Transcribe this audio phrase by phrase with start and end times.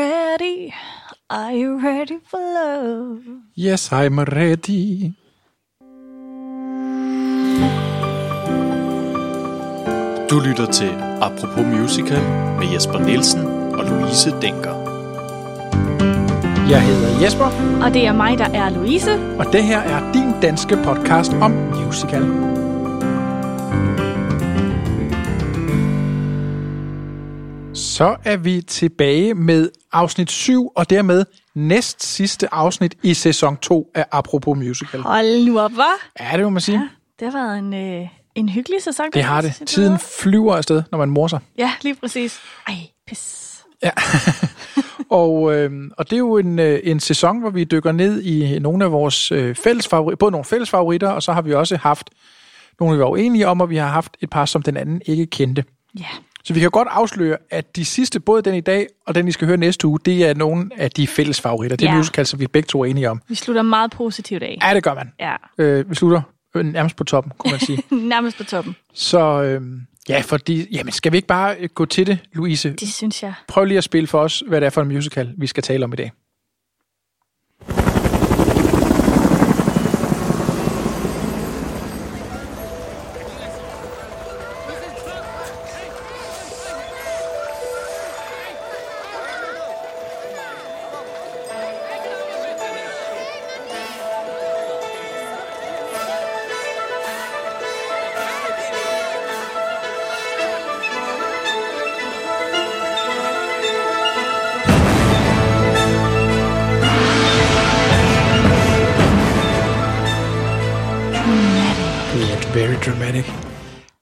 [0.00, 0.74] Ready?
[1.30, 3.22] Are you ready for love?
[3.56, 5.14] Yes, I'm ready.
[10.30, 10.90] Du lytter til
[11.22, 12.22] Apropos Musical
[12.58, 14.74] med Jesper Nielsen og Louise Denker.
[16.70, 17.50] Jeg hedder Jesper,
[17.84, 19.12] Og det er mig, der er Louise.
[19.38, 22.22] og det her er din danske podcast om musical.
[27.76, 33.90] Så er vi tilbage med afsnit 7, og dermed næst sidste afsnit i sæson 2
[33.94, 35.00] af Apropos Musical.
[35.00, 36.10] Hold nu op, hva'?
[36.20, 36.78] Ja, det må man sige.
[36.78, 36.88] Ja,
[37.24, 39.06] Det har været en, øh, en hyggelig sæson.
[39.14, 39.62] det har det.
[39.66, 41.38] Tiden flyver afsted, når man morser.
[41.58, 42.38] Ja, lige præcis.
[42.68, 42.74] Ej,
[43.06, 43.52] pis.
[43.82, 43.90] Ja.
[45.20, 48.58] og, øh, og det er jo en, øh, en sæson, hvor vi dykker ned i
[48.58, 51.76] nogle af vores øh, fælles favoritter, både nogle fælles favoritter, og så har vi også
[51.76, 52.10] haft
[52.80, 55.26] nogle, vi var uenige om, og vi har haft et par, som den anden ikke
[55.26, 55.64] kendte.
[55.98, 56.06] Ja.
[56.46, 59.32] Så vi kan godt afsløre, at de sidste, både den i dag og den, I
[59.32, 61.76] skal høre næste uge, det er nogle af de fælles favoritter.
[61.76, 61.96] Det er Ja.
[61.96, 63.22] musicals, som vi begge to er enige om.
[63.28, 64.58] Vi slutter meget positivt af.
[64.62, 65.12] Ja, det gør man.
[65.20, 65.36] Ja.
[65.58, 66.22] Øh, vi slutter
[66.56, 67.82] øh, nærmest på toppen, kunne man sige.
[68.08, 68.76] Nærmest på toppen.
[68.94, 69.60] Så øh,
[70.08, 72.72] ja, fordi, jamen, skal vi ikke bare øh, gå til det, Louise?
[72.80, 73.34] Det synes jeg.
[73.48, 75.84] Prøv lige at spille for os, hvad det er for en musical, vi skal tale
[75.84, 76.12] om i dag.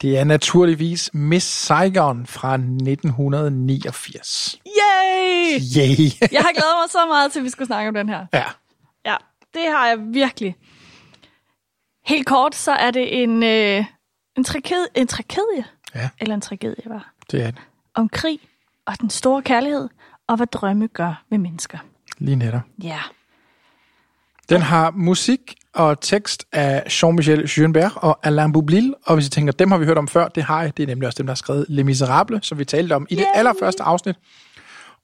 [0.05, 4.61] Det er naturligvis Miss Saigon fra 1989.
[4.67, 5.61] Yay!
[5.77, 6.11] Yay!
[6.33, 8.27] Jeg har glædet mig så meget til, at vi skulle snakke om den her.
[8.33, 8.45] ja,
[9.05, 9.17] Ja,
[9.55, 10.57] det har jeg virkelig.
[12.07, 13.85] Helt kort, så er det en, øh,
[14.37, 17.61] en, tragedie, en tragedie, ja, eller en tragedie, var, det er det.
[17.95, 18.41] om krig
[18.87, 19.89] og den store kærlighed,
[20.27, 21.79] og hvad drømme gør ved mennesker.
[22.19, 22.61] Lige netop.
[22.83, 23.01] Ja.
[24.49, 29.53] Den har musik og tekst af Jean-Michel Schoenberg og Alain Boublil, og hvis I tænker,
[29.53, 30.77] dem har vi hørt om før, det har jeg.
[30.77, 33.15] Det er nemlig også dem, der har skrevet Les Miserables, som vi talte om i
[33.15, 34.17] det allerførste afsnit.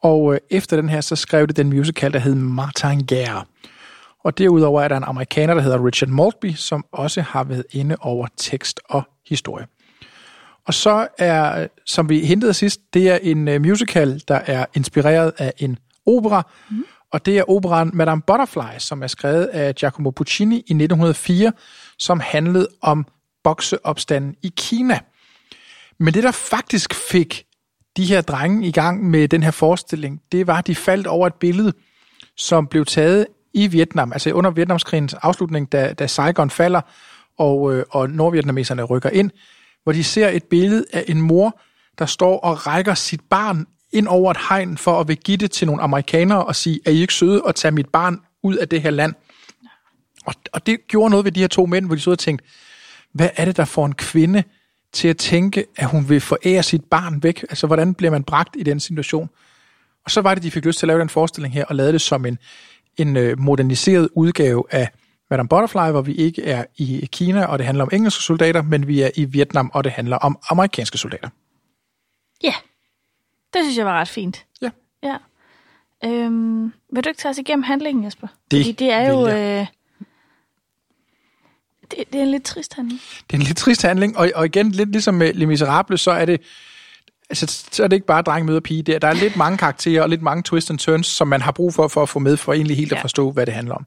[0.03, 3.45] Og øh, efter den her, så skrev det den musical, der hed Martin Guerre.
[4.25, 7.97] Og derudover er der en amerikaner, der hedder Richard Maltby, som også har været inde
[8.01, 9.67] over tekst og historie.
[10.67, 15.33] Og så er, som vi hentede sidst, det er en uh, musical, der er inspireret
[15.39, 20.11] af en opera, mm og det er operaen Madame Butterfly, som er skrevet af Giacomo
[20.11, 21.53] Puccini i 1904,
[21.99, 23.07] som handlede om
[23.45, 24.99] bokseopstanden i Kina.
[25.99, 27.47] Men det, der faktisk fik
[27.97, 31.27] de her drenge i gang med den her forestilling, det var, at de faldt over
[31.27, 31.73] et billede,
[32.37, 36.81] som blev taget i Vietnam, altså under Vietnamskrigens afslutning, da, da Saigon falder,
[37.39, 39.31] og, øh, og nordvietnameserne rykker ind,
[39.83, 41.61] hvor de ser et billede af en mor,
[41.99, 45.51] der står og rækker sit barn ind over et hegn for at vil give det
[45.51, 48.69] til nogle amerikanere og sige, er I ikke søde at tage mit barn ud af
[48.69, 49.15] det her land?
[50.27, 52.45] Og, og det gjorde noget ved de her to mænd, hvor de så og tænkte,
[53.13, 54.43] hvad er det, der får en kvinde
[54.93, 57.43] til at tænke, at hun vil forære sit barn væk?
[57.43, 59.31] Altså, hvordan bliver man bragt i den situation?
[60.05, 61.93] Og så var det, de fik lyst til at lave den forestilling her, og lavede
[61.93, 62.39] det som en,
[62.97, 64.89] en øh, moderniseret udgave af
[65.31, 68.87] Madame Butterfly, hvor vi ikke er i Kina, og det handler om engelske soldater, men
[68.87, 71.29] vi er i Vietnam, og det handler om amerikanske soldater.
[72.43, 72.55] Ja,
[73.53, 74.47] det synes jeg var ret fint.
[74.63, 74.71] Ja.
[75.03, 75.17] Ja.
[76.05, 78.27] Øhm, vil du ikke tage os igennem handlingen, Jesper?
[78.51, 79.29] Det Fordi det er jo...
[79.29, 79.67] Øh,
[81.91, 83.01] det, det er en lidt trist handling.
[83.31, 86.11] Det er en lidt trist handling, og, og igen, lidt ligesom med Les Miserables, så
[86.11, 86.41] er det,
[87.31, 88.83] altså, så er det ikke bare dreng møder pige.
[88.83, 91.43] Det er, der er lidt mange karakterer og lidt mange twists and turns, som man
[91.43, 92.93] har brug for, for at få med, for egentlig helt.
[92.93, 92.97] Ja.
[92.97, 93.87] at forstå, hvad det handler om.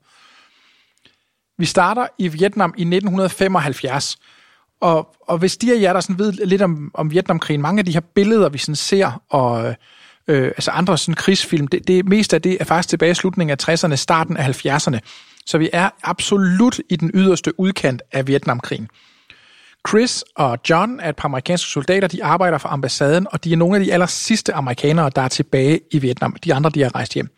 [1.57, 4.17] Vi starter i Vietnam i 1975,
[4.83, 7.85] og, og hvis de af jer, der sådan ved lidt om, om Vietnamkrigen, mange af
[7.85, 9.75] de her billeder, vi sådan ser, og
[10.27, 13.57] øh, altså andre sådan krigsfilm, det, det meste af det er faktisk tilbage i slutningen
[13.59, 14.99] af 60'erne, starten af 70'erne.
[15.45, 18.87] Så vi er absolut i den yderste udkant af Vietnamkrigen.
[19.87, 23.57] Chris og John er et par amerikanske soldater, de arbejder for ambassaden, og de er
[23.57, 26.35] nogle af de aller sidste amerikanere, der er tilbage i Vietnam.
[26.43, 27.29] De andre, de er rejst hjem.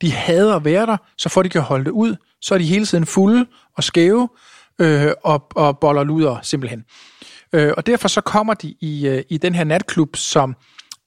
[0.00, 2.64] De hader at være der, så får de kan holde det ud, så er de
[2.64, 3.46] hele tiden fulde
[3.76, 4.28] og skæve
[4.80, 6.84] øh, og, og boller luder simpelthen.
[7.52, 10.56] Øh, og derfor så kommer de i, øh, i den her natklub, som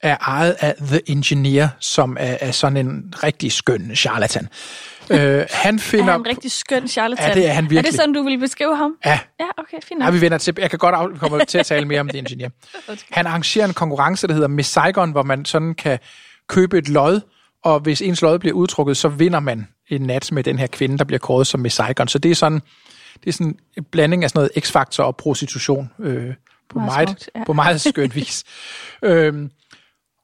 [0.02, 4.48] er ejet af The Engineer, som er, er sådan en rigtig skøn charlatan.
[5.10, 5.18] øh,
[5.50, 6.06] han finder...
[6.06, 7.28] Er han en rigtig skøn charlatan?
[7.28, 7.78] Ja, det er han virkelig.
[7.78, 8.96] Er det sådan, du vil beskrive ham?
[9.04, 9.18] Ja.
[9.40, 10.04] Ja, okay, fint.
[10.04, 10.54] Ja, vi vender til.
[10.58, 12.48] Jeg kan godt af, vi kommer til at tale mere om The Engineer.
[13.10, 15.98] Han arrangerer en konkurrence, der hedder Miss Saigon, hvor man sådan kan
[16.48, 17.20] købe et lod,
[17.64, 20.98] og hvis ens lod bliver udtrukket, så vinder man en nat med den her kvinde,
[20.98, 22.08] der bliver kåret som Miss Saigon.
[22.08, 22.62] Så det er sådan,
[23.24, 26.34] det er sådan en blanding af sådan noget x-faktor og prostitution øh,
[26.68, 27.44] på, Meget meget, smukt, ja.
[27.44, 28.44] på meget skøn vis.
[29.02, 29.50] øhm,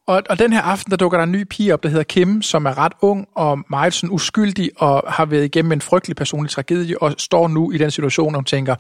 [0.06, 2.42] og, og den her aften, der dukker der en ny pige op, der hedder Kim,
[2.42, 6.50] som er ret ung og meget sådan uskyldig og har været igennem en frygtelig personlig
[6.50, 8.74] tragedie og står nu i den situation, hvor hun tænker,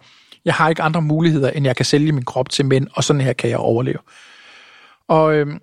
[0.44, 3.22] jeg har ikke andre muligheder, end jeg kan sælge min krop til mænd, og sådan
[3.22, 3.98] her kan jeg overleve.
[5.08, 5.60] Og øhm,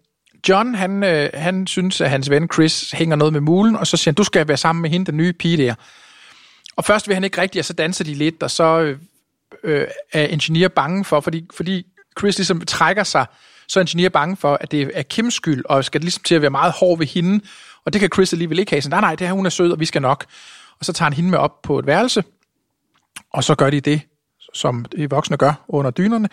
[0.50, 3.98] John, han, øh, han synes, at hans ven Chris hænger noget med mulen, og så
[3.98, 5.76] siger han, du skal være sammen med hende, den nye pige der.
[6.76, 8.98] Og først vil han ikke rigtigt, og så danser de lidt, og så øh,
[9.64, 11.86] øh er Engineer bange for, fordi, fordi
[12.20, 13.26] Chris ligesom trækker sig,
[13.68, 16.42] så er Engineer bange for, at det er Kims skyld, og skal ligesom til at
[16.42, 17.44] være meget hård ved hende,
[17.86, 18.82] og det kan Chris alligevel ikke have.
[18.82, 20.26] Så nej, nej, det her, hun er sød, og vi skal nok.
[20.80, 22.24] Og så tager han hende med op på et værelse,
[23.34, 24.02] og så gør de det,
[24.54, 26.30] som de voksne gør under dynerne,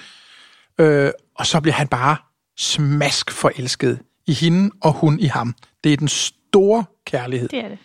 [0.78, 2.16] øh, og så bliver han bare
[2.56, 5.54] smask forelsket i hende, og hun i ham.
[5.84, 7.48] Det er den store kærlighed.
[7.48, 7.78] Det er det.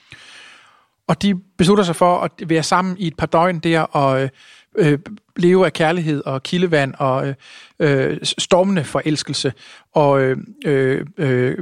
[1.07, 4.29] Og de beslutter sig for at være sammen i et par døgn der og øh,
[4.77, 4.99] øh
[5.37, 7.35] leve af kærlighed og kildevand og øh,
[7.79, 9.53] øh stormende forelskelse.
[9.93, 11.57] Og øh, øh, øh,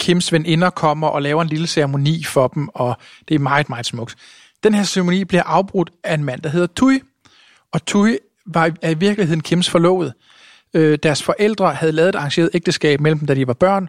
[0.00, 2.96] Kims veninder kommer og laver en lille ceremoni for dem, og
[3.28, 4.16] det er meget, meget smukt.
[4.62, 7.00] Den her ceremoni bliver afbrudt af en mand, der hedder Tui.
[7.72, 10.12] Og Tui var er i virkeligheden Kims forlovet.
[10.74, 13.88] Øh, deres forældre havde lavet et arrangeret ægteskab mellem dem, da de var børn,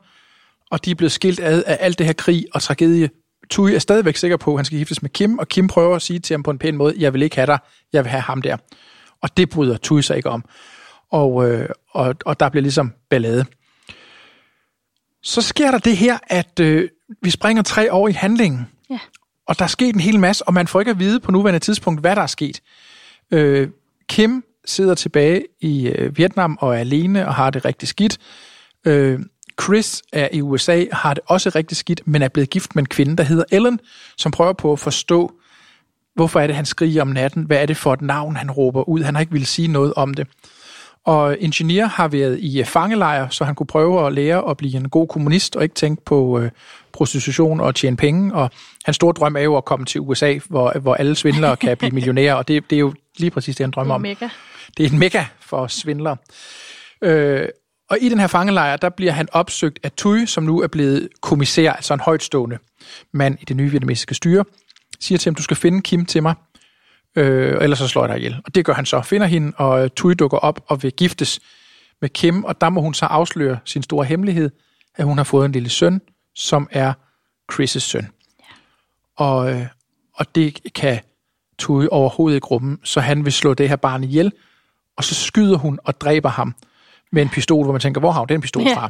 [0.71, 3.09] og de er blevet skilt ad af alt det her krig og tragedie.
[3.50, 6.01] Tui er stadigvæk sikker på, at han skal giftes med Kim, og Kim prøver at
[6.01, 7.59] sige til ham på en pæn måde, jeg vil ikke have dig,
[7.94, 8.57] jeg vil have ham der.
[9.21, 10.44] Og det bryder Tui sig ikke om.
[11.12, 13.45] Og, øh, og, og der bliver ligesom ballade.
[15.24, 16.89] Så sker der det her, at øh,
[17.21, 19.00] vi springer tre år i handlingen, Ja.
[19.48, 21.59] og der er sket en hel masse, og man får ikke at vide på nuværende
[21.59, 22.62] tidspunkt, hvad der er sket.
[23.31, 23.69] Øh,
[24.09, 28.18] Kim sidder tilbage i øh, Vietnam og er alene og har det rigtig skidt.
[28.86, 29.19] Øh,
[29.61, 32.87] Chris er i USA har det også rigtig skidt, men er blevet gift med en
[32.87, 33.79] kvinde, der hedder Ellen,
[34.17, 35.31] som prøver på at forstå,
[36.15, 37.43] hvorfor er det, han skriger om natten?
[37.43, 39.03] Hvad er det for et navn, han råber ud?
[39.03, 40.27] Han har ikke ville sige noget om det.
[41.05, 44.77] Og Ingeniør har været i øh, fangelejr, så han kunne prøve at lære at blive
[44.77, 46.51] en god kommunist og ikke tænke på øh,
[46.91, 48.33] prostitution og tjene penge.
[48.33, 48.49] Og
[48.85, 51.91] hans store drøm er jo at komme til USA, hvor, hvor alle svindlere kan blive
[51.91, 54.01] millionærer, og det, det er jo lige præcis det, han drømmer om.
[54.01, 54.29] Mega.
[54.77, 56.17] Det er en mega for svindlere.
[57.01, 57.47] Øh,
[57.89, 61.09] og i den her fangelejr, der bliver han opsøgt af Tui, som nu er blevet
[61.21, 62.57] kommissær, altså en højtstående
[63.11, 64.45] mand i det nye vietnamesiske styre,
[64.99, 66.35] siger til ham, du skal finde Kim til mig,
[67.15, 68.41] øh, ellers så slår jeg dig ihjel.
[68.45, 69.01] Og det gør han så.
[69.01, 71.39] Finder hende, og Tui dukker op og vil giftes
[72.01, 74.49] med Kim, og der må hun så afsløre sin store hemmelighed,
[74.95, 76.01] at hun har fået en lille søn,
[76.35, 76.93] som er
[77.53, 78.07] Chris' søn.
[79.17, 79.65] Og, øh,
[80.13, 80.99] og det kan
[81.59, 84.31] Tui overhovedet ikke rumme, så han vil slå det her barn ihjel,
[84.97, 86.55] og så skyder hun og dræber ham
[87.15, 88.75] med en pistol, hvor man tænker, hvor har hun den pistol Ja.
[88.75, 88.89] fra?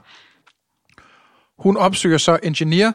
[1.60, 2.92] Hun opsøger så Engineer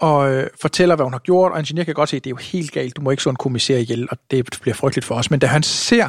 [0.00, 2.32] og øh, fortæller, hvad hun har gjort, og Engineer kan godt se, at det er
[2.32, 5.14] jo helt galt, du må ikke slå en kommissær ihjel, og det bliver frygteligt for
[5.14, 5.30] os.
[5.30, 6.08] Men da han ser,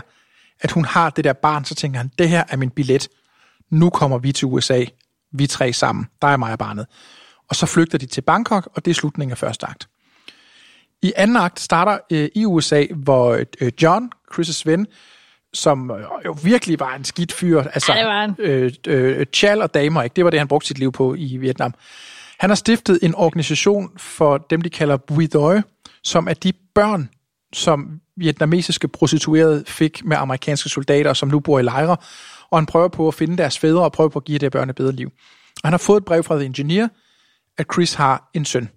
[0.61, 3.07] at hun har det der barn, så tænker han, det her er min billet.
[3.69, 4.85] Nu kommer vi til USA.
[5.31, 6.07] Vi tre sammen.
[6.21, 6.85] Der er mig og barnet.
[7.49, 9.89] Og så flygter de til Bangkok, og det er slutningen af første akt.
[11.01, 14.87] I anden akt starter øh, i USA, hvor øh, John, Chris' ven,
[15.53, 18.35] som øh, jo virkelig var en skidt fyr, altså Ja, det var han.
[18.39, 20.13] øh, øh, chal og damer, ikke?
[20.13, 21.73] det var det, han brugte sit liv på i Vietnam.
[22.39, 25.61] Han har stiftet en organisation for dem, de kalder Bui Doi,
[26.03, 27.09] som er de børn,
[27.53, 31.97] som vietnamesiske prostituerede fik med amerikanske soldater, som nu bor i lejre,
[32.49, 34.69] og han prøver på at finde deres fædre og prøver på at give de børn
[34.69, 35.07] et bedre liv.
[35.63, 36.87] Og han har fået et brev fra The Engineer,
[37.57, 38.69] at Chris har en søn.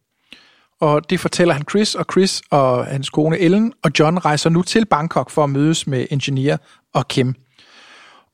[0.83, 4.62] Og det fortæller han Chris, og Chris og hans kone Ellen og John rejser nu
[4.62, 6.57] til Bangkok for at mødes med Engineer
[6.95, 7.35] og Kim.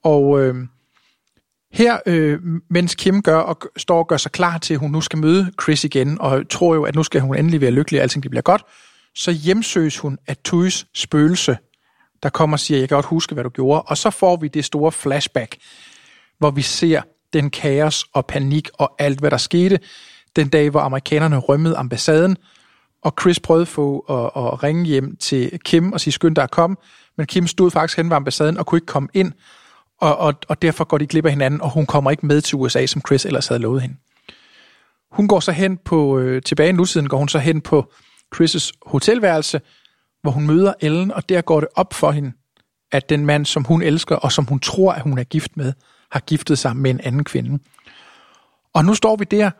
[0.05, 0.55] Og øh,
[1.73, 2.38] her, øh,
[2.71, 5.52] mens Kim gør og står og gør sig klar til, at hun nu skal møde
[5.62, 8.31] Chris igen, og tror jo, at nu skal hun endelig være lykkelig, og alting det
[8.31, 8.62] bliver godt,
[9.14, 11.59] så hjemsøges hun af Tuis spøgelse,
[12.23, 13.83] der kommer og siger, jeg kan godt huske, hvad du gjorde.
[13.83, 15.57] Og så får vi det store flashback,
[16.38, 17.02] hvor vi ser
[17.33, 19.78] den kaos og panik og alt, hvad der skete
[20.38, 22.37] den dag, hvor amerikanerne rømmede ambassaden,
[23.02, 26.45] og Chris prøvede at få at, at ringe hjem til Kim og sige, skynd dig
[26.45, 26.76] at komme,
[27.16, 29.33] men Kim stod faktisk hen ved ambassaden og kunne ikke komme ind,
[30.00, 32.57] og, og, og derfor går de glip af hinanden, og hun kommer ikke med til
[32.57, 33.97] USA, som Chris ellers havde lovet hende.
[35.12, 37.92] Hun går så hen på, øh, tilbage i nutiden, går hun så hen på
[38.37, 39.61] Chris' hotelværelse,
[40.23, 42.33] hvor hun møder Ellen, og der går det op for hende,
[42.92, 45.73] at den mand, som hun elsker, og som hun tror, at hun er gift med,
[46.11, 47.59] har giftet sig med en anden kvinde.
[48.75, 49.50] Og nu står vi der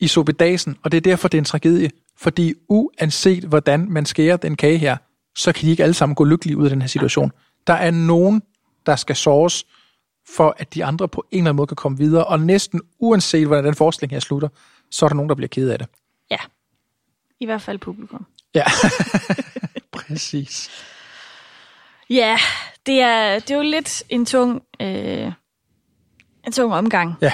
[0.00, 1.90] i sobedasen, og det er derfor, det er en tragedie.
[2.16, 4.96] Fordi uanset hvordan man skærer den kage her,
[5.36, 7.32] så kan de ikke alle sammen gå lykkelige ud af den her situation.
[7.66, 8.42] Der er nogen,
[8.86, 9.66] der skal såres,
[10.28, 13.46] for at de andre på en eller anden måde kan komme videre, og næsten uanset
[13.46, 14.48] hvordan den forskning her slutter,
[14.90, 15.88] så er der nogen, der bliver ked af det.
[16.30, 16.38] Ja.
[17.40, 18.26] I hvert fald publikum.
[18.54, 18.64] Ja,
[19.92, 20.70] præcis.
[22.10, 22.38] Ja,
[22.86, 25.32] det er, det er jo lidt en tung, øh,
[26.46, 27.14] en tung omgang.
[27.20, 27.32] Ja,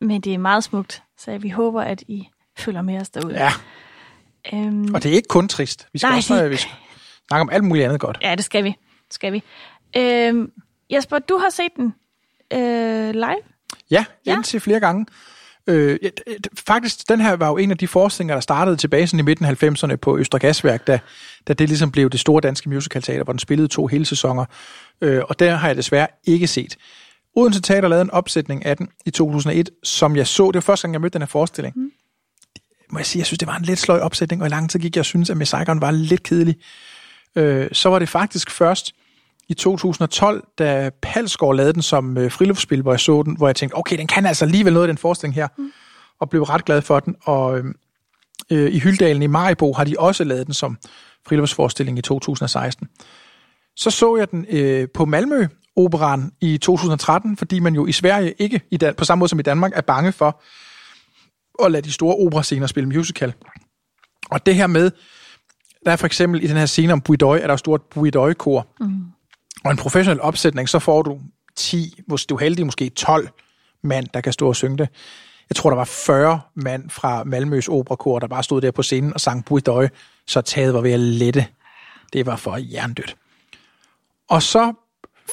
[0.00, 3.34] Men det er meget smukt, så vi håber, at I følger med os derude.
[3.34, 3.52] ja.
[4.52, 5.88] Øhm, Og det er ikke kun trist.
[5.92, 6.72] Vi skal Nej, også vi skal
[7.28, 8.18] snakke om alt muligt andet godt.
[8.22, 8.68] Ja, det skal vi.
[8.68, 9.42] Det skal vi.
[9.96, 10.50] Øhm,
[10.92, 11.94] Jesper, du har set den
[12.52, 13.36] øh, live?
[13.90, 14.34] Ja, Ja.
[14.36, 15.06] indtil flere gange.
[15.66, 16.08] Øh, ja,
[16.66, 19.44] faktisk, den her var jo en af de forestillinger, der startede tilbage sådan i midten
[19.46, 20.98] af 90'erne på Østre Gasværk, da,
[21.48, 24.44] da det ligesom blev det store danske musicalteater, hvor den spillede to hele sæsoner.
[25.00, 26.76] Øh, og der har jeg desværre ikke set.
[27.36, 30.46] Odense Teater lavede en opsætning af den i 2001, som jeg så.
[30.46, 31.76] Det var første gang, jeg mødte den her forestilling.
[31.76, 31.90] Mm.
[32.90, 34.80] Må jeg sige, jeg synes, det var en lidt sløj opsætning, og i lang tid
[34.80, 36.56] gik jeg synes, at Miss Saigon var lidt kedelig.
[37.36, 38.94] Øh, så var det faktisk først
[39.48, 43.56] i 2012, da Palsgaard lavede den som øh, friluftsspil, hvor jeg så den, hvor jeg
[43.56, 45.72] tænkte, okay, den kan altså alligevel noget af den forestilling her, mm.
[46.20, 47.16] og blev ret glad for den.
[47.22, 47.64] Og øh,
[48.50, 50.78] øh, i Hyldalen i Maribo har de også lavet den som
[51.26, 52.88] friluftsforestilling i 2016.
[53.76, 58.34] Så så jeg den øh, på Malmø Operan i 2013, fordi man jo i Sverige
[58.38, 60.42] ikke, i Dan- på samme måde som i Danmark, er bange for
[61.64, 63.34] at lade de store operascener spille musical.
[64.30, 64.90] Og det her med,
[65.84, 68.66] der er for eksempel i den her scene om Buidøj, er der jo stort Buidøj-kor.
[68.80, 69.04] Mm.
[69.64, 71.20] Og en professionel opsætning, så får du
[71.56, 73.28] 10, hvis du er heldig, måske 12
[73.82, 74.88] mand, der kan stå og synge det.
[75.50, 79.14] Jeg tror, der var 40 mand fra Malmøs operakor, der bare stod der på scenen
[79.14, 79.88] og sang Buidøj,
[80.26, 81.46] så taget var ved at lette.
[82.12, 83.16] Det var for jerndødt.
[84.28, 84.72] Og så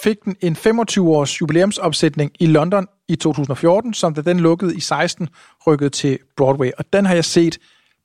[0.03, 5.29] fik den en 25-års jubilæumsopsætning i London i 2014, som da den lukkede i 16,
[5.67, 6.71] rykkede til Broadway.
[6.77, 7.57] Og den har jeg set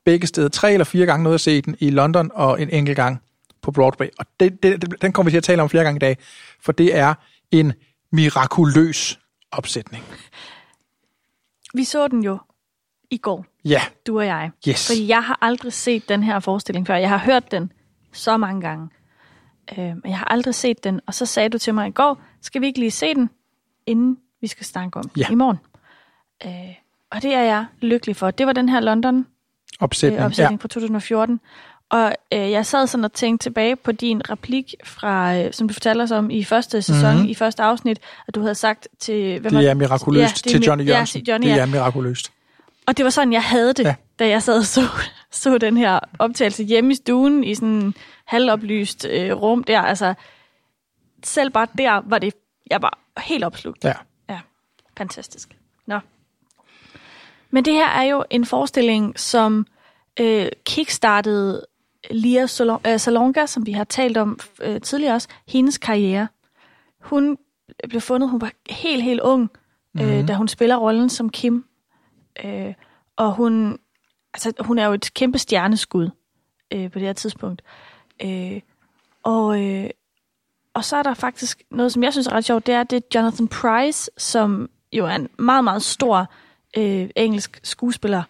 [0.05, 2.97] begge steder, tre eller fire gange noget at se den i London og en enkelt
[2.97, 3.19] gang
[3.62, 4.07] på Broadway.
[4.19, 6.17] Og det, det, den kommer vi til at tale om flere gange i dag,
[6.61, 7.14] for det er
[7.50, 7.73] en
[8.12, 9.19] mirakuløs
[9.52, 10.05] opsætning.
[11.75, 12.38] Vi så den jo
[13.11, 14.50] i går, Ja, du og jeg.
[14.69, 14.87] yes.
[14.87, 16.95] Fordi jeg har aldrig set den her forestilling før.
[16.97, 17.73] Jeg har hørt den
[18.12, 18.88] så mange gange.
[19.73, 21.01] Øh, men jeg har aldrig set den.
[21.07, 23.31] Og så sagde du til mig i går, skal vi ikke lige se den,
[23.87, 25.27] inden vi skal snakke om Ja.
[25.31, 25.59] i morgen?
[26.47, 26.75] Øh,
[27.11, 28.31] og det er jeg lykkelig for.
[28.31, 29.27] Det var den her London
[29.81, 30.21] Opsætning.
[30.21, 30.63] øh, opsætning ja.
[30.63, 31.41] fra 2014.
[31.91, 35.73] Og øh, jeg sad sådan og tænkte tilbage på din replik, fra, øh, som du
[35.75, 37.15] fortalte os om i første sæson, Mhm.
[37.17, 37.29] mm-hmm.
[37.31, 37.99] i første afsnit,
[38.29, 39.41] at du havde sagt til...
[39.41, 41.25] Hvem Det er mirakuløst Ja, det er til Johnny ja, Jørgensen.
[41.25, 41.61] til Johnny, det ja.
[41.63, 42.33] er mirakuløst.
[42.87, 43.95] Og det var sådan, jeg havde det, Ja.
[44.19, 44.81] Da jeg sad og så,
[45.31, 47.95] så den her optagelse hjemme i stuen i sådan en
[48.25, 49.81] halvoplyst øh, rum der.
[49.81, 50.15] Altså,
[51.25, 52.35] selv bare der var det,
[52.71, 53.85] jeg var helt opslugt.
[53.85, 53.95] Ja.
[54.29, 54.41] Ja,
[54.99, 55.57] fantastisk.
[55.87, 56.01] Nå.
[57.51, 59.67] Men det her er jo en forestilling, som
[60.21, 61.67] øh, kickstartede
[62.11, 66.29] Lia Sol- øh, Salonga, som vi har talt om øh, tidligere også, hendes karriere.
[67.01, 67.39] Hun
[67.89, 69.51] blev fundet, hun var helt, helt ung,
[69.95, 70.11] mm-hmm.
[70.11, 71.65] øh, da hun spiller rollen som Kim.
[72.45, 72.75] Øh,
[73.17, 73.79] og hun,
[74.35, 76.11] altså, hun er jo et kæmpe stjerneskud
[76.73, 77.62] øh, på det her tidspunkt.
[78.25, 78.61] Øh,
[79.23, 79.90] og, øh,
[80.75, 82.97] og så er der faktisk noget, som jeg synes er ret sjovt, det er, det
[82.97, 86.32] er Jonathan Price, som jo er en meget, meget stor
[86.76, 88.23] øh, engelsk skuespiller.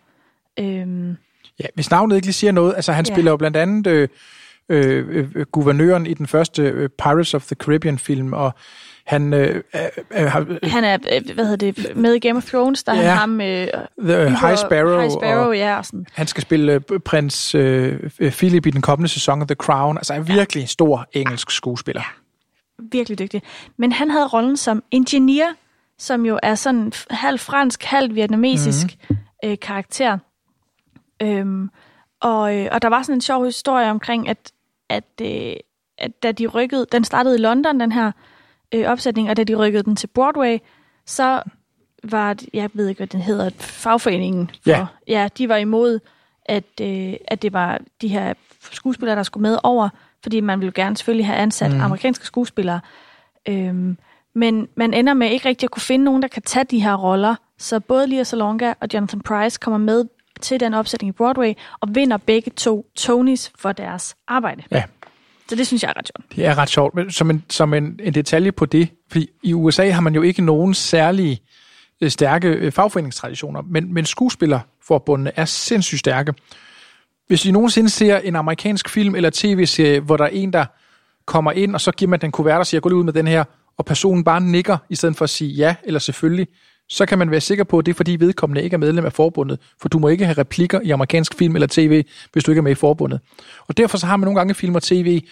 [0.58, 1.14] Øh,
[1.60, 3.14] Ja, hvis navnet ikke lige siger noget, altså han Ja.
[3.14, 4.08] spiller jo blandt andet øh,
[4.68, 8.54] øh, øh, guvernøren i den første øh, Pirates of the Caribbean film, og
[9.08, 12.44] han øh, øh, øh, har han er, øh, hvad hedder det, med i Game of
[12.44, 13.08] Thrones, der er Ja.
[13.08, 13.40] han ham...
[13.40, 13.66] Øh,
[13.98, 16.06] The High Sparrow, High Sparrow, og ja, og sådan.
[16.12, 19.96] han skal spille øh, prins øh, øh, Philip i den kommende sæson af The Crown,
[19.96, 22.02] altså er virkelig stor engelsk skuespiller.
[22.92, 23.42] virkelig dygtig.
[23.76, 25.46] Men han havde rollen som engineer,
[25.98, 29.16] som jo er sådan halv fransk, halv vietnamesisk Mhm.
[29.42, 29.50] mm.
[29.50, 30.18] øh, karakter.
[31.22, 31.70] Øhm,
[32.20, 34.52] og, øh, og der var sådan en sjov historie omkring, at,
[34.88, 35.52] at, øh,
[35.98, 38.12] at da de rykkede, den startede i London, den her
[38.74, 40.58] øh, opsætning, og da de rykkede den til Broadway,
[41.06, 41.42] så
[42.04, 44.50] var, jeg ved ikke, hvad den hedder, fagforeningen.
[44.62, 44.86] For, Ja.
[45.06, 46.00] ja, de var imod,
[46.44, 49.88] at, øh, at det var de her skuespillere, der skulle med over,
[50.22, 51.80] fordi man ville gerne selvfølgelig have ansat mm.
[51.80, 52.80] amerikanske skuespillere.
[53.48, 53.96] Øhm,
[54.34, 56.94] men man ender med ikke rigtig at kunne finde nogen, der kan tage de her
[56.94, 57.34] roller.
[57.58, 60.04] Så både Lia Salonga og Jonathan Price kommer med
[60.40, 64.62] til den opsætning i Broadway og vinder begge to Tonys for deres arbejde.
[64.70, 64.82] Ja.
[65.48, 66.36] Så det synes jeg er ret sjovt.
[66.36, 69.54] Det er ret sjovt, men som en, som en, en detalje på det, fordi i
[69.54, 71.40] USA har man jo ikke nogen særlige
[72.00, 76.34] øh, stærke øh, fagforeningstraditioner, men, men skuespillerforbundene er sindssygt stærke.
[77.26, 80.64] Hvis I nogensinde ser en amerikansk film eller tv-serie, hvor der er en, der
[81.26, 83.26] kommer ind, og så giver man den kuvert og siger, gå lige ud med den
[83.26, 83.44] her,
[83.78, 86.46] og personen bare nikker, i stedet for at sige ja eller selvfølgelig,
[86.88, 89.12] så kan man være sikker på, at det er fordi vedkommende ikke er medlem af
[89.12, 92.58] forbundet, for du må ikke have replikker i amerikansk film eller tv, hvis du ikke
[92.58, 93.20] er med i forbundet.
[93.66, 95.22] Og derfor så har man nogle gange film og tv,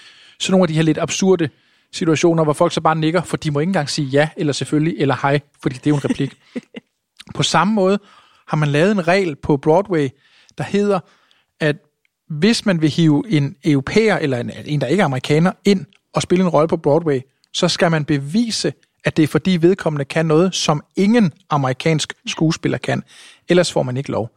[0.41, 1.49] så nogle af de her lidt absurde
[1.93, 4.95] situationer, hvor folk så bare nikker, for de må ikke engang sige ja, eller selvfølgelig,
[4.99, 6.37] eller hej, fordi det er jo en replik.
[7.35, 7.99] på samme måde
[8.49, 10.09] har man lavet en regel på Broadway,
[10.59, 11.01] der hedder,
[11.61, 11.77] at
[12.29, 16.23] hvis man vil hive en europæer, eller en, en, der ikke er amerikaner, ind og
[16.23, 17.21] spille en rolle på Broadway,
[17.53, 18.73] så skal man bevise,
[19.07, 23.03] at det er fordi vedkommende kan noget, som ingen amerikansk skuespiller kan.
[23.49, 24.31] Ellers får man ikke lov.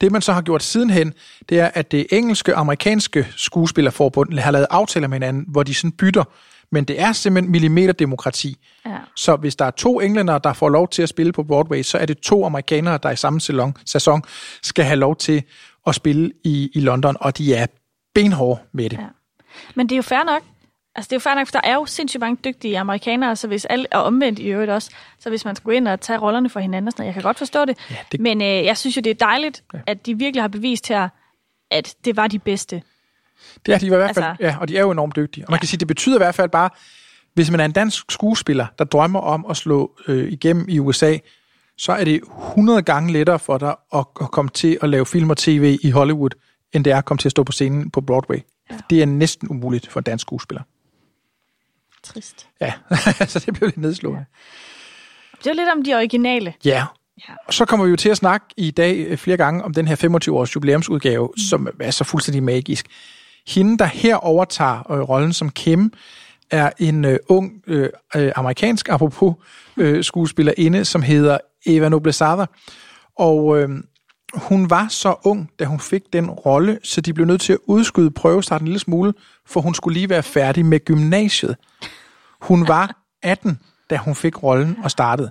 [0.00, 1.14] Det man så har gjort sidenhen,
[1.48, 5.74] det er, at det engelske og amerikanske skuespillerforbund har lavet aftaler med hinanden, hvor de
[5.74, 6.24] sådan bytter.
[6.70, 8.56] Men det er simpelthen millimeterdemokrati.
[8.86, 8.96] Ja.
[9.16, 11.98] Så hvis der er to englænder, der får lov til at spille på Broadway, så
[11.98, 14.22] er det to amerikanere, der i samme sæson, sæson
[14.62, 15.42] skal have lov til
[15.86, 17.66] at spille i, i London, og de er
[18.14, 18.96] benhårde med det.
[18.96, 19.06] Ja.
[19.74, 20.42] Men det er jo fair nok.
[20.96, 23.48] Altså, det er jo fair nok, for der er jo sindssygt mange dygtige amerikanere, så
[23.48, 26.50] hvis alle, og omvendt i øvrigt også, så hvis man skulle ind og tage rollerne
[26.50, 28.76] for hinanden og sådan noget, jeg kan godt forstå det, Ja, det- men øh, jeg
[28.78, 29.78] synes jo, det er dejligt, Ja.
[29.86, 31.08] at de virkelig har bevist her,
[31.70, 32.82] at det var de bedste.
[33.66, 35.46] Det er de i hvert fald, Altså- ja, og de er jo enormt dygtige.
[35.46, 36.70] Og man kan sige, det betyder i hvert fald bare,
[37.34, 41.16] hvis man er en dansk skuespiller, der drømmer om at slå øh, igennem i USA,
[41.78, 42.20] så er det
[42.52, 45.90] 100 gange lettere for dig at, at komme til at lave film og tv i
[45.90, 46.30] Hollywood,
[46.72, 48.36] end det er at komme til at stå på scenen på Broadway.
[48.70, 48.76] Ja.
[48.90, 50.62] Det er næsten umuligt for en dansk skuespiller.
[52.04, 52.46] Trist.
[52.60, 52.72] Ja,
[53.26, 54.24] så det blev lidt nedslående.
[55.38, 56.54] Det er jo lidt om de originale.
[56.64, 56.84] Ja,
[57.28, 57.34] Ja.
[57.46, 59.88] og så kommer vi jo til at snakke i dag øh, flere gange om den
[59.88, 61.38] her 25-års jubilæumsudgave, mm.
[61.38, 62.86] som er så fuldstændig magisk.
[63.46, 65.92] Hende, der her overtager øh, rollen som Kim,
[66.50, 69.34] er en øh, ung øh, øh, amerikansk, apropos
[69.76, 72.46] øh, skuespillerinde, som hedder Eva Noblezada.
[73.18, 73.68] Og øh,
[74.34, 77.58] hun var så ung, da hun fik den rolle, så de blev nødt til at
[77.66, 79.14] udskyde prøvestarten en lille smule,
[79.46, 81.56] for hun skulle lige være færdig med gymnasiet.
[82.42, 85.30] Hun var 18, da hun fik rollen og startede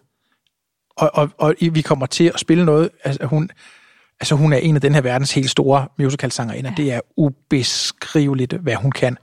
[1.01, 3.49] og, og, og vi kommer til at spille noget, altså hun,
[4.19, 6.71] altså hun er en af den her verdens helt store musicalsangerinder.
[6.77, 6.83] Ja.
[6.83, 9.17] Det er ubeskriveligt, hvad hun kan.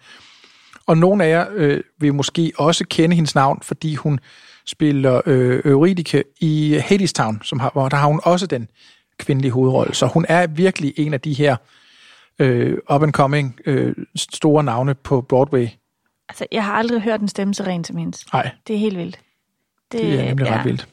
[0.86, 4.20] Og nogle af jer øh, vil måske også kende hendes navn, fordi hun
[4.66, 8.68] spiller øh, Euridike i Hadestown, som har, hvor der har hun også den
[9.18, 9.94] kvindelige hovedrolle.
[9.94, 11.56] Så hun er virkelig en af de her
[12.38, 15.68] øh, up-and-coming øh, store navne på Broadway.
[16.28, 18.32] Altså, jeg har aldrig hørt en stemme så ren som hendes.
[18.32, 19.20] Nej, Det er helt vildt.
[19.92, 20.88] det er nemlig ret vildt.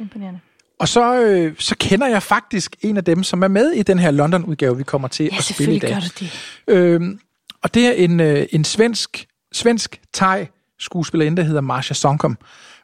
[0.00, 0.40] Imponerende.
[0.78, 3.98] Og så, øh, så kender jeg faktisk en af dem, som er med i den
[3.98, 5.90] her London-udgave, vi kommer til Ja, at spille i selvfølgelig dag.
[5.90, 6.94] gør du det.
[7.02, 7.20] Øhm,
[7.62, 10.46] og det er en, øh, en svensk, svensk thai
[10.78, 12.38] skuespillerinde, der hedder Marsha Sonkom.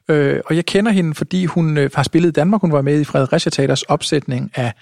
[0.08, 2.60] Øh, og jeg kender hende, fordi hun øh, har spillet i Danmark.
[2.60, 4.72] Hun var med i Fredericia Teaters opsætning af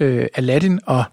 [0.00, 1.04] øh, Aladdin, og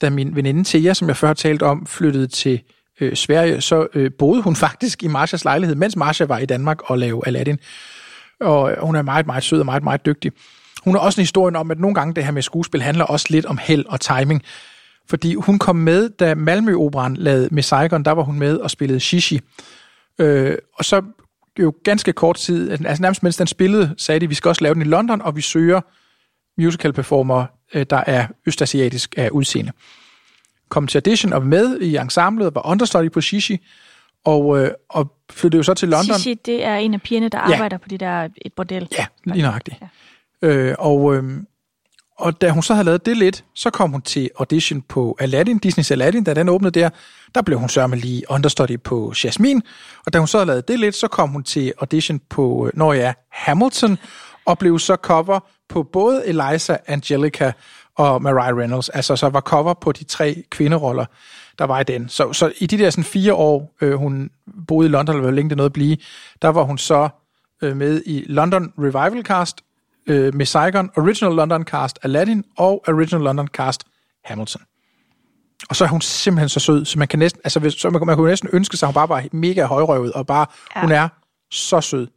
[0.00, 2.60] da min veninde Thea, som jeg før har talt om, flyttede til
[3.02, 6.90] øh, Sverige, så øh, boede hun faktisk i Marshas lejlighed, mens Marsha var i Danmark
[6.90, 7.58] og lavede Aladdin.
[8.40, 10.32] Og øh, hun er meget, meget sød og meget, meget dygtig.
[10.84, 13.26] Hun har også en historie om, at nogle gange det her med skuespil handler også
[13.30, 14.42] lidt om held og timing.
[15.10, 19.00] Fordi hun kom med, da Malmø-operan lavede med Saigon, der var hun med og spillede
[19.00, 19.40] Shishi.
[20.18, 21.02] Øh, og så
[21.58, 24.62] jo ganske kort tid, altså nærmest mens den spillede, sagde de, at vi skal også
[24.62, 25.80] lave den i London, og vi søger
[26.58, 29.72] musical performer, øh, der er østasiatisk af udseende.
[30.72, 33.58] Kom til audition og med i ensemblet, og var understudy på Shishi,
[34.24, 36.14] og, øh, og flyttede jo så til London.
[36.18, 37.52] Shishi, det er en af pigerne, der Ja.
[37.54, 38.88] arbejder på det der et bordel.
[38.98, 39.76] Ja, lige nøjagtigt.
[40.42, 40.48] Ja.
[40.48, 41.24] Øh, og, øh,
[42.18, 45.60] og da hun så havde lavet det lidt, så kom hun til audition på Aladdin,
[45.66, 46.90] Disney's Aladdin, da den åbnede der.
[47.34, 49.62] Der blev hun sørme lige understudy på Jasmine.
[50.06, 52.78] Og da hun så havde lavet det lidt, så kom hun til audition på, øh,
[52.78, 53.98] når jeg er Hamilton,
[54.46, 57.52] og blev så cover på både Eliza, Angelica
[57.96, 58.88] og Mariah Reynolds.
[58.88, 61.04] Altså så var cover på de tre kvinderoller,
[61.58, 62.08] der var i den.
[62.08, 64.30] Så, så i de der sådan fire år, øh, hun
[64.66, 65.96] boede i London, eller hvor længe det nåede at blive,
[66.42, 67.08] der var hun så
[67.62, 69.64] øh, med i London Revival Cast,
[70.06, 73.84] øh, med Saigon, Original London Cast Aladdin og Original London Cast
[74.24, 74.62] Hamilton.
[75.68, 78.06] Og så er hun simpelthen så sød, så man kan næsten, altså hvis, så man,
[78.06, 80.80] man kunne næsten ønske sig, at hun bare var mega højrøvet, og bare, ja.
[80.80, 81.08] Hun er
[81.50, 82.08] så sød,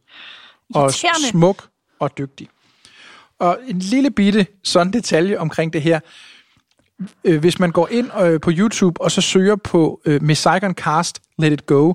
[0.74, 0.92] og
[1.30, 1.68] smuk
[2.00, 2.48] og dygtig.
[3.38, 6.00] Og en lille bitte sådan detalje omkring det her.
[7.24, 10.74] Øh, hvis man går ind øh, på YouTube og så søger på øh, Miss Saigon
[10.74, 11.92] Cast Let It Go,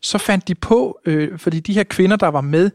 [0.00, 1.00] så fandt de på,
[1.36, 2.70] fordi de her kvinder, der var med,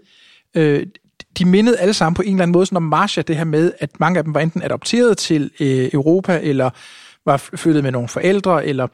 [1.37, 3.71] de mindede alle sammen på en eller anden måde sådan om Marsha, det her med,
[3.79, 5.51] at mange af dem var enten adopteret til
[5.93, 6.69] Europa, eller
[7.25, 8.87] var flyttet med nogle forældre, eller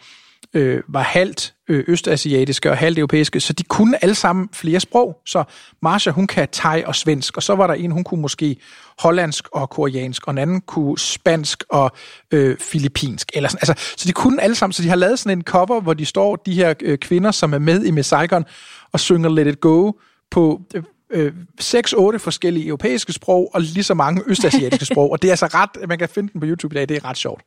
[0.53, 5.21] øh, var halvt øh, østasiatiske og halvt europæiske, så de kunne alle sammen flere sprog.
[5.25, 5.43] Så
[5.81, 8.57] Marsha, hun kan thai og svensk, og så var der en, hun kunne måske
[8.99, 11.91] hollandsk og koreansk, og en anden kunne spansk og
[12.31, 13.31] øh, filippinsk.
[13.33, 13.69] Eller sådan.
[13.69, 16.05] Altså, så de kunne alle sammen, så de har lavet sådan en cover, hvor de
[16.05, 18.45] står, de her øh, kvinder, som er med i Miss Saigon,
[18.91, 19.91] og synger Let It Go
[20.31, 25.11] på øh, øh, 6-8 forskellige europæiske sprog, og lige så mange østasiatiske sprog.
[25.11, 27.05] Og det er altså ret, man kan finde den på YouTube i dag, det er
[27.05, 27.41] ret sjovt.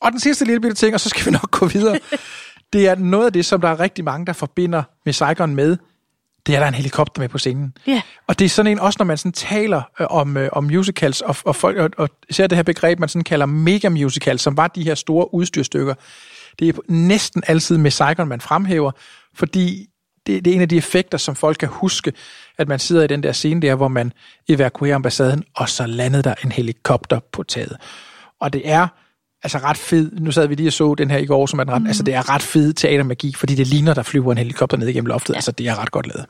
[0.00, 1.98] Og den sidste lille bitte ting, og så skal vi nok gå videre.
[2.72, 5.76] det er noget af det, som der er rigtig mange, der forbinder med Saigon med,
[6.46, 7.74] det er, der er en helikopter med på scenen.
[7.86, 8.02] Ja.
[8.26, 11.20] Og det er sådan en, også når man sådan taler øh, om, øh, om musicals,
[11.20, 14.56] og, og, folk, og, og især det her begreb, man sådan kalder mega musicals, som
[14.56, 15.94] var de her store udstyrstykker,
[16.58, 18.90] det er næsten altid med Saigon, man fremhæver,
[19.34, 19.86] fordi
[20.26, 22.12] det, det er en af de effekter, som folk kan huske,
[22.58, 24.12] at man sidder i den der scene der, hvor man
[24.48, 27.76] evakuerer ambassaden, og så landede der en helikopter på taget.
[28.40, 28.86] Og det er
[29.42, 31.68] altså ret fed, nu sad vi lige og så den her i går, som er
[31.68, 31.86] ret, mm.
[31.86, 35.06] altså det er ret fed teatermagi, fordi det ligner, der flyver en helikopter ned igennem
[35.06, 35.36] loftet, ja.
[35.36, 36.26] altså det er ret godt lavet.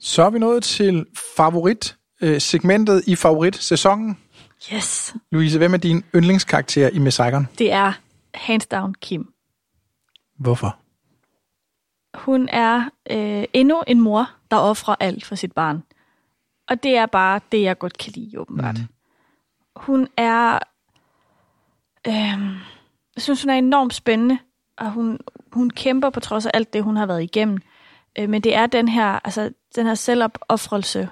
[0.00, 1.06] Så er vi nået til
[1.36, 4.18] favorit øh, segmentet i favoritsæsonen.
[4.72, 5.14] Yes.
[5.32, 7.48] Louise, hvem er din yndlingskarakter i Miss Saigon?
[7.58, 7.92] Det er
[8.34, 9.32] hands down Kim.
[10.38, 10.78] Hvorfor?
[12.14, 15.82] Hun er øh, endnu en mor, der offrer alt for sit barn.
[16.68, 18.78] Og det er bare det, jeg godt kan lide, åbenbart.
[18.78, 18.86] Mm.
[19.76, 20.58] Hun er...
[22.06, 22.14] Øh,
[23.14, 24.38] jeg synes, hun er enormt spændende,
[24.78, 25.18] og hun,
[25.52, 27.58] hun kæmper på trods af alt det, hun har været igennem.
[28.18, 31.08] Øh, men det er den her, altså, den her selvopoffrelse,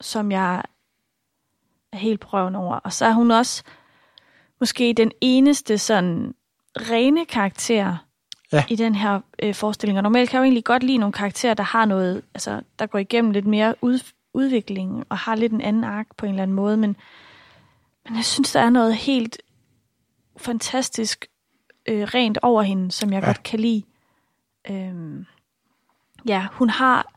[0.00, 0.62] som jeg
[1.92, 2.74] er helt prøven over.
[2.74, 3.62] Og så er hun også
[4.60, 6.34] måske den eneste sådan
[6.76, 7.96] rene karakter
[8.52, 8.64] Ja.
[8.68, 9.98] i den her øh, forestilling.
[9.98, 12.86] Og normalt kan jeg jo egentlig godt lide nogle karakterer, der har noget, altså der
[12.86, 13.98] går igennem lidt mere ud,
[14.34, 16.96] udvikling og har lidt en anden ark på en eller anden måde, men,
[18.04, 19.42] men jeg synes, der er noget helt
[20.36, 21.26] fantastisk
[21.86, 23.26] øh, rent over hende, som jeg Ja.
[23.26, 23.82] godt kan lide.
[24.70, 25.26] Øhm,
[26.26, 27.12] ja, hun har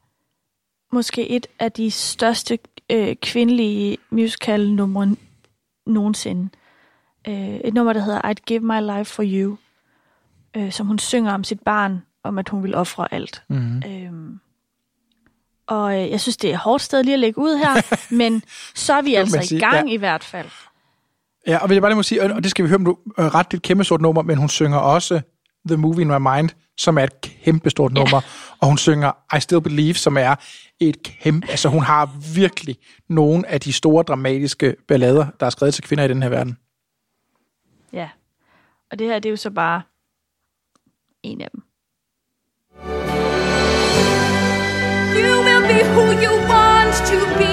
[0.91, 2.59] måske et af de største
[2.91, 5.15] øh, kvindelige musical-numre
[5.85, 6.49] nogensinde.
[7.27, 9.57] Øh, et nummer, der hedder I'd Give My Life For You,
[10.57, 13.43] øh, som hun synger om sit barn, om at hun vil ofre alt.
[13.49, 13.83] Mm.
[13.87, 14.39] Øhm,
[15.67, 18.43] og øh, jeg synes, det er et hårdt sted lige at lægge ud her, men
[18.75, 19.93] så er vi altså man i sige, gang ja.
[19.93, 20.49] i hvert fald.
[21.47, 22.97] Ja, og vil jeg bare lige må sige, og det skal vi høre om du
[23.17, 25.21] øh, ret dit kæmpe stort nummer, men hun synger også
[25.67, 28.21] The Movie in My Mind, som er et kæmpe stort nummer,
[28.61, 30.35] og hun synger I Still Believe, som er
[30.79, 32.77] et kæmpe, altså hun har virkelig
[33.09, 36.57] nogle af de store dramatiske ballader, der er skrevet til kvinder i den her verden.
[37.93, 38.09] Ja.
[38.91, 39.81] Og det her, det er jo så bare
[41.23, 41.63] en af dem.
[45.15, 47.52] You will be who you want to be.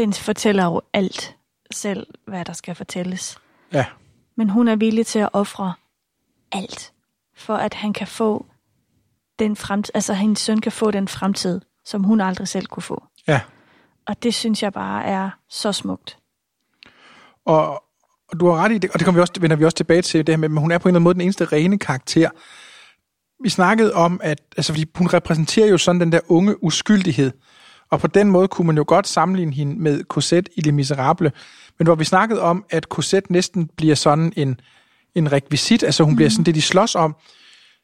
[0.00, 1.36] Den fortæller jo alt
[1.72, 3.38] selv, hvad der skal fortælles.
[3.72, 3.86] Ja,
[4.36, 5.72] Men hun er villig til at ofre
[6.52, 6.92] alt,
[7.36, 8.46] for at han kan få
[9.38, 13.04] den fremtid, altså hendes søn kan få den fremtid, som hun aldrig selv kunne få.
[13.28, 13.40] ja.
[14.06, 16.18] Og det synes jeg bare er så smukt.
[17.44, 17.82] Og,
[18.28, 20.02] og du har ret i det, og det kommer vi også, vender vi også tilbage
[20.02, 21.78] til, det her med, men hun er på en eller anden måde den eneste rene
[21.78, 22.30] karakter.
[23.42, 27.32] Vi snakkede om, at altså, fordi hun repræsenterer jo sådan den der unge uskyldighed,
[27.90, 31.32] og på den måde kunne man jo godt sammenligne hende med Cosette i Les Miserables,
[31.78, 34.60] men hvor vi snakkede om, at Cosette næsten bliver sådan en,
[35.14, 36.16] en rekvisit, altså hun mm.
[36.16, 37.16] bliver sådan det, de slås om,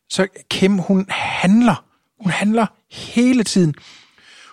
[0.08, 1.84] så Kim, hun handler.
[2.20, 3.74] Hun handler hele tiden.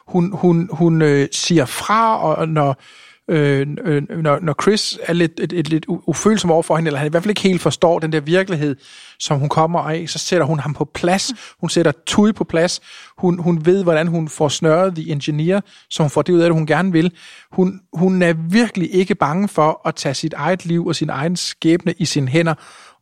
[0.07, 2.81] Hun, hun, hun øh, siger fra, og når,
[3.27, 6.97] øh, øh, når, når Chris er lidt, et, et, lidt ufølsom over for hende, eller
[6.97, 8.75] han i hvert fald ikke helt forstår den der virkelighed,
[9.19, 11.33] som hun kommer af, så sætter hun ham på plads.
[11.59, 12.81] Hun sætter Tui på plads.
[13.17, 16.49] Hun, hun ved, hvordan hun får snørret The Engineer, så hun får det ud af
[16.49, 17.11] det, hun gerne vil.
[17.51, 21.35] Hun, hun er virkelig ikke bange for at tage sit eget liv og sin egen
[21.35, 22.53] skæbne i sine hænder,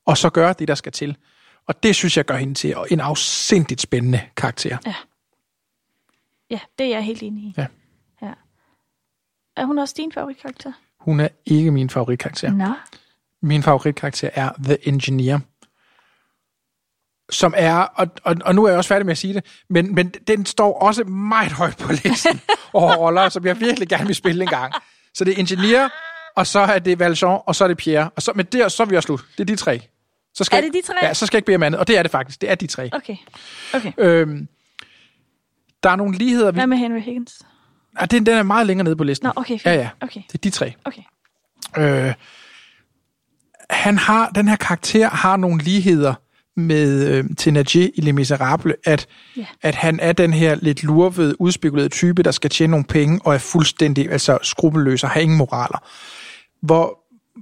[0.05, 1.17] og så gøre det, der skal til.
[1.67, 4.77] Og det synes jeg gør hende til en afsindigt spændende karakter.
[4.85, 4.93] Ja.
[6.49, 7.53] Ja, det er jeg helt enig i.
[7.57, 7.65] Ja.
[9.61, 10.71] Er hun også din favoritkarakter?
[10.99, 12.51] Hun er ikke min favoritkarakter.
[12.51, 12.73] Nå.
[13.41, 15.39] Min favoritkarakter er The Engineer.
[17.29, 19.95] Som er, og, og, og nu er jeg også færdig med at sige det, men,
[19.95, 22.41] men den står også meget højt på listen
[22.73, 24.73] over roller, som jeg virkelig gerne vil spille en gang.
[25.13, 25.89] Så det er Engineer,
[26.35, 28.09] og så er det Valjean, og så er det Pierre.
[28.15, 29.25] Og så, men der, så er vi også slut.
[29.31, 29.81] Det er de tre.
[30.33, 30.95] Så skal Er det de tre?
[31.01, 31.79] Ja, så skal jeg ikke bede om andet.
[31.79, 32.41] Og det er det faktisk.
[32.41, 32.89] Det er de tre.
[32.93, 33.15] Okay.
[33.73, 33.91] Okay.
[33.97, 34.47] Øhm,
[35.83, 36.51] der er nogle ligheder.
[36.51, 37.41] Vi, Hvad med Henry Higgins?
[37.95, 39.25] Ah, den, den er meget længere nede på listen.
[39.25, 39.53] Nå, okay.
[39.53, 39.65] Fint.
[39.65, 39.89] Ja, ja.
[40.01, 40.21] Okay.
[40.27, 40.73] Det er de tre.
[40.85, 41.01] Okay.
[41.77, 42.13] Øh,
[43.69, 46.13] han har, den her karakter har nogle ligheder
[46.57, 49.45] med øh, Thénardier i Les Miserables, at, Ja.
[49.61, 53.33] at han er den her lidt lurvede, udspekulerede type, der skal tjene nogle penge, og
[53.33, 55.83] er fuldstændig altså, skrupelløs og har ingen moraler.
[56.61, 56.99] Hvor,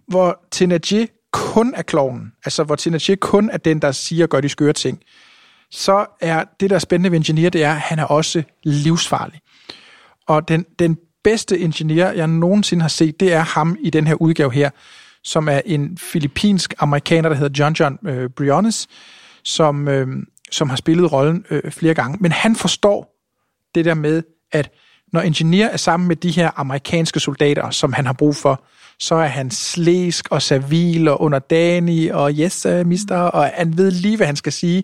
[0.07, 4.41] hvor Thénardier kun er kloven, altså hvor Thénardier kun er den, der siger og gør
[4.41, 4.99] de skøre ting,
[5.71, 9.39] så er det, der er spændende ved Engineer, det er, at han er også livsfarlig.
[10.29, 14.13] Og den, den bedste ingeniør, jeg nogensinde har set, det er ham i den her
[14.13, 14.69] udgave her,
[15.23, 18.87] som er en filippinsk amerikaner, der hedder John John øh, Briones,
[19.43, 20.07] som, øh,
[20.51, 22.17] som har spillet rollen øh, flere gange.
[22.21, 23.15] Men han forstår
[23.75, 24.71] det der med, at
[25.13, 28.63] når ingeniør er sammen med de her amerikanske soldater, som han har brug for,
[28.99, 34.17] så er han slæsk og servil og underdanig og yes, mister, og han ved lige,
[34.17, 34.83] hvad han skal sige.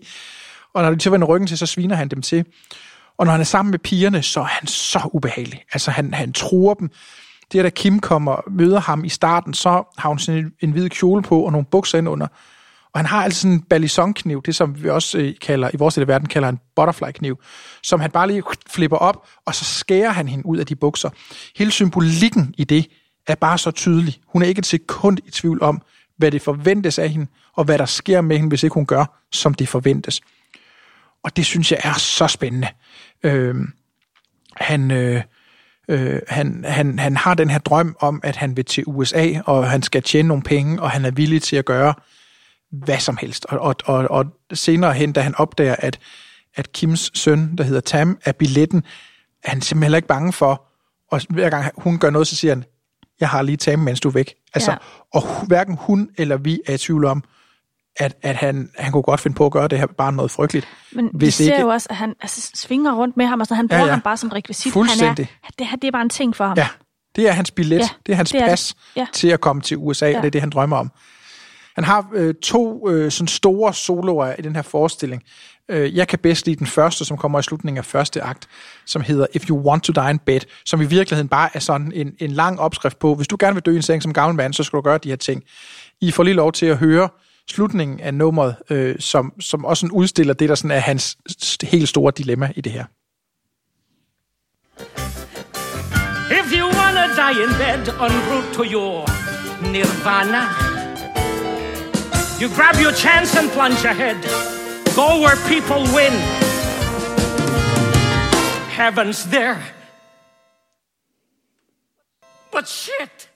[0.74, 2.44] Og når de så vender ryggen til, så sviner han dem til.
[3.18, 5.62] Og når han er sammen med pigerne, så er han så ubehagelig.
[5.72, 6.90] Altså, han, han truer dem.
[7.52, 10.70] Det er, da Kim kommer møder ham i starten, så har hun sådan en, en
[10.70, 12.26] hvid kjole på og nogle bukser ind under.
[12.92, 15.94] Og han har altså sådan en balisonkniv, det som vi også øh, kalder, i vores
[15.94, 17.38] del af verden kalder en butterfly-kniv,
[17.82, 21.10] som han bare lige flipper op, og så skærer han hende ud af de bukser.
[21.56, 22.86] Hele symbolikken i det
[23.26, 24.14] er bare så tydelig.
[24.26, 25.82] Hun er ikke et sekund i tvivl om,
[26.16, 29.24] hvad det forventes af hende, og hvad der sker med hende, hvis ikke hun gør,
[29.32, 30.20] som det forventes.
[31.24, 32.68] Og det synes jeg er så spændende.
[33.22, 33.54] Øh,
[34.56, 35.22] han, øh,
[35.88, 39.70] øh, han, han, han har den her drøm om, at han vil til USA, og
[39.70, 41.94] han skal tjene nogle penge, og han er villig til at gøre
[42.70, 43.44] hvad som helst.
[43.44, 45.98] Og, og, og, og senere hen, da han opdager, at,
[46.54, 48.84] at Kims søn, der hedder Tam, er billetten,
[49.44, 50.62] er han simpelthen heller ikke bange for,
[51.10, 52.64] og hver gang hun gør noget, så siger han,
[53.20, 54.34] jeg har lige Tam, mens du er væk.
[54.54, 54.76] Altså, Ja.
[55.14, 57.24] Og hverken hun eller vi er i tvivl om,
[57.96, 60.68] at, at han, han kunne godt finde på at gøre det her bare noget frygteligt.
[60.92, 63.46] Men vi Hvis ser ikke- jo også, at han altså, svinger rundt med ham, og
[63.46, 63.92] så han bruger Ja, ja.
[63.92, 64.72] ham bare som rekvisit.
[64.72, 65.26] Fuldstændig.
[65.26, 66.56] Han er, det, her, det er bare en ting for ham.
[66.56, 66.68] Ja,
[67.16, 67.78] det er hans billet.
[67.78, 68.50] Ja, det er hans det er det.
[68.50, 69.06] pas Ja.
[69.12, 70.16] til at komme til USA, Ja.
[70.16, 70.90] og det er det, han drømmer om.
[71.74, 75.22] Han har øh, to øh, sådan store soloer i den her forestilling.
[75.70, 78.48] Øh, jeg kan bedst lide den første, som kommer i slutningen af første akt,
[78.86, 81.92] som hedder If You Want to Die in Bed, som i virkeligheden bare er sådan
[81.94, 84.36] en, en lang opskrift på, hvis du gerne vil dø i en seng som gammel
[84.36, 85.42] mand, så skal du gøre de her ting.
[86.00, 87.08] I får lige lov til at høre
[87.50, 91.16] slutningen af nummeret, øh, som, som også sådan udstiller det, der sådan er hans
[91.62, 92.84] helt store dilemma i det her.
[96.40, 99.06] If you wanna die in bed en route to your
[99.72, 100.42] nirvana,
[102.40, 104.20] you grab your chance and plunge ahead.
[105.00, 106.14] Go where people win.
[108.80, 109.58] Heaven's there.
[112.52, 113.28] But shit,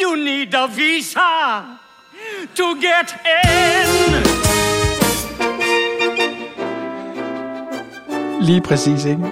[0.00, 1.78] you need a visa
[2.56, 4.10] to get in.
[8.46, 9.22] Lige præcis, ikke?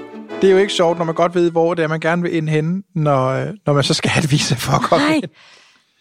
[0.43, 2.35] Det er jo ikke sjovt, når man godt ved, hvor det er, man gerne vil
[2.35, 5.15] ind henne, når, øh, når man så skal have et visa for at komme Nej.
[5.15, 5.31] ind.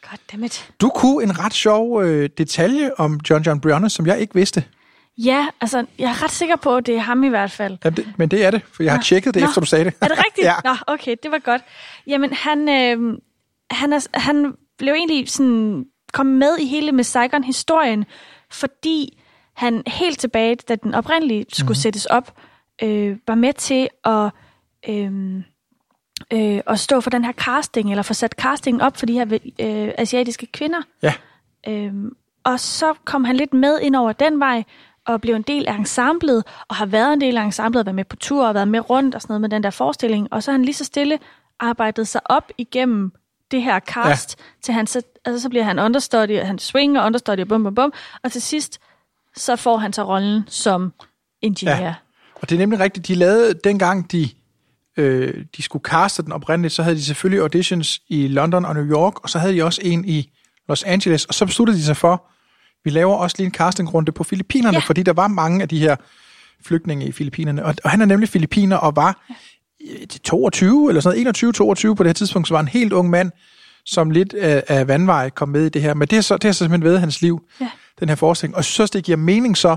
[0.09, 0.69] Goddammit.
[0.81, 4.63] Du kunne en ret sjov øh, detalje om John John Briones, som jeg ikke vidste.
[5.17, 7.77] Ja, altså, jeg er ret sikker på, at det er ham i hvert fald.
[7.83, 9.47] Ja, det, men det er det, for jeg har tjekket det, Nå.
[9.47, 9.93] efter du sagde det.
[10.01, 10.45] Er det rigtigt?
[10.49, 10.53] ja.
[10.63, 11.61] Nå, okay, det var godt.
[12.07, 13.17] Jamen, han, øh,
[13.71, 18.05] han, er, han blev egentlig sådan, kom med i hele med Saigon-historien,
[18.51, 19.17] fordi
[19.53, 21.71] han helt tilbage, da den oprindeligt skulle Mhm.
[21.71, 21.75] mm.
[21.75, 22.33] sættes op,
[22.83, 24.29] øh, var med til at,
[24.89, 25.35] øh,
[26.33, 29.25] øh, at stå for den her casting, eller få sat castingen op for de her
[29.59, 30.81] øh, asiatiske kvinder.
[31.03, 31.13] Ja.
[31.67, 34.63] Øhm, og så kom han lidt med ind over den vej,
[35.05, 37.95] og blev en del af ensemblet, og har været en del af ensemblet, og været
[37.95, 40.27] med på tur, og været med rundt og sådan noget med den der forestilling.
[40.33, 41.19] Og så har han lige så stille
[41.59, 43.11] arbejdet sig op igennem
[43.51, 44.43] det her cast, ja.
[44.61, 47.75] til han så, altså, så bliver han understudy, og han swinger understudy, og bum, bum,
[47.75, 47.93] bum.
[48.23, 48.79] Og til sidst,
[49.35, 50.93] så får han så rollen som
[51.41, 51.75] ingeniør.
[51.75, 51.95] Ja.
[52.35, 54.29] Og det er nemlig rigtigt, de lavede, dengang de,
[54.97, 58.85] øh, de skulle kaste den oprindeligt, så havde de selvfølgelig auditions i London og New
[58.85, 60.31] York, og så havde de også en i
[60.69, 62.25] Los Angeles, og så besluttede de sig for,
[62.83, 64.83] vi laver også lige en castingrunde på Filippinerne, ja.
[64.87, 65.95] Fordi der var mange af de her
[66.65, 69.25] flygtninge i Filippinerne, og, og han er nemlig filippiner og var
[70.23, 73.31] 22 eller sådan noget, 21-22 på det her tidspunkt, så var en helt ung mand,
[73.85, 75.93] som lidt af, af vandvej kom med i det her.
[75.93, 77.69] Men det har så, det har så simpelthen været hans liv, Ja.
[77.99, 78.55] den her forestilling.
[78.55, 79.75] Og jeg synes det giver mening så,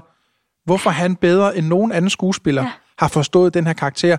[0.64, 2.66] hvorfor han bedre end nogen anden skuespiller ja.
[2.68, 2.72] Ja.
[2.98, 4.16] har forstået den her karakter,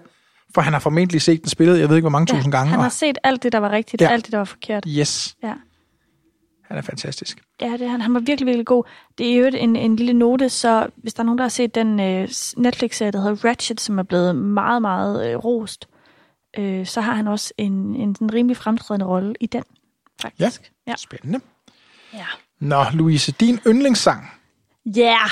[0.55, 2.69] for han har formentlig set den spillet, jeg ved ikke hvor mange tusind gange.
[2.69, 4.07] Han har og- set alt det, der var rigtigt, Ja.
[4.07, 4.13] ja.
[4.13, 4.83] alt det, der var forkert.
[4.87, 5.53] Yes, Ja.
[6.69, 7.43] Han er fantastisk.
[7.61, 8.01] Ja, det er han.
[8.01, 8.83] Han var virkelig, virkelig god.
[9.17, 11.75] Det er jo en, en lille note, så hvis der er nogen, der har set
[11.75, 15.89] den øh, Netflix-serie, der hedder Ratchet, som er blevet meget, meget øh, rost,
[16.57, 19.63] øh, så har han også en, en, en rimelig fremtrædende rolle i den,
[20.21, 20.71] faktisk.
[20.87, 20.93] Ja.
[20.97, 21.39] Spændende.
[22.13, 22.25] Ja.
[22.59, 24.31] Nå, Louise, din yndlingssang.
[24.85, 25.29] Ja, yeah.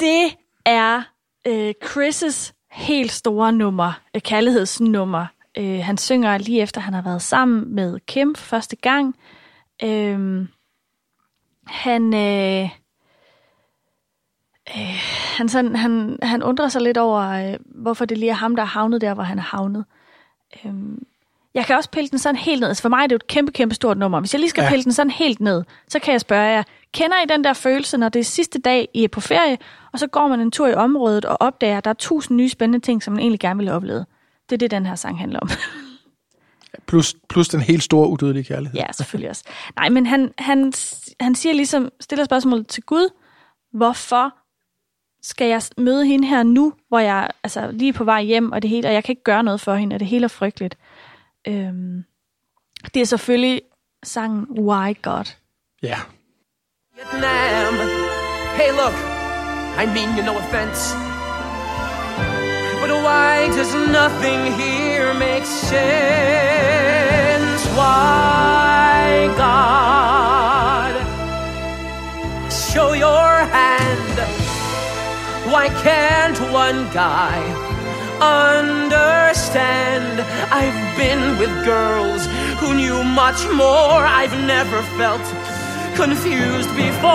[0.00, 0.36] det
[0.66, 1.02] er
[1.46, 5.26] øh, Chris' helt store nummer, øh, kærlighedsnummer.
[5.58, 9.16] Øh, han synger lige efter, han har været sammen med Kim første gang.
[9.82, 10.46] Øh,
[11.66, 12.70] han, øh,
[14.76, 15.00] øh,
[15.36, 18.62] han, sådan, han, han undrer sig lidt over, øh, hvorfor det lige er ham, der
[18.62, 19.84] er havnet der, hvor han er havnet.
[20.64, 20.72] Øh,
[21.54, 22.68] jeg kan også pille den sådan helt ned.
[22.68, 24.20] Altså for mig er det jo et kæmpe, kæmpe stort nummer.
[24.20, 24.68] Hvis jeg lige skal Ja.
[24.68, 26.62] pille den sådan helt ned, så kan jeg spørge jer,
[26.94, 29.58] kender I den der følelse, når det er sidste dag, I er på ferie,
[29.92, 32.48] og så går man en tur i området og opdager, at der er tusind nye
[32.48, 34.06] spændende ting, som man egentlig gerne vil have oplevet?
[34.50, 35.48] Det er det, den her sang handler om.
[36.86, 38.80] Plus, plus den helt store udødelige kærlighed.
[38.80, 39.44] ja, selvfølgelig også.
[39.76, 40.72] Nej, men han, han,
[41.20, 43.08] han siger ligesom, stiller spørgsmålet til Gud,
[43.72, 44.34] hvorfor
[45.22, 48.62] skal jeg møde hende her nu, hvor jeg altså, lige er på vej hjem, og
[48.62, 50.78] det hele, og jeg kan ikke gøre noget for hende, og det hele er frygteligt.
[51.48, 52.04] Øhm,
[52.94, 53.62] det er selvfølgelig
[54.02, 55.24] sangen Why God.
[55.82, 55.98] ja.
[56.94, 57.74] Vietnam.
[58.56, 58.94] Hey, look,
[59.82, 61.09] I mean you no offense.
[63.02, 65.70] Why does nothing here make sense?
[67.78, 70.94] Why, God?
[72.52, 74.16] Show your hand.
[75.50, 77.40] Why can't one guy
[78.20, 80.20] understand?
[80.52, 82.26] I've been with girls
[82.60, 84.04] who knew much more.
[84.20, 85.24] I've never felt
[85.96, 87.10] confused before.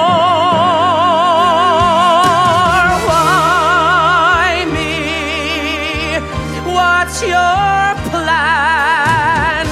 [7.05, 9.67] What's your plan?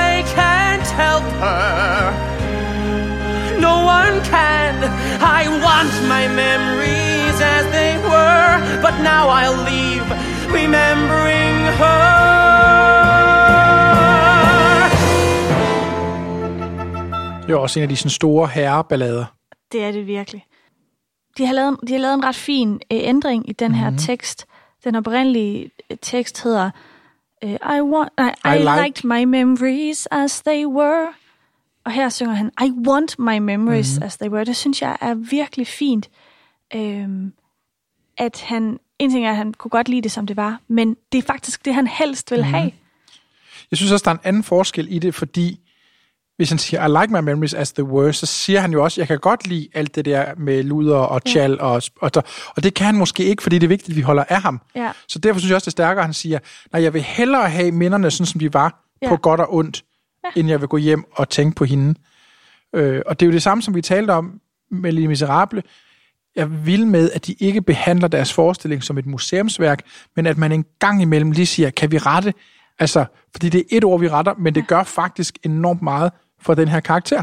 [0.00, 2.12] I can't help her.
[3.66, 4.74] No one can.
[5.38, 8.48] I want my memories as they were,
[8.84, 10.06] but now I'll leave
[10.58, 12.26] remembering her.
[17.46, 19.24] Det er også en af de sådan, store herreballader.
[19.72, 20.44] Det er det virkelig.
[21.38, 23.98] De har lavet, de har lavet en ret fin øh, ændring i den her Mhm.
[23.98, 24.46] tekst.
[24.86, 26.70] Den oprindelige øh, tekst hedder
[27.44, 31.06] øh, I, want, I, I, I I like- liked my memories as they were.
[31.84, 33.96] Og her synger han I want my memories Mhm.
[33.96, 34.06] mm-hmm.
[34.06, 34.44] as they were.
[34.44, 36.10] Det synes jeg er virkelig fint.
[36.74, 37.32] Øhm,
[38.18, 40.96] at han, en ting er, at han kunne godt lide det, som det var, men
[41.12, 42.72] det er faktisk det, han helst vil have.
[43.70, 45.60] Jeg synes også, der er en anden forskel i det, fordi
[46.36, 49.00] hvis han siger, I like my memories as they were, så siger han jo også,
[49.00, 51.56] jeg kan godt lide alt det der med luder og tjal, ja.
[51.56, 52.10] og, og,
[52.56, 54.60] og det kan han måske ikke, fordi det er vigtigt, at vi holder af ham.
[54.74, 54.90] Ja.
[55.08, 56.38] Så derfor synes jeg også, det er stærkere, at han siger,
[56.72, 59.06] nej, jeg vil hellere have minderne, sådan som de var, ja.
[59.06, 59.10] Ja.
[59.10, 59.84] på godt og ondt,
[60.24, 60.40] ja.
[60.40, 61.94] end jeg vil gå hjem og tænke på hende.
[62.74, 65.62] Øh, og det er jo det samme, som vi talte om med Les Miserable.
[66.36, 69.82] Jeg vil med, at de ikke behandler deres forestilling som et museumsværk,
[70.16, 72.34] men at man en gang imellem lige siger, kan vi rette?
[72.78, 76.54] Altså, fordi det er et ord, vi retter, men det gør faktisk enormt meget for
[76.54, 77.22] den her karakter.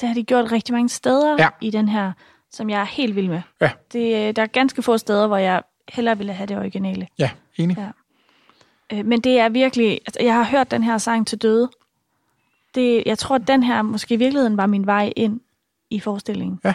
[0.00, 1.48] Det har de gjort rigtig mange steder Ja.
[1.60, 2.12] i den her,
[2.50, 3.42] som jeg er helt vild med.
[3.60, 7.08] Ja, Det, øh, der er ganske få steder, hvor jeg hellere ville have det originale.
[7.18, 7.76] ja, enig.
[7.78, 7.88] Ja.
[8.98, 9.92] Øh, Men det er virkelig...
[10.06, 11.70] Altså, jeg har hørt den her sang til døde.
[12.74, 15.40] Det, jeg tror, at den her måske i virkeligheden var min vej ind
[15.90, 16.60] i forestillingen.
[16.64, 16.74] Ja.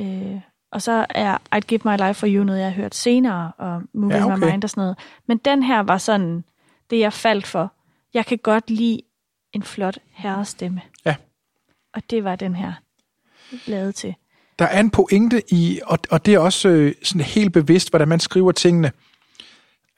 [0.00, 3.52] Øh, og så er I'd Give My Life For You noget, jeg har hørt senere,
[3.58, 4.46] og Moving Ja, ja, okay.
[4.46, 4.98] My Mind og sådan noget.
[5.26, 6.44] Men den her var sådan
[6.90, 7.72] det, jeg faldt for.
[8.14, 9.00] Jeg kan godt lide
[9.52, 10.80] en flot herrestemme.
[11.04, 11.14] Ja.
[11.94, 12.72] Og det var den her
[13.66, 14.14] lavet til.
[14.58, 18.08] Der er en pointe i, og, og det er også øh, sådan helt bevidst, hvordan
[18.08, 18.92] man skriver tingene.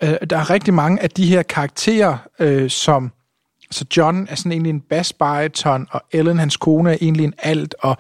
[0.03, 3.13] Øh, der er rigtig mange af de her karakterer, øh, som...
[3.73, 7.75] Så John er sådan egentlig en bassbariton, og Ellen, hans kone, er egentlig en alt,
[7.79, 7.97] og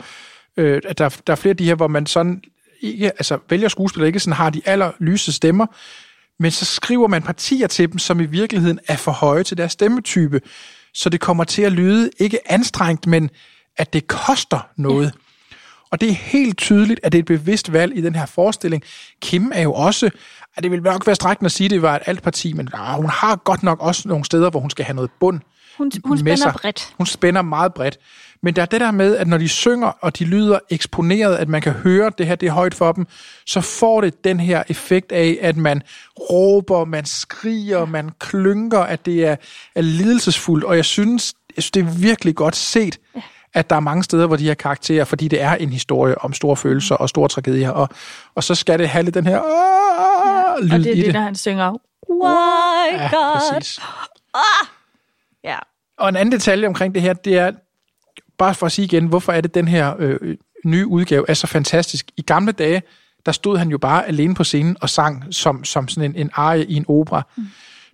[0.56, 2.42] øh, der, der er flere af de her, hvor man sådan
[2.80, 5.66] ikke, altså vælger skuespillere ikke sådan har de aller lyse stemmer,
[6.38, 9.72] men så skriver man partier til dem, som i virkeligheden er for høje til deres
[9.72, 10.40] stemmetype,
[10.94, 13.30] så det kommer til at lyde ikke anstrengt, men
[13.76, 15.04] at det koster noget.
[15.04, 15.10] Ja.
[15.90, 18.82] Og det er helt tydeligt, at det er et bevidst valg i den her forestilling.
[19.22, 20.10] Kim er jo også,
[20.56, 22.68] at det vil nok være strækkende at sige, at det var et alt parti, men
[22.72, 25.40] ah, hun har godt nok også nogle steder, hvor hun skal have noget bund
[25.78, 26.94] Hun, hun spænder bredt.
[26.98, 27.98] Hun spænder meget bredt.
[28.42, 31.48] Men der er det der med, at når de synger, og de lyder eksponeret, at
[31.48, 33.06] man kan høre, det her det er højt for dem,
[33.46, 35.82] så får det den her effekt af, at man
[36.30, 39.36] råber, man skriger, man klynker, at det er,
[39.74, 40.64] er lidelsesfuldt.
[40.64, 42.98] Og jeg synes, jeg synes, det er virkelig godt set,
[43.54, 46.32] at der er mange steder, hvor de her karakterer, fordi det er en historie om
[46.32, 47.88] store følelser og store tragedier, og,
[48.34, 51.12] og så skal det have lidt den her, "Åh!" lyd Og det er det, det.
[51.14, 51.72] når han synger,
[52.10, 53.52] Why Ja, God?
[53.52, 53.80] præcis.
[55.44, 55.56] Ja.
[55.98, 57.52] Og en anden detalje omkring det her, det er,
[58.40, 61.46] bare for at sige igen, hvorfor er det, den her øh, nye udgave er så
[61.46, 62.10] fantastisk.
[62.16, 62.82] I gamle dage,
[63.26, 66.30] der stod han jo bare alene på scenen og sang som, som sådan en, en
[66.34, 67.22] arie i en opera.
[67.36, 67.46] Mm.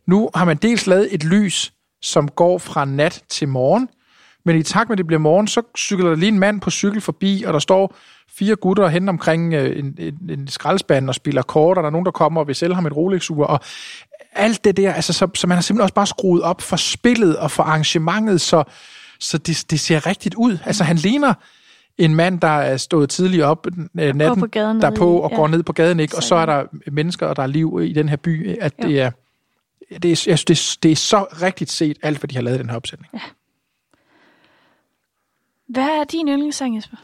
[0.07, 1.72] Nu har man dels lavet et lys,
[2.03, 3.88] som går fra nat til morgen,
[4.44, 6.70] men i takt med, at det bliver morgen, så cykler der lige en mand på
[6.70, 7.97] cykel forbi, og der står
[8.38, 11.92] fire gutter hen omkring øh, en, en, en skraldespand og spiller kort, og der er
[11.92, 13.61] nogen, der kommer og vil sælge ham et Rolex-ur, og
[14.32, 17.36] alt det der, altså, så, så man har simpelthen også bare skruet op for spillet
[17.36, 18.64] og for arrangementet, så,
[19.18, 20.58] så det, det ser rigtigt ud.
[20.64, 21.34] Altså, han ligner
[21.98, 23.66] en mand, der er stået tidligt op
[24.00, 25.36] øh, natten på gaden derpå nede i- og ja.
[25.36, 26.16] går ned på gaden, ikke?
[26.16, 28.88] og så er der mennesker, og der er liv i den her by, at Jo.
[28.88, 29.10] det er,
[29.90, 32.42] det er, jeg synes, det, er, det er så rigtigt set, alt hvad de har
[32.42, 33.12] lavet i den her opsætning.
[35.68, 36.96] Hvad er din yndlingssang, Jesper?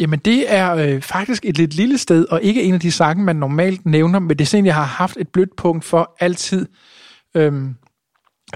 [0.00, 3.24] Jamen, det er øh, faktisk et lidt lille sted, og ikke en af de sange,
[3.24, 6.66] man normalt nævner, men det er sådan, jeg har haft et blødt punkt for altid.
[7.34, 7.74] Øhm,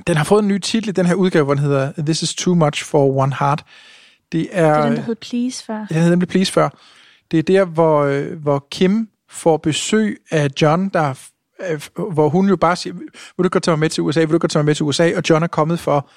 [0.06, 2.34] den har fået en ny titel i den her udgave, hvor den hedder This is
[2.34, 3.64] too much for one heart.
[4.32, 5.78] Det er, Det er den, der hed Please før.
[5.78, 6.68] den hedder nemlig Please før.
[7.30, 11.14] Det er der, hvor, øh, hvor Kim får besøg af John, der,
[12.12, 12.94] hvor hun jo bare siger,
[13.36, 14.84] vil du godt tage mig med til USA, vil du godt tage mig med til
[14.84, 16.08] USA, og John er kommet for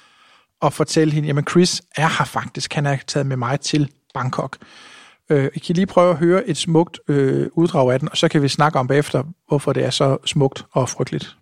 [0.62, 4.56] at fortælle hende, jamen Chris er her faktisk, han er taget med mig til Bangkok.
[5.30, 8.28] Øh, I kan lige prøve at høre et smukt øh, uddrag af den, og så
[8.28, 11.36] kan vi snakke om bagefter, hvorfor det er så smukt og frygteligt.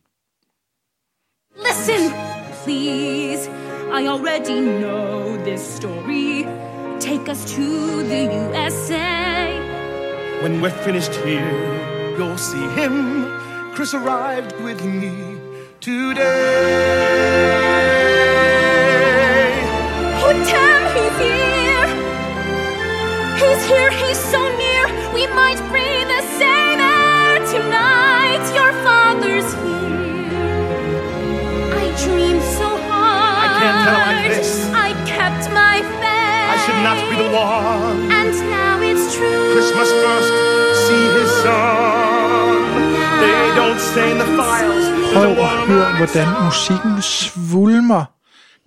[1.66, 2.27] Listen,
[2.68, 3.48] please.
[3.98, 6.44] I already know this story.
[7.00, 9.56] Take us to the USA.
[10.42, 11.54] When we're finished here,
[12.18, 13.24] you'll see him.
[13.74, 15.14] Chris arrived with me
[15.80, 16.20] today.
[20.24, 21.86] Oh, damn, he's here.
[23.40, 24.84] He's here, he's so near.
[25.16, 28.44] We might breathe the same air tonight.
[28.60, 29.77] Your father's here.
[31.98, 33.38] I dreamed so hard.
[33.44, 34.70] I can't tell like this.
[34.86, 36.52] I kept my faith.
[36.54, 38.12] I should not be the one.
[38.18, 39.52] And now it's true.
[39.52, 40.30] Chris must first
[40.86, 42.54] see his son.
[43.22, 44.84] They don't say in the files.
[45.14, 48.04] Prøv at høre, hvordan musikken svulmer.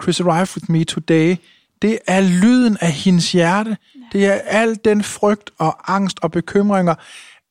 [0.02, 1.36] Chris Arrived With Me Today.
[1.82, 3.78] Det er lyden af hendes hjerte.
[4.12, 6.96] Det er al den frygt og angst og bekymringer.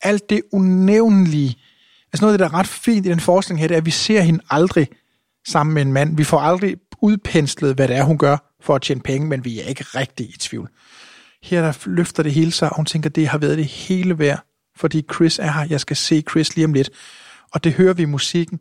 [0.01, 1.57] Alt det unævnlige.
[2.13, 3.85] Altså noget af det, der er ret fint i den forskning her, det er, at
[3.85, 4.87] vi ser hende aldrig
[5.47, 6.17] sammen med en mand.
[6.17, 9.59] Vi får aldrig udpenslet, hvad det er, hun gør for at tjene penge, men vi
[9.59, 10.69] er ikke rigtig i tvivl.
[11.43, 14.45] Her der løfter det hele sig, og hun tænker, det har været det hele værd,
[14.77, 15.67] fordi Chris er her.
[15.69, 16.89] Jeg skal se Chris lige om lidt.
[17.53, 18.59] Og det hører vi i musikken.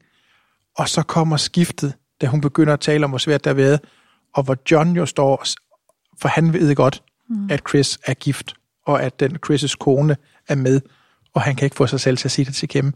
[0.77, 3.81] Og så kommer skiftet, da hun begynder at tale om, hvor svært det har været,
[4.35, 5.45] og hvor John jo står,
[6.21, 7.51] for han ved godt, mm.
[7.51, 8.55] at Chris er gift,
[8.87, 10.17] og at den Chris' kone
[10.49, 10.81] er med,
[11.35, 12.93] og han kan ikke få sig selv til at sige det til kæmme.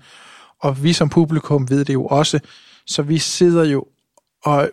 [0.61, 2.41] Og vi som publikum ved det jo også,
[2.87, 3.87] så vi sidder jo
[4.45, 4.71] og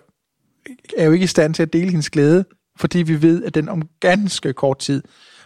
[0.98, 2.46] er jo ikke i stand til at dele hendes glæde,
[2.76, 5.04] fordi vi ved, at den om ganske kort tid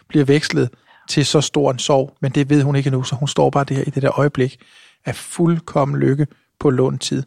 [0.08, 0.70] bliver vekslet
[1.08, 3.64] til så stor en sorg, men det ved hun ikke endnu, så hun står bare
[3.64, 4.60] der i det der øjeblik
[5.04, 6.26] af fuldkommen lykke
[6.58, 7.22] på lånt tid.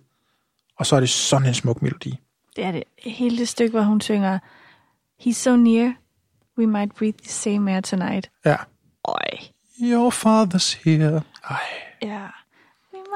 [0.76, 2.18] Og så er det sådan en smuk melodi.
[2.56, 2.84] Det er det.
[2.98, 4.40] Hele det stykke, hvor hun synger,
[5.22, 5.94] He's so near,
[6.58, 8.32] we might breathe the same air tonight.
[8.46, 8.56] Ja.
[9.06, 9.38] Øj.
[9.82, 11.22] Your father's here.
[11.50, 11.58] Ej.
[12.02, 12.28] Ja.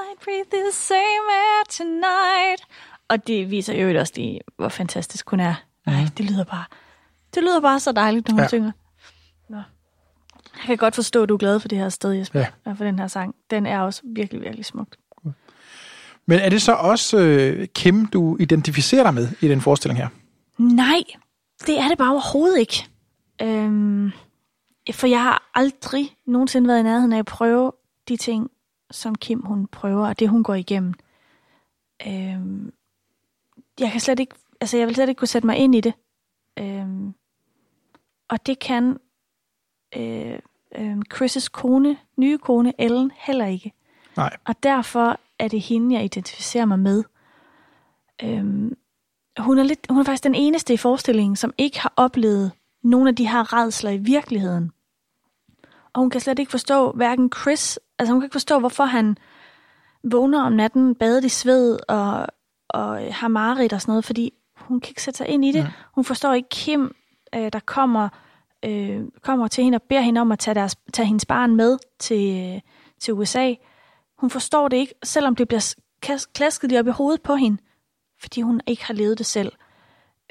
[0.04, 2.62] Might breathe the same air tonight.
[3.08, 5.56] Og det viser jo også, lige, hvor fantastisk hun er.
[5.88, 6.66] Ej, det lyder bare,
[7.36, 8.48] det lyder bare så dejligt, når hun ja.
[8.48, 8.72] synger.
[9.50, 9.58] Nå.
[10.56, 12.40] Jeg kan godt forstå, at du er glad for det her sted, Jesper.
[12.40, 12.48] Ja.
[12.66, 13.36] Og for den her sang.
[13.50, 14.98] Den er også virkelig, virkelig smukt.
[16.26, 20.08] Men er det så også øh, Kim, du identificerer dig med i den forestilling her?
[20.58, 21.04] Nej,
[21.68, 22.88] det er det bare overhovedet ikke.
[23.42, 24.12] Øhm,
[24.92, 27.72] for jeg har aldrig nogensinde været i nærheden af at prøve
[28.08, 28.50] de ting,
[28.92, 30.94] som Kim hun prøver, og det hun går igennem.
[32.08, 32.74] Øhm,
[33.80, 35.94] jeg kan slet ikke, altså jeg vil slet ikke kunne sætte mig ind i det.
[36.60, 37.14] Øhm,
[38.30, 38.98] og det kan
[39.96, 40.40] øh,
[40.76, 43.74] øh, Chris' kone, nye kone, Ellen, heller ikke.
[44.18, 44.38] Nej.
[44.46, 47.04] Og derfor er det hende, jeg identificerer mig med.
[48.24, 48.78] Øhm,
[49.40, 52.52] hun, er lidt, hun er faktisk den eneste i forestillingen, som ikke har oplevet
[52.84, 54.72] nogle af de her redsler i virkeligheden.
[55.94, 59.18] Og hun kan slet ikke forstå, hverken Chris, altså hun kan ikke forstå, hvorfor han
[60.12, 62.28] vågner om natten, badet i sved og,
[62.70, 65.60] og har mareridt og sådan noget, fordi hun kan ikke sætte sig ind i det.
[65.60, 65.72] Ja.
[65.96, 66.96] Hun forstår ikke Kim,
[67.36, 68.10] øh, der kommer,
[68.66, 71.78] øh, kommer til hende og beder hende om at tage, deres, tage hendes barn med
[72.00, 72.62] til, øh,
[73.00, 73.54] til USA.
[74.18, 75.76] Hun forstår det ikke, selvom det bliver
[76.34, 77.58] klasket lige op i hovedet på hende,
[78.22, 79.52] fordi hun ikke har levet det selv.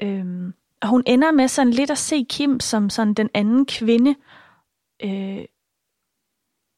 [0.01, 4.15] Øhm, og hun ender med sådan lidt at se Kim som sådan den anden kvinde.
[5.03, 5.45] Øh,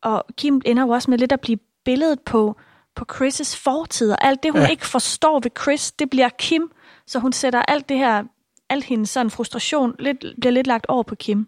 [0.06, 2.56] og Kim ender jo også med lidt at blive billedet på,
[2.96, 4.68] på Chris' fortid, og alt det, hun Ja.
[4.68, 6.72] ikke forstår ved Chris, det bliver Kim,
[7.08, 8.24] så hun sætter alt det her,
[8.70, 11.48] al hendes sådan frustration, lidt, bliver lidt lagt over på Kim.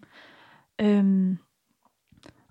[0.80, 1.38] Øhm,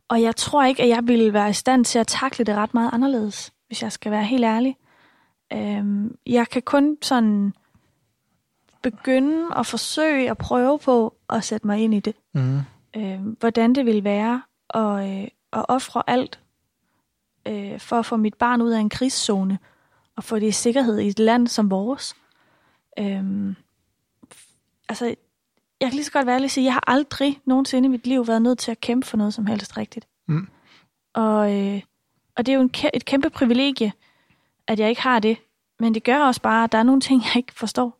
[0.10, 2.74] og jeg tror ikke, at jeg ville være i stand til at takle det ret
[2.74, 4.78] meget anderledes, hvis jeg skal være helt ærlig.
[5.54, 7.54] Øhm, jeg kan kun sådan
[8.84, 12.16] begynde at forsøge at prøve på at sætte mig ind i det.
[12.34, 12.60] Mm.
[12.96, 16.40] Øh, hvordan det ville være at, øh, at ofre alt
[17.48, 19.60] øh, for at få mit barn ud af en krigszone
[20.16, 22.16] og få det i sikkerhed i et land som vores.
[23.00, 23.56] Øhm,
[24.90, 25.06] altså,
[25.80, 28.08] jeg kan lige så godt være ærlig sige, at jeg har aldrig nogensinde i mit
[28.08, 30.08] liv været nødt til at kæmpe for noget som helst rigtigt.
[30.28, 30.48] Mm.
[31.14, 31.82] Og, øh,
[32.36, 33.94] og det er jo en, et kæmpe privilegie,
[34.68, 35.38] at jeg ikke har det.
[35.80, 38.00] Men det gør også bare, at der er nogle ting, jeg ikke forstår.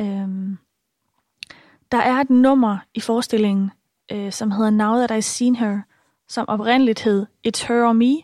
[0.00, 0.58] Øhm,
[1.92, 3.70] der er et nummer i forestillingen,
[4.12, 5.80] øh, som hedder Now That I've Seen Her,
[6.28, 8.14] som oprindeligt hed It's Her or Me,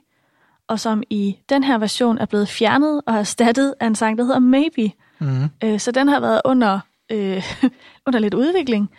[0.66, 4.24] og som i den her version er blevet fjernet og erstattet af en sang, der
[4.24, 4.92] hedder Maybe.
[5.20, 5.44] Mm.
[5.64, 6.80] Øh, så den har været under,
[7.10, 7.42] øh,
[8.06, 8.90] under lidt udvikling.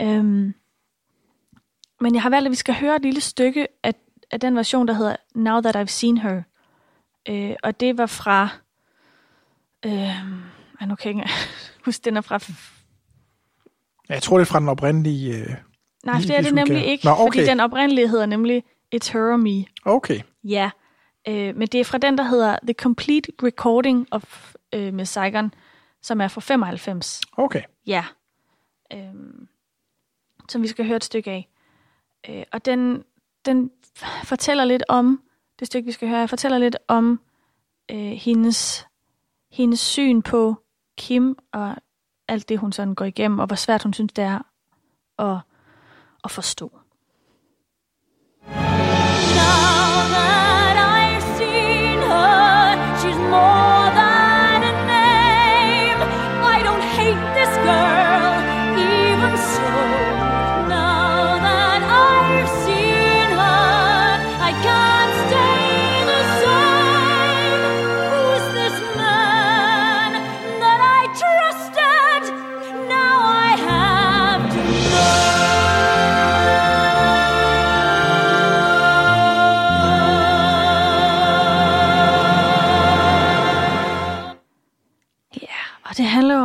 [0.00, 0.54] Øhm,
[2.00, 3.94] men jeg har valgt, at vi skal høre et lille stykke af,
[4.30, 6.42] af den version, der hedder Now That I've Seen Her.
[7.28, 8.48] Øh, og det var fra...
[9.86, 9.92] Øh,
[10.80, 11.30] ej, nu kan jeg ikke
[11.84, 12.38] huske, den er fra...
[14.08, 15.38] Ja, Jeg tror, det er fra den oprindelige...
[15.38, 15.54] Øh...
[16.02, 17.46] Nej, det er det nemlig ikke, Nå, fordi okay.
[17.46, 19.64] den oprindelige hedder nemlig It's Her or Me.
[19.84, 20.20] Okay.
[20.44, 20.70] Ja,
[21.28, 25.54] øh, men det er fra den, der hedder The Complete Recording of øh, Miss Saigon,
[26.02, 27.20] som er fra 95.
[27.36, 27.62] Okay.
[27.86, 28.04] Ja.
[28.92, 29.48] Øhm,
[30.48, 31.48] som vi skal høre et stykke af.
[32.28, 33.04] Øh, og den,
[33.44, 33.70] den
[34.24, 35.22] fortæller lidt om,
[35.58, 37.20] det stykke, vi skal høre, fortæller lidt om
[37.90, 38.86] øh, hendes,
[39.52, 40.56] hendes syn på
[40.96, 41.76] Kim og
[42.28, 44.38] alt det, hun sådan går igennem, og hvor svært hun synes, det er
[45.18, 45.38] at,
[46.24, 46.81] at forstå.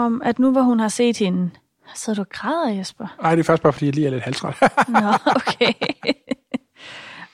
[0.07, 1.49] Om, at nu hvor hun har set hende...
[1.95, 3.15] Så du og græder, Jesper?
[3.21, 4.61] Nej, det er først bare, fordi jeg lige er lidt halvtræt.
[4.87, 5.73] Nå, okay.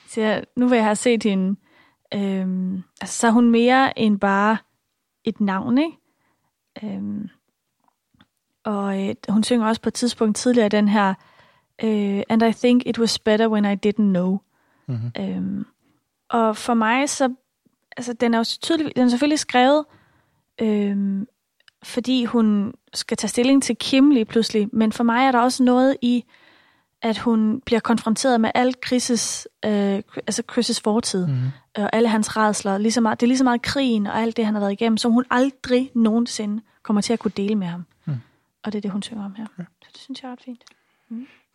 [0.08, 1.60] så jeg, nu vil jeg have set hende,
[2.14, 4.56] øhm, altså så er hun mere end bare
[5.24, 5.98] et navn, ikke?
[6.84, 7.28] Øhm,
[8.64, 11.14] og øh, hun synger også på et tidspunkt tidligere den her,
[11.82, 14.38] øh, And I think it was better when I didn't know.
[14.88, 15.12] Mhm.
[15.18, 15.64] Øhm,
[16.30, 17.34] og for mig, så,
[17.96, 19.84] altså den er jo tydelig, den er selvfølgelig skrevet,
[20.60, 21.26] øhm,
[21.84, 25.62] fordi hun skal tage stilling til Kim lige pludselig, men for mig er der også
[25.62, 26.24] noget i,
[27.02, 31.34] at hun bliver konfronteret med alt Chris' øh, altså Chris' fortid, mm.
[31.76, 32.78] og alle hans redsler.
[32.78, 34.72] Lige så meget, det er lige så meget krigen og alt det, han har været
[34.72, 37.84] igennem, som hun aldrig nogensinde kommer til at kunne dele med ham.
[38.04, 38.14] Mm.
[38.64, 39.46] Og det er det, hun synger om her.
[39.58, 39.64] Ja.
[39.82, 40.62] Så det synes jeg er ret fint.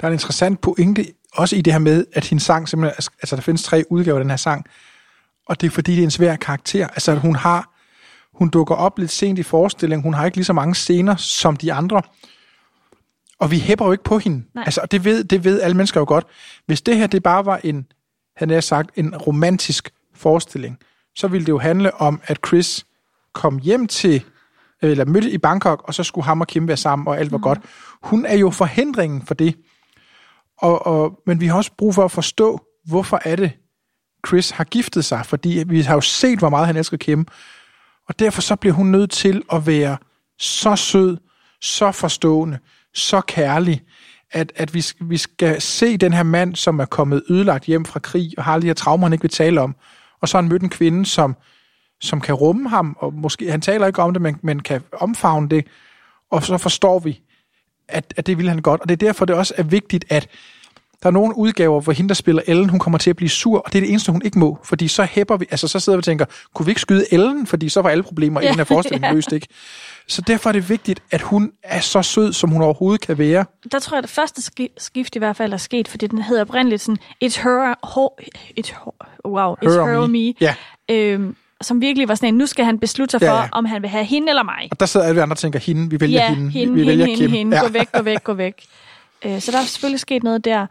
[0.02, 3.36] Der er en interessant pointe, også i det her med, at hendes sang simpelthen, altså
[3.36, 4.66] der findes tre udgaver af den her sang,
[5.46, 6.88] og det er fordi, det er en svær karakter.
[6.88, 7.74] Altså hun har,
[8.40, 11.56] hun dukker op lidt sent i forestillingen, hun har ikke lige så mange scener som
[11.56, 12.02] de andre,
[13.40, 14.44] og vi hæpper jo ikke på hende.
[14.56, 14.64] Nej.
[14.66, 16.26] Altså, det ved, det ved alle mennesker jo godt.
[16.66, 17.86] Hvis det her, det bare var en,
[18.36, 20.78] han har sagt, en romantisk forestilling,
[21.16, 22.86] så ville det jo handle om, at Chris
[23.34, 24.24] kom hjem til,
[24.82, 27.38] eller mødte i Bangkok, og så skulle ham og Kim være sammen, og alt var
[27.38, 27.44] mm.
[27.44, 27.60] godt.
[28.04, 29.56] Hun er jo forhindringen for det.
[30.58, 33.52] Og, og, men vi har også brug for at forstå, hvorfor er det,
[34.28, 37.28] Chris har giftet sig, fordi vi har jo set, hvor meget han elsker Kim,
[38.10, 39.98] og derfor så bliver hun nødt til at være
[40.40, 41.18] så sød,
[41.62, 42.60] så forstående,
[42.94, 43.82] så kærlig,
[44.32, 48.00] at, at vi, vi skal se den her mand, som er kommet ødelagt hjem fra
[48.00, 49.76] krig, og har alle de her traumer, han ikke vil tale om,
[50.22, 51.36] og så har han mødt en kvinde, som,
[52.02, 55.50] som kan rumme ham, og måske, han taler ikke om det, men, men kan omfavne
[55.50, 55.68] det,
[56.32, 57.22] og så forstår vi,
[57.88, 60.28] at, at det vil han godt, og det er derfor, det også er vigtigt, at
[61.04, 63.58] der er nogle udgaver, hvor hende, der spiller Ellen, hun kommer til at blive sur,
[63.60, 65.98] og det er det eneste, hun ikke må, fordi så hæpper vi, altså så sidder
[65.98, 68.50] vi og tænker, kunne vi ikke skyde Ellen, fordi så var alle problemer i Ja,
[68.50, 69.12] den her forestilling ja.
[69.14, 69.48] løst, ikke?
[70.08, 73.46] Så derfor er det vigtigt, at hun er så sød, som hun overhovedet kan være.
[73.72, 76.22] Der tror jeg, at det første ski- skift i hvert fald er sket, fordi den
[76.22, 78.08] hedder oprindeligt sådan, It's her, her
[78.60, 78.94] it's her
[79.26, 80.18] wow, it's Her or her, or me.
[80.28, 80.34] me.
[80.42, 80.56] Ja.
[80.92, 83.48] Øhm, som virkelig var sådan en, nu skal han beslutte sig Ja, for, ja.
[83.52, 84.68] om han vil have hende eller mig.
[84.72, 86.80] Og der sidder alle vi andre og tænker, hende, vi vælger ja, hende, hende, vi
[86.80, 87.32] hende, vælger hende, Kim.
[87.32, 87.58] hende.
[87.58, 87.64] Ja.
[87.64, 88.54] Gå væk, gå væk, gå væk.
[89.26, 90.68] Øh, så der er selvfølgelig sket noget der.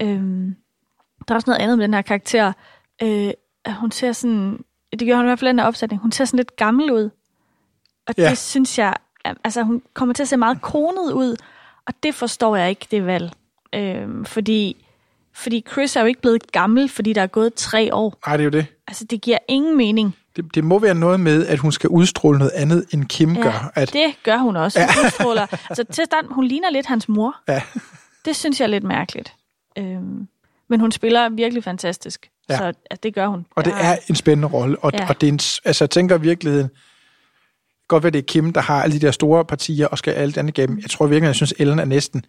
[0.00, 0.56] Øhm,
[1.28, 2.52] der er også noget andet med den her karakter.
[3.02, 3.30] Øh,
[3.68, 4.58] hun ser sådan
[4.98, 6.92] det gjorde hun i hvert fald i den her opsætning, hun ser sådan lidt gammel
[6.92, 7.10] ud.
[8.06, 8.30] Og Ja.
[8.30, 8.94] det synes jeg,
[9.44, 11.36] altså hun kommer til at se meget konet ud,
[11.86, 13.32] og det forstår jeg ikke, det valg.
[13.74, 14.86] Øhm, fordi,
[15.34, 18.18] fordi Chris er jo ikke blevet gammel, fordi der er gået tre år.
[18.26, 18.66] Nej, det er jo det.
[18.88, 20.16] Altså, det giver ingen mening.
[20.36, 20.54] det.
[20.54, 23.72] Det må være noget med, at hun skal udstråle noget andet, end Kim gør.
[23.74, 24.80] At, det gør hun også.
[24.80, 25.46] Hun udstråler.
[25.68, 27.36] Altså, til start, hun ligner lidt hans mor.
[27.48, 27.62] Ja.
[28.24, 29.34] Det synes jeg er lidt mærkeligt.
[29.78, 30.28] Øhm,
[30.68, 32.30] men hun spiller virkelig fantastisk.
[32.48, 32.54] Ja.
[32.54, 32.58] Ja.
[32.58, 33.46] Så altså, det gør hun.
[33.50, 35.02] Og det er en spændende rolle, og, ja.
[35.02, 35.08] Ja.
[35.08, 36.70] og det er en, altså jeg tænker virkeligheden,
[37.88, 40.38] godt være det er Kim, der har alle de der store partier og skal alt
[40.38, 40.78] andet igennem.
[40.78, 42.24] Jeg tror virkelig, jeg synes, Ellen er næsten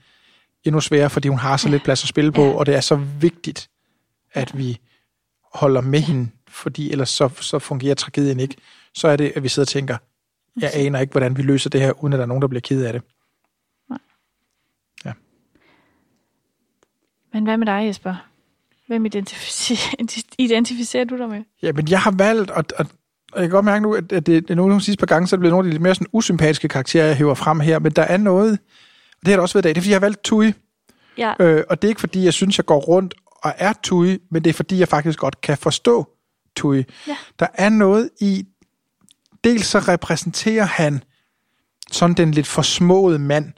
[0.63, 2.51] endnu sværere, fordi hun har så lidt plads at spille på, Ja.
[2.53, 3.69] og det er så vigtigt,
[4.33, 4.79] at vi
[5.53, 8.55] holder med hende, fordi ellers så, så fungerer tragedien ikke.
[8.93, 9.97] Så er det, at vi sidder og tænker,
[10.61, 12.61] jeg aner ikke, hvordan vi løser det her, uden at der er nogen, der bliver
[12.61, 13.01] ked af det.
[17.35, 18.15] Men hvad med dig, Jesper?
[18.87, 20.05] Hvem identificerer,
[20.45, 21.41] identificerer du dig med?
[21.61, 22.85] Ja, men jeg har valgt, og, og,
[23.31, 24.99] og jeg kan godt mærke nu, at, at det, det er nogle af de sidste
[24.99, 27.15] par gange, så er det blevet nogle af de lidt mere sådan usympatiske karakterer, jeg
[27.15, 29.75] hæver frem her, men der er noget, og det har der også været i dag,
[29.75, 30.53] det er fordi, jeg har valgt Tui,
[31.17, 34.17] Ja, øh, og det er ikke fordi, jeg synes, jeg går rundt og er Tui,
[34.31, 36.09] men det er fordi, jeg faktisk godt kan forstå
[36.55, 36.83] Tui.
[37.07, 37.17] Ja.
[37.39, 38.45] Der er noget i,
[39.43, 41.03] dels så repræsenterer han
[41.91, 43.53] sådan den lidt forsmåede mand,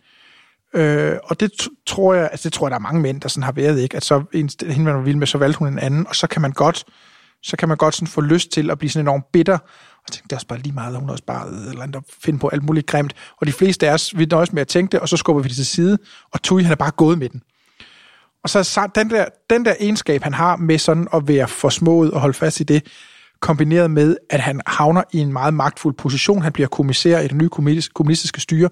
[0.73, 1.51] Øh, og det
[1.87, 3.97] tror jeg, altså det tror jeg, der er mange mænd, der sådan har været, ikke?
[3.97, 6.27] At så en, hende, man var vild med, så valgte hun en anden, og så
[6.27, 6.85] kan man godt,
[7.43, 9.57] så kan man godt sådan få lyst til at blive sådan enormt bitter,
[10.07, 11.83] og tænke, det er også bare lige meget, og hun er også bare et eller
[11.83, 13.13] andet, finde på alt muligt grimt.
[13.37, 15.47] Og de fleste af os, vi nøjes med at tænke det, og så skubber vi
[15.47, 15.97] det til side,
[16.31, 17.41] og Tui, han er bare gået med den.
[18.43, 22.11] Og så så den der, den der egenskab, han har med sådan at være forsmået
[22.11, 22.87] og holde fast i det,
[23.41, 27.37] kombineret med, at han havner i en meget magtfuld position, han bliver kommissær i det
[27.37, 27.49] nye
[27.93, 28.69] kommunistiske styre,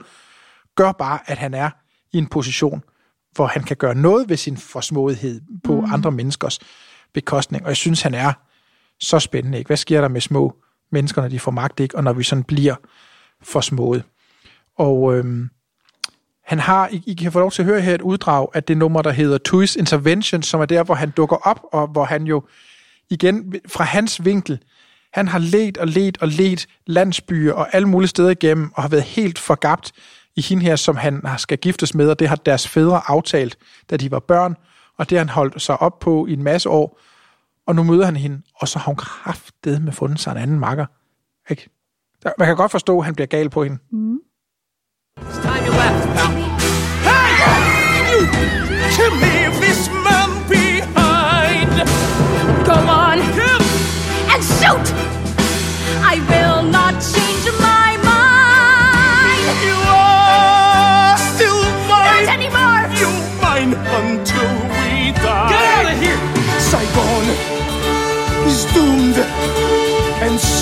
[0.75, 1.69] gør bare, at han er
[2.13, 2.83] i en position,
[3.31, 5.93] hvor han kan gøre noget ved sin forsmåethed på mm.
[5.93, 6.59] andre menneskers
[7.13, 7.63] bekostning.
[7.63, 8.33] Og jeg synes, han er
[8.99, 9.57] så spændende.
[9.57, 9.67] Ikke?
[9.67, 10.55] Hvad sker der med små
[10.91, 11.97] mennesker, når de får magt, ikke?
[11.97, 12.75] og når vi sådan bliver
[13.41, 14.03] forsmået?
[14.77, 15.49] Og øhm,
[16.45, 18.77] han har, I, I kan få lov til at høre her et uddrag af det
[18.77, 22.23] nummer, der hedder Twist Intervention, som er der, hvor han dukker op, og hvor han
[22.23, 22.43] jo
[23.09, 24.59] igen fra hans vinkel,
[25.13, 28.89] han har let og let og let landsbyer og alle mulige steder igennem, og har
[28.89, 29.91] været helt forgabt
[30.35, 33.57] i hende her, som han skal giftes med, og det har deres fædre aftalt,
[33.89, 34.55] da de var børn,
[34.97, 36.99] og det har han holdt sig op på i en masse år,
[37.67, 40.59] og nu møder han hende, og så har hun kraftedet med fundet sig en anden
[40.59, 40.85] makker.
[41.49, 41.69] Ikke?
[42.37, 43.77] Man kan godt forstå, at han bliver gal på hende.
[45.19, 46.05] It's time you left.
[47.03, 47.25] Hey!
[48.11, 49.34] You leave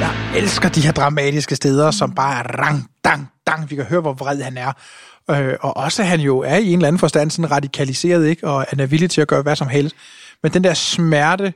[0.00, 3.70] Jeg elsker de her dramatiske steder, som bare er rang, dang, dang.
[3.70, 4.72] Vi kan høre, hvor vred han er.
[5.30, 8.46] Øh, og også, at han jo er i en eller anden forstand sådan radikaliseret, ikke?
[8.46, 9.96] og han er villig til at gøre hvad som helst.
[10.42, 11.52] Men den der smerte,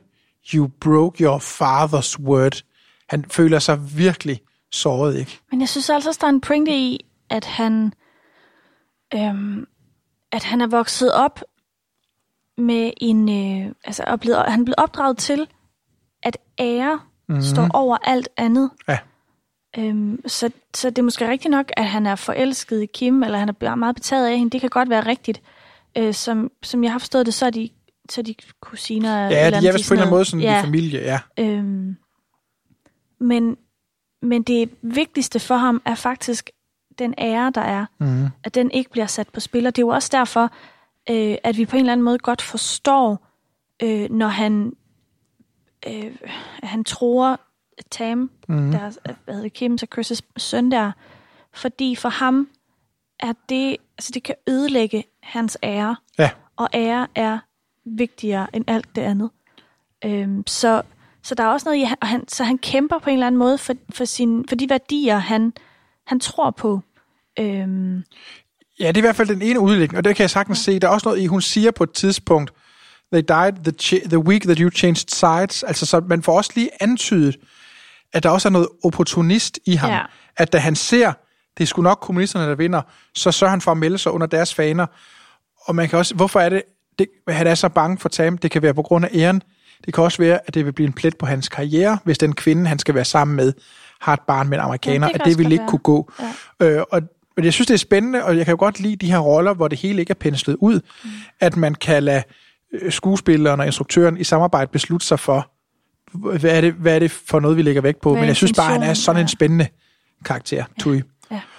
[0.53, 2.63] you broke your father's word,
[3.09, 4.41] han føler sig virkelig
[4.71, 5.39] såret, ikke?
[5.51, 7.93] Men jeg synes altså også, der er en pointe i, at han,
[9.13, 9.67] øhm,
[10.31, 11.43] at han er vokset op
[12.57, 13.29] med en...
[13.29, 15.47] Øh, altså, er blevet, han er blevet opdraget til,
[16.23, 17.43] at ære mm-hmm.
[17.43, 18.69] står over alt andet.
[18.87, 18.97] Ja.
[19.77, 23.37] Øhm, så, så det er måske rigtigt nok, at han er forelsket i Kim, eller
[23.37, 24.51] han er meget betaget af hende.
[24.51, 25.41] Det kan godt være rigtigt.
[25.97, 27.69] Øh, som, som jeg har forstået det, så er de,
[28.09, 29.29] så er de kusiner.
[29.29, 30.57] Ja, eller de er vist på en eller anden måde sådan ja.
[30.57, 31.19] en familie, ja.
[31.39, 31.97] Øhm,
[33.19, 33.57] men,
[34.21, 36.49] men det vigtigste for ham er faktisk
[36.99, 37.85] den ære, der er.
[37.99, 38.25] Mm.
[38.43, 39.67] At den ikke bliver sat på spil.
[39.67, 40.51] Og det er jo også derfor,
[41.09, 43.27] øh, at vi på en eller anden måde godt forstår,
[43.83, 44.73] øh, når han,
[45.87, 46.15] øh,
[46.63, 47.39] han tror
[47.91, 48.71] Tam, mm.
[48.71, 50.91] der hvad hedder Kims og Chris' søn der.
[51.53, 52.47] Fordi for ham
[53.19, 55.95] er det, altså det kan ødelægge hans ære.
[56.19, 57.39] Ja, Og ære er
[57.85, 59.29] vigtigere end alt det andet.
[60.05, 60.81] Øhm, så,
[61.27, 63.39] så der er også noget i, og han, så han kæmper på en eller anden
[63.39, 65.53] måde for, for, sin, for de værdier, han,
[66.07, 66.81] han tror på.
[67.39, 68.03] Øhm,
[68.79, 70.79] Ja, det er i hvert fald den ene udlægning, og det kan jeg sagtens se.
[70.79, 72.53] Der er også noget i, hun siger på et tidspunkt,
[73.13, 75.63] they died the, ch- the week that you changed sides.
[75.63, 77.37] Altså, så man får også lige antydet,
[78.13, 79.89] at der også er noget opportunist i ham.
[79.89, 80.01] Ja.
[80.37, 81.13] At da han ser,
[81.57, 82.81] det er sgu nok kommunisterne, der vinder,
[83.15, 84.85] så sørger han for at melde sig under deres faner.
[85.61, 86.63] Og man kan også, hvorfor er det,
[86.99, 88.37] det han er så bange for Tam?
[88.37, 89.41] Det kan være på grund af æren.
[89.85, 92.33] Det kan også være, at det vil blive en plet på hans karriere, hvis den
[92.35, 93.53] kvinde, han skal være sammen med,
[94.01, 95.69] har et barn med en amerikaner, Ja, det at det vil ikke være.
[95.69, 96.11] kunne gå.
[96.61, 97.01] Øh, og,
[97.35, 99.53] men jeg synes, det er spændende, og jeg kan jo godt lide de her roller,
[99.53, 101.09] hvor det hele ikke er penslet ud, mm.
[101.39, 102.23] at man kan lade
[102.81, 105.51] øh, skuespilleren og instruktøren i samarbejde beslutte sig for,
[106.37, 108.09] hvad er det, hvad er det for noget, vi lægger vægt på.
[108.11, 109.27] Hvad Men jeg synes bare, han er sådan en Ja.
[109.27, 109.67] spændende
[110.25, 111.01] karakter, Tui.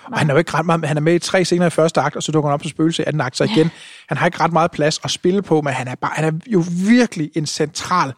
[0.09, 1.71] Ja, Og han er jo ikke ret meget, han er med i tre scener i
[1.71, 3.71] første akt, og så dukker han op som spøgelse i anden akt, så igen,
[4.09, 6.39] han har ikke ret meget plads at spille på, men han er, bare, han er
[6.47, 8.13] jo virkelig en central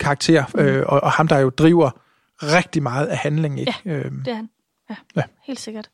[0.00, 0.60] karakter, Mm.
[0.60, 1.90] øh, og, og ham, der jo driver
[2.42, 3.58] rigtig meget af handlingen.
[3.58, 3.74] Ikke?
[3.84, 4.48] Øhm, det er han.
[4.90, 5.22] Ja, Ja.
[5.46, 5.90] helt sikkert.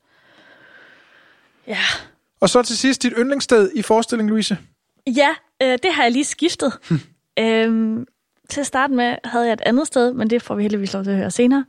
[1.66, 1.78] Ja,
[2.41, 4.59] og så til sidst dit yndlingssted i forestillingen, Louise.
[5.07, 5.28] ja
[5.62, 6.72] øh, det har jeg lige skiftet.
[7.39, 8.07] øhm,
[8.49, 11.05] til at starte med havde jeg et andet sted, men det får vi heldigvis lov
[11.05, 11.64] til at høre senere.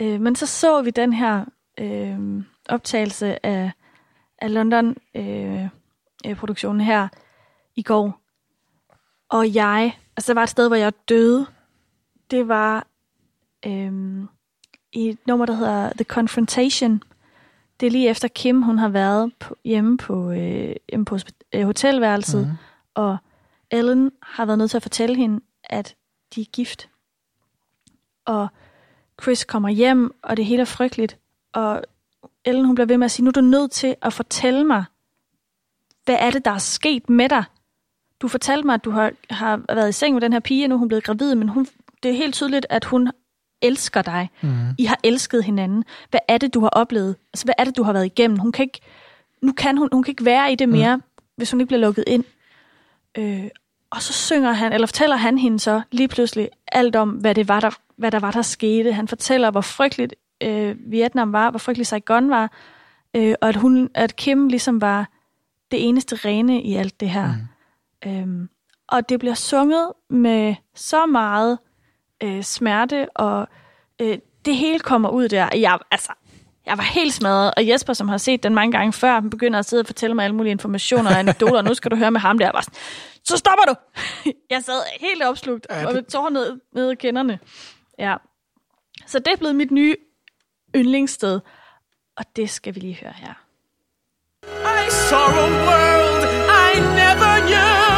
[0.00, 1.44] Øh, men så så vi den her
[1.78, 3.72] øh, optagelse af,
[4.38, 7.08] af London-produktionen her
[7.76, 8.20] i går.
[9.28, 11.46] Og jeg, altså der var et sted, hvor jeg døde.
[12.30, 12.86] Det var
[13.66, 14.28] øhm,
[14.92, 17.02] i et nummer, der hedder The Confrontation.
[17.80, 21.18] Det er lige efter Kim, hun har været på, hjemme på, øh, hjemme på
[21.54, 22.52] øh, hotelværelset, mm.
[22.94, 23.16] og
[23.70, 25.96] Ellen har været nødt til at fortælle hende, at
[26.34, 26.88] de er gift.
[28.24, 28.48] Og
[29.22, 31.18] Chris kommer hjem, og det hele er frygteligt.
[31.52, 31.82] Og
[32.44, 34.84] Ellen hun bliver ved med at sige, nu er du nødt til at fortælle mig,
[36.04, 37.44] hvad er det, der er sket med dig?
[38.20, 40.74] Du fortalte mig, at du har, har været i seng med den her pige, nu
[40.74, 41.66] er hun blevet gravid, men hun,
[42.02, 43.10] det er helt tydeligt, at hun
[43.62, 44.30] elsker dig.
[44.40, 44.50] Mm.
[44.78, 45.84] I har elsket hinanden.
[46.10, 47.16] Hvad er det, du har oplevet?
[47.32, 48.38] Altså, hvad er det, du har været igennem?
[48.38, 48.80] Hun kan ikke,
[49.42, 51.02] nu kan hun, hun kan ikke være i det mere, mm.
[51.36, 52.24] hvis hun ikke bliver lukket ind.
[53.18, 53.48] Øh,
[53.90, 57.48] og så synger han, eller fortæller han hende så lige pludselig alt om, hvad det
[57.48, 58.92] var, der, hvad der var, der skete.
[58.92, 62.52] Han fortæller, hvor frygteligt øh, Vietnam var, hvor frygteligt Saigon var,
[63.16, 65.08] øh, og at, hun, at Kim ligesom var
[65.70, 67.28] det eneste rene i alt det her.
[68.06, 68.10] Mm.
[68.10, 68.48] Øhm,
[68.88, 71.58] og det bliver sunget med så meget
[72.22, 73.48] øh, smerte, og
[74.00, 75.48] øh, det hele kommer ud der.
[75.56, 76.12] Jeg, altså,
[76.66, 79.58] jeg var helt smadret, og Jesper, som har set den mange gange før, han begynder
[79.58, 82.10] at sidde og fortælle mig alle mulige informationer og anekdoter, og nu skal du høre
[82.10, 82.46] med ham der.
[82.46, 82.78] Jeg var sådan,
[83.24, 83.74] så stopper du!
[84.50, 87.38] jeg sad helt opslugt, Ja, ja, og det- med tårer ned, ned i kinderne.
[87.98, 88.16] Ja.
[89.06, 89.96] Så det er blevet mit nye
[90.76, 91.40] yndlingssted,
[92.16, 93.34] og det skal vi lige høre her.
[94.86, 97.89] I saw a world I never knew.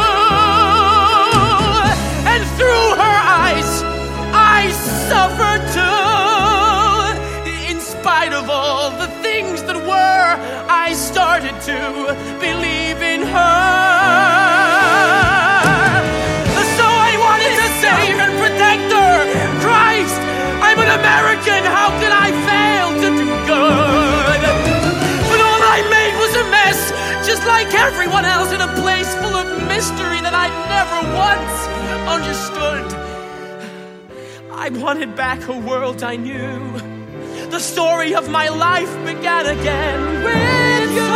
[27.89, 31.55] Everyone else in a place full of mystery that I never once
[32.15, 32.85] understood.
[34.65, 36.59] I wanted back a world I knew.
[37.55, 41.09] The story of my life began again with you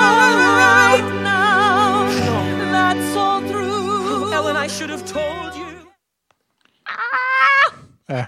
[0.66, 2.08] right now.
[2.76, 4.34] That's all through.
[4.38, 5.72] Ellen, I should have told you.
[8.10, 8.26] Ja.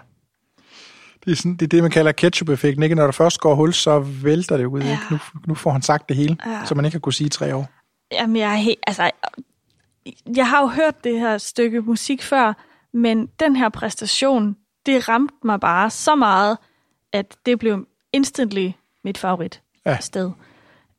[1.26, 2.84] Det er, sådan, det er det, man kalder ketchup-effekten.
[2.84, 2.96] Ikke?
[2.96, 4.82] Når der først går hul, så vælter det ud.
[4.82, 4.92] Ja.
[4.92, 5.04] Ikke?
[5.12, 6.62] Nu, nu får han sagt det hele, Ja.
[6.66, 7.68] som man ikke har kunne sige i tre år.
[8.12, 9.12] Jamen, jeg er helt, altså,
[10.36, 12.53] jeg har jo hørt det her stykke musik før,
[12.93, 14.55] men den her præstation,
[14.86, 16.57] det ramte mig bare så meget,
[17.14, 18.70] at det blev instantly
[19.03, 19.97] mit favorit Ja.
[19.99, 20.32] sted.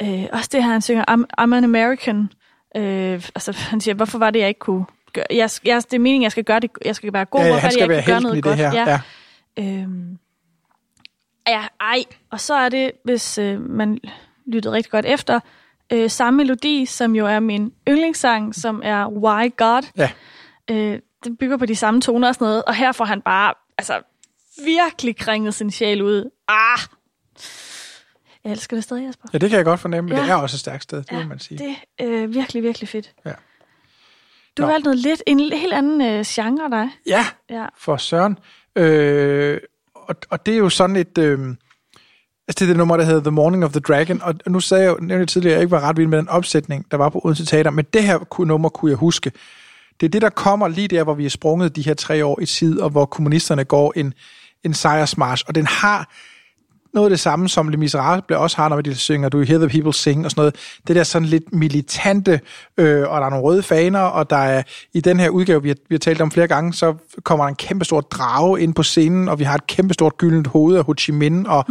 [0.03, 2.33] Øh, også det her, han synger, I'm, I'm an American.
[2.77, 5.25] Øh, altså, han siger, hvorfor var det, jeg ikke kunne gøre?
[5.31, 7.41] Jeg, jeg, det er meningen, jeg skal gøre det, jeg skal være god.
[7.41, 8.57] Ja, ja, hvorfor han er det, skal jeg være gøre noget godt?
[8.57, 8.73] her.
[8.73, 9.01] Ja.
[9.59, 10.19] Øhm,
[11.49, 12.05] ja, ej.
[12.31, 13.99] Og så er det, hvis øh, man
[14.47, 15.41] lyttede rigtig godt efter,
[15.93, 19.83] øh, samme melodi, som jo er min yndlingssang, som er Why God.
[19.97, 20.11] Ja.
[20.71, 23.55] Øh, den bygger på de samme toner og sådan noget, og her får han bare
[23.79, 24.01] altså,
[24.65, 26.31] virkelig kringet sin sjæl ud.
[26.49, 26.79] Ah!
[28.45, 29.29] Jeg elsker det stadig, Jesper.
[29.33, 30.25] ja, det kan jeg godt fornemme, men Ja.
[30.25, 31.59] det er også et stærkt sted, det må man sige.
[31.59, 33.13] Det er øh, virkelig, virkelig fedt.
[33.27, 33.33] Ja.
[34.57, 36.89] Du har valgt noget lidt, en helt anden øh, genre, dig.
[37.07, 37.67] Ja, Ja.
[37.79, 38.39] for Søren.
[38.77, 39.59] Øh,
[39.95, 41.19] og, og det er jo sådan et...
[41.19, 41.39] Øh,
[42.51, 44.85] altså det er det nummer, der hedder The Morning of the Dragon, og nu sagde
[44.85, 47.09] jeg jo nævnte tidligere, at jeg ikke var ret vild med den opsætning, der var
[47.09, 49.33] på Odense Teater, men det her nummer kunne jeg huske.
[50.01, 52.41] Det er det, der kommer lige der, hvor vi er sprunget de her tre år
[52.41, 54.15] i tid, og hvor kommunisterne går en,
[54.65, 56.13] en sejrsmarsch, og den har
[56.95, 59.59] noget af det samme, som Les Miserables også har, når de synger Do You Hear
[59.59, 60.57] the People Sing og sådan noget.
[60.89, 62.41] Det der sådan lidt militante,
[62.77, 64.63] øh, og der er nogle røde faner, og der er
[64.95, 67.49] i den her udgave, vi har, vi har talt om flere gange, så kommer der
[67.49, 70.77] en kæmpe stor drage ind på scenen, og vi har et kæmpe stort gyldent hoved
[70.77, 71.65] af Ho Chi Minh, og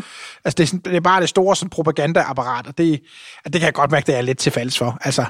[0.46, 3.02] altså, det, er sådan, det er bare det store sådan, propagandaapparat, og det,
[3.46, 4.98] det kan jeg godt mærke, det er lidt til falds for.
[5.02, 5.26] Altså,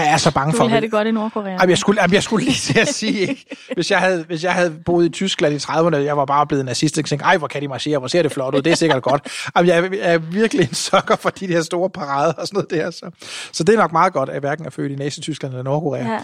[0.00, 0.64] jeg er så bange Du for...
[0.64, 1.50] vil have det godt i Nordkorea.
[1.52, 3.56] Jamen, jeg skulle, jamen, jeg skulle lige til at sige, ikke?
[3.74, 6.64] Hvis jeg, havde, hvis jeg havde boet i Tyskland i 30'erne, jeg var bare blevet
[6.64, 8.76] nazist, og tænkte, ej, hvor kan de marchere, hvor ser det flot ud, det er
[8.76, 9.28] sikkert godt.
[9.56, 12.56] Jamen, jeg, er- jeg er virkelig en sokker for de der store parader og sådan
[12.70, 12.90] noget der.
[12.90, 13.10] Så,
[13.52, 16.02] så det er nok meget godt, at hverken er født i Nazi-Tyskland eller Nordkorea.
[16.12, 16.18] Ja,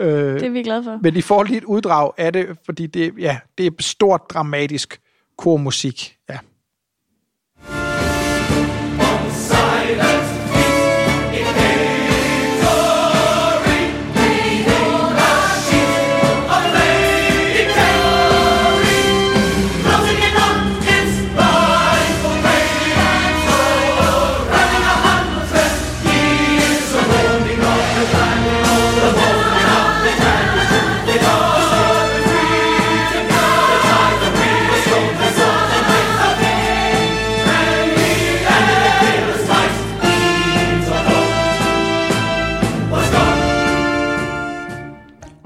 [0.00, 0.98] Øh, det er vi glade for.
[1.02, 5.00] men I får lige et uddrag af det, fordi det, ja, det er stort dramatisk
[5.38, 6.16] kormusik.
[6.30, 6.38] Ja.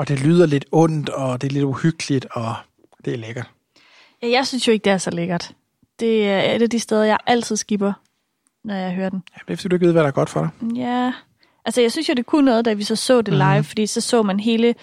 [0.03, 2.55] Og det lyder lidt ondt, og det er lidt uhyggeligt, og
[3.05, 3.50] det er lækkert.
[4.22, 5.50] Ja, jeg synes jo ikke, det er så lækkert.
[6.00, 7.92] Det er et af de steder, jeg altid skipper,
[8.64, 9.22] når jeg hører den.
[9.34, 10.76] Ja, det er fordi, du ikke ved, hvad der er godt for dig.
[10.76, 11.12] Ja,
[11.64, 13.64] altså jeg synes jo, det kunne noget, da vi så så det live, Mhm.
[13.64, 14.74] fordi så så man hele,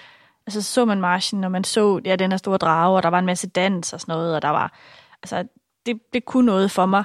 [0.47, 3.09] altså så så man marchen, og man så ja, den her store drage, og der
[3.09, 4.77] var en masse dans og sådan noget, og der var,
[5.23, 5.47] altså
[5.85, 7.03] det, det kunne noget for mig.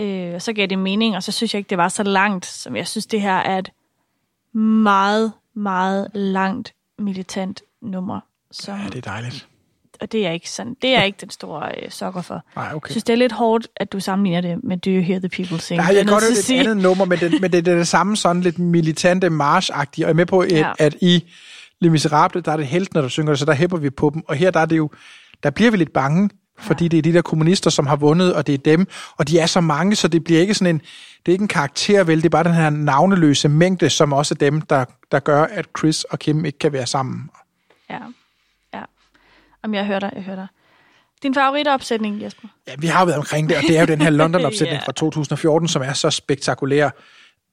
[0.00, 2.46] Øh, og så gav det mening, og så synes jeg ikke, det var så langt,
[2.46, 3.70] som jeg synes, det her er et
[4.82, 8.20] meget, meget langt militant nummer.
[8.50, 9.48] Som, Ja, det er dejligt.
[10.00, 12.42] Og det er jeg ikke sådan, det er jeg ikke den store øh, sokker for.
[12.56, 12.90] Nej, Jeg okay.
[12.90, 15.60] synes, det er lidt hårdt, at du sammenligner det med Do You Hear the People
[15.60, 15.78] Sing.
[15.78, 16.60] Nej, Det er jeg kan godt et sige.
[16.60, 19.74] andet nummer, men det, men det, det er det samme sådan lidt militante march-agtige.
[19.96, 20.72] Og jeg er med på, at, Ja.
[20.78, 21.24] at i
[21.80, 24.22] Les Miserables, der er det heltene, der synger det, så der hæpper vi på dem.
[24.28, 24.90] Og her der er det jo,
[25.42, 26.30] der bliver vi lidt bange,
[26.62, 28.86] fordi det er de der kommunister, som har vundet, og det er dem.
[29.16, 30.78] Og de er så mange, så det bliver ikke sådan en,
[31.26, 34.34] det er ikke en karakter, vel, det er bare den her navneløse mængde, som også
[34.34, 37.30] er dem, der, der gør, at Chris og Kim ikke kan være sammen.
[37.90, 37.98] Ja,
[38.74, 38.82] ja.
[39.62, 40.46] Om jeg hører dig, jeg hører dig.
[41.22, 42.48] Din favoritopsætning, Jesper?
[42.68, 44.86] Ja, vi har jo været omkring det, og det er jo den her London-opsætning Ja.
[44.86, 46.90] fra 2014, som er så spektakulær.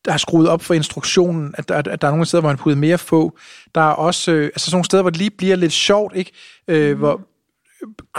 [0.05, 2.57] Der er skruet op for instruktionen, at der, at der er nogle steder, hvor man
[2.57, 3.37] putter mere få.
[3.75, 6.31] Der er også øh, altså sådan nogle steder, hvor det lige bliver lidt sjovt, ikke?
[6.67, 6.99] Øh, Mhm.
[6.99, 7.21] Hvor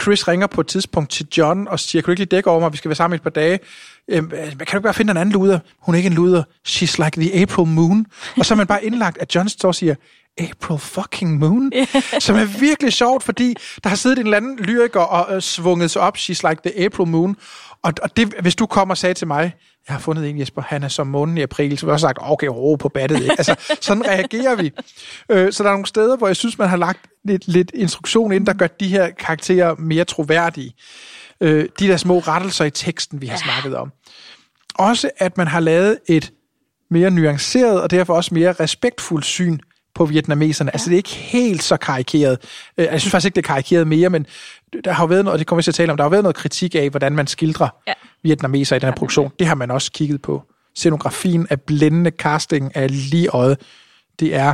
[0.01, 2.59] Chris ringer på et tidspunkt til John og siger, kan du ikke lige dække over
[2.59, 3.59] mig, vi skal være sammen i et par dage.
[4.07, 5.59] Øhm, kan du ikke bare finde en anden luder?
[5.79, 6.43] Hun er ikke en luder.
[6.67, 8.05] She's like the April moon.
[8.37, 9.95] Og så er man bare indlagt, at John står og siger,
[10.37, 11.71] April fucking moon.
[12.19, 15.91] Som er virkelig sjovt, fordi der har siddet en eller anden lyriker og øh, svunget
[15.91, 17.35] sig op, She's like the April moon.
[17.83, 19.53] Og, og det, hvis du kommer og sagde til mig,
[19.87, 22.17] jeg har fundet en, Jesper, han er som månen i april, så jeg også sagt,
[22.21, 23.21] okay, ro på battet.
[23.21, 23.35] Ikke?
[23.37, 24.71] Altså, sådan reagerer vi.
[25.29, 28.31] Øh, så der er nogle steder, hvor jeg synes, man har lagt lidt, lidt instruktion
[28.31, 30.73] ind, der gør de her karakterer mere troværdige.
[31.41, 33.53] Øh, de der små rettelser i teksten, vi har ja.
[33.53, 33.91] snakket om.
[34.75, 36.31] Også, at man har lavet et
[36.91, 39.57] mere nuanceret, og derfor også mere respektfuldt syn
[39.95, 40.69] på vietnameserne.
[40.69, 40.73] Ja.
[40.73, 42.37] Altså, det er ikke helt så karikeret.
[42.77, 44.25] Øh, Jeg synes faktisk ikke, det er karikeret mere, men
[44.83, 46.09] der har jo været noget, og det kommer vi til at tale om, der har
[46.09, 47.93] været noget kritik af, hvordan man skildrer Ja.
[48.23, 49.31] Vietnameser i den her produktion.
[49.39, 50.43] Det har man også kigget på.
[50.75, 53.61] Scenografien er blændende, casting er lige øjet.
[54.19, 54.53] Det er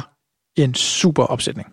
[0.56, 1.68] en super opsætning.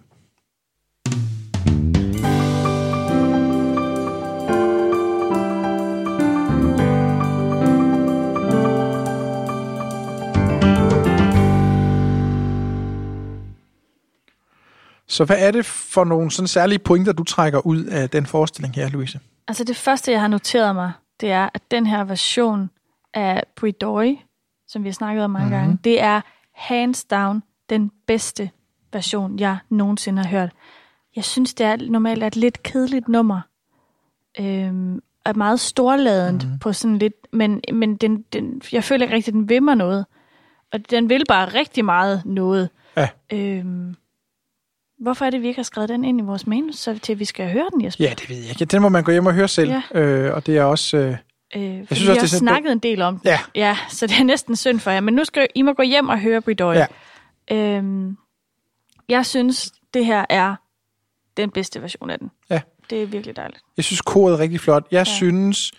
[15.09, 18.75] Så hvad er det for nogle sådan særlige pointer, du trækker ud af den forestilling
[18.75, 19.21] her, Louise?
[19.49, 20.93] Altså det første, jeg har noteret mig,
[21.25, 22.71] det er, at den her version
[23.15, 24.23] af Bridoi,
[24.69, 25.61] som vi har snakket om mange mm-hmm.
[25.61, 26.21] gange, det er
[26.53, 28.51] hands down den bedste
[28.93, 30.53] version, jeg nogensinde har hørt.
[31.17, 33.41] Jeg synes, det er normalt et lidt kedeligt nummer.
[34.41, 36.59] Øhm, er meget storladent mm-hmm.
[36.59, 39.77] på sådan lidt, men, men den, den, jeg føler ikke rigtig, at den vil mig
[39.77, 40.07] noget.
[40.73, 42.71] Og den vil bare rigtig meget noget.
[42.97, 43.09] Ja.
[43.33, 43.97] Øhm,
[45.05, 47.25] hvorfor er det, vi ikke har skrevet den ind i vores manus, så til vi
[47.25, 48.05] skal høre den, Jesper?
[48.05, 48.65] Ja, det ved jeg ikke.
[48.65, 49.71] Den må man gå hjem og høre selv.
[49.71, 50.01] Ja.
[50.01, 50.97] Øh, og det er også...
[50.97, 51.17] Øh,
[51.57, 53.21] Øh, synes synes også, vi har det er snakket en del om.
[53.25, 53.41] Ja.
[53.55, 53.77] ja.
[53.89, 55.01] så det er næsten synd for jer.
[55.01, 56.77] Men nu skal I må gå hjem og høre Bridoi.
[56.77, 56.87] Ja.
[57.53, 58.17] Øhm,
[59.09, 60.55] jeg synes, det her er
[61.37, 62.31] den bedste version af den.
[62.51, 62.61] Ja.
[62.91, 63.61] Det er virkelig dejligt.
[63.77, 64.87] jeg synes, koret er rigtig flot.
[64.91, 65.05] Jeg ja.
[65.05, 65.73] synes,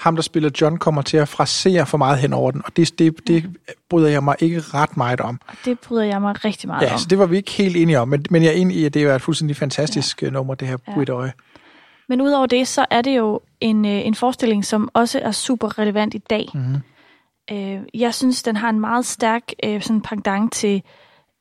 [0.00, 2.62] ham, der spiller John, kommer til at frasere for meget hen over den.
[2.64, 3.56] Og det, det, det
[3.90, 5.40] bryder jeg mig ikke ret meget om.
[5.48, 6.98] Og det bryder jeg mig rigtig meget Ja, om.
[6.98, 8.08] så det var vi ikke helt enige om.
[8.08, 10.30] Men, men jeg er enig i, at det er et fuldstændig fantastisk ja.
[10.30, 10.94] nummer, det her Ja.
[10.94, 11.32] Bridøje.
[12.08, 15.78] Men udover det, så er det jo en, øh, en forestilling, som også er super
[15.78, 16.48] relevant i dag.
[16.54, 16.76] Mhm.
[17.52, 20.82] Øh, jeg synes, den har en meget stærk øh, sådan pendant til,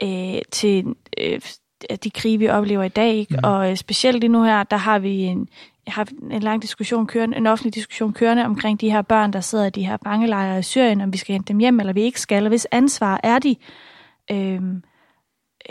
[0.03, 0.85] øh, til
[1.19, 1.41] øh,
[2.03, 3.13] de krige, vi oplever i dag.
[3.15, 3.33] Ikke?
[3.33, 3.43] Mhm.
[3.43, 5.47] Og øh, specielt lige nu her, der har vi en,
[5.89, 9.65] har en lang diskussion kørende, en offentlig diskussion kørende omkring de her børn, der sidder
[9.65, 12.21] i de her fangelejre i Syrien, om vi skal hente dem hjem, eller vi ikke
[12.21, 13.55] skal, og hvis ansvar er de.
[14.31, 14.61] Øh,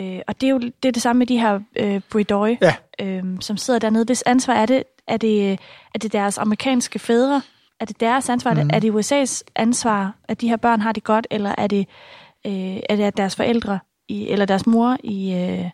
[0.01, 2.75] Øh, og det er jo det, er det samme med de her øh, Bridoi, Ja.
[3.01, 4.05] øh, som sidder dernede.
[4.05, 5.51] Hvis ansvar er det, er det,
[5.93, 7.41] er det deres amerikanske fædre?
[7.79, 8.53] Er det deres ansvar?
[8.53, 8.63] Mhm.
[8.63, 8.69] Mm.
[8.73, 11.27] Er det USA's ansvar, at de her børn har det godt?
[11.31, 11.87] Eller er det,
[12.47, 15.65] øh, er det deres forældre, i, eller deres mor i, øh,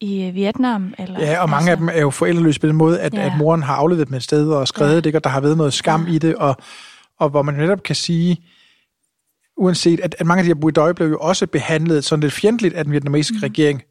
[0.00, 0.94] i øh, Vietnam?
[0.98, 3.20] Eller, Ja, og mange af dem er jo forældreløse på den måde, at, ja.
[3.20, 3.26] Ja.
[3.26, 5.00] at moren har afleveret dem et sted og skrevet ja.
[5.00, 6.12] det, og der har været noget skam ja.
[6.12, 6.56] i det, og,
[7.18, 8.44] og hvor man netop kan sige,
[9.56, 12.74] uanset at, at mange af de her buidøje blev jo også behandlet sådan lidt fjendtligt
[12.74, 13.42] af den vietnamesiske mm.
[13.42, 13.82] regering,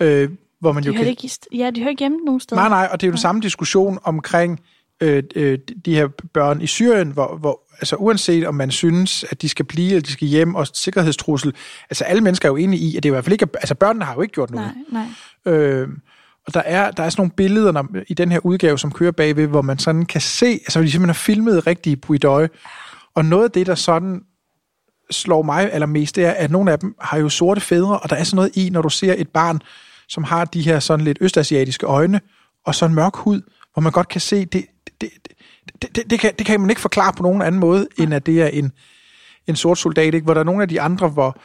[0.00, 0.30] øh,
[0.60, 1.06] hvor man De jo kan...
[1.06, 2.60] ikke, ja, de hører ikke hjemme nogen steder.
[2.60, 4.60] Nej, nej, og det er jo den samme diskussion omkring
[5.00, 9.42] øh, øh, de her børn i Syrien, hvor, hvor altså uanset om man synes, at
[9.42, 11.54] de skal blive, eller de skal hjem, og sikkerhedstrussel,
[11.90, 13.74] altså alle mennesker er jo enige i, at det er i hvert fald ikke, altså
[13.74, 14.72] børnene har jo ikke gjort noget.
[14.92, 15.04] Nej,
[15.46, 15.54] nej.
[15.54, 15.88] Øh,
[16.46, 19.12] og der er, der er sådan nogle billeder når, i den her udgave, som kører
[19.12, 22.48] bagved, hvor man sådan kan se, altså de simpelthen har filmet rigtige buidøje.
[23.14, 24.22] Og noget af det, der sådan
[25.10, 28.16] slår mig allermest, det er, at nogle af dem har jo sorte fædre, og der
[28.16, 29.60] er sådan noget i, når du ser et barn,
[30.08, 32.20] som har de her sådan lidt østasiatiske øjne,
[32.66, 33.40] og så en mørk hud,
[33.72, 35.32] hvor man godt kan se, det, det, det,
[35.82, 38.26] det, det, det, kan, det kan man ikke forklare på nogen anden måde, end at
[38.26, 38.72] det er en,
[39.46, 40.24] en sort soldat, ikke?
[40.24, 41.36] hvor der er nogle af de andre, hvor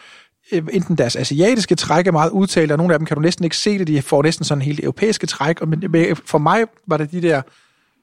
[0.51, 3.43] øh, enten deres asiatiske træk er meget udtalt, og nogle af dem kan du næsten
[3.43, 6.65] ikke se det, de får næsten sådan helt europæiske træk, og men, men for mig
[6.87, 7.41] var det de der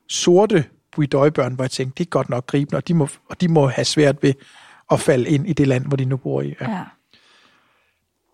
[0.09, 0.65] sorte
[0.97, 3.67] buidøjbørn, hvor jeg tænkte, det er godt nok gribende, og de må, og de må
[3.67, 4.35] have svært ved
[4.91, 6.55] at falde ind i det land, hvor de nu bor i.
[6.61, 6.71] Ja.
[6.71, 6.83] Ja.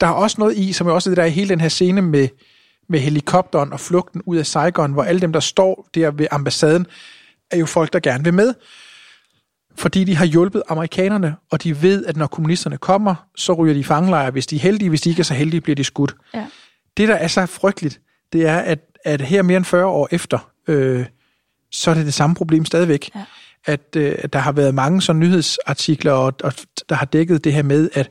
[0.00, 2.02] Der er også noget i, som er også det der i hele den her scene
[2.02, 2.28] med,
[2.88, 6.86] med helikopteren og flugten ud af Saigon, hvor alle dem, der står der ved ambassaden,
[7.50, 8.54] er jo folk, der gerne vil med.
[9.76, 13.80] Fordi de har hjulpet amerikanerne, og de ved, at når kommunisterne kommer, så ryger de
[13.80, 14.88] i fangelejre, hvis de er heldige.
[14.88, 16.14] Hvis de ikke er så heldige, bliver de skudt.
[16.34, 16.46] Ja.
[16.96, 18.00] Det, der er så frygteligt,
[18.32, 21.06] det er, at, at her mere end 40 år efter, øh,
[21.72, 23.10] så er det det samme problem stadigvæk.
[23.14, 23.24] Ja.
[23.66, 26.52] At, øh, at der har været mange sådan nyhedsartikler, og, og
[26.88, 28.10] der har dækket det her med, at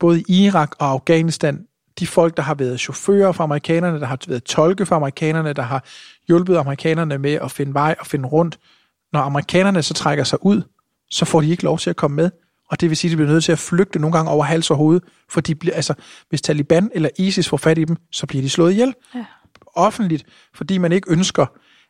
[0.00, 1.66] både i Irak og Afghanistan,
[1.98, 5.62] de folk, der har været chauffører for amerikanerne, der har været tolke for amerikanerne, der
[5.62, 5.84] har
[6.28, 8.58] hjulpet amerikanerne med at finde vej og finde rundt,
[9.12, 10.62] når amerikanerne så trækker sig ud,
[11.10, 12.30] så får de ikke lov til at komme med.
[12.70, 14.70] Og det vil sige, at de bliver nødt til at flygte nogle gange over hals
[14.70, 15.00] og hoved,
[15.30, 15.94] for de bliver, altså,
[16.28, 18.94] hvis Taliban eller ISIS får fat i dem, så bliver de slået ihjel.
[19.14, 19.24] Ja.
[19.66, 21.46] Offentligt, fordi man ikke ønsker,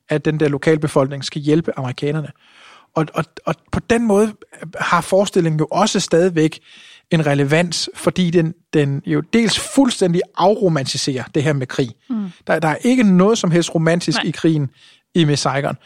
[0.09, 2.29] at den der lokalbefolkning skal hjælpe amerikanerne.
[2.95, 4.33] Og, og, og på den måde
[4.81, 6.61] har forestillingen jo også stadigvæk
[7.11, 11.91] en relevans, fordi den, den jo dels fuldstændig afromantiserer det her med krig.
[12.11, 12.31] Mm.
[12.47, 14.29] Der, der er ikke noget som helst romantisk Nej.
[14.29, 14.71] i krigen
[15.15, 15.77] i Saigon,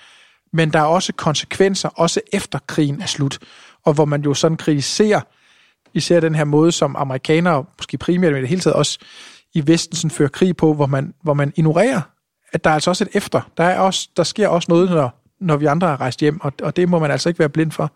[0.52, 3.38] men der er også konsekvenser, også efter krigen er slut,
[3.84, 5.20] og hvor man jo sådan kritiserer
[5.94, 8.98] især den her måde, som amerikanere, måske primært, men i det hele taget også
[9.54, 12.00] i Vesten, sådan fører krig på, hvor man, hvor man ignorerer,
[12.52, 13.40] at der er altså også et efter.
[13.56, 16.52] Der, er også, der sker også noget, når, når vi andre er rejst hjem, og,
[16.62, 17.92] og det må man altså ikke være blind for.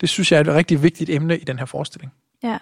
[0.00, 2.12] Det synes jeg er et rigtig vigtigt emne i den her forestilling.
[2.42, 2.58] Ja.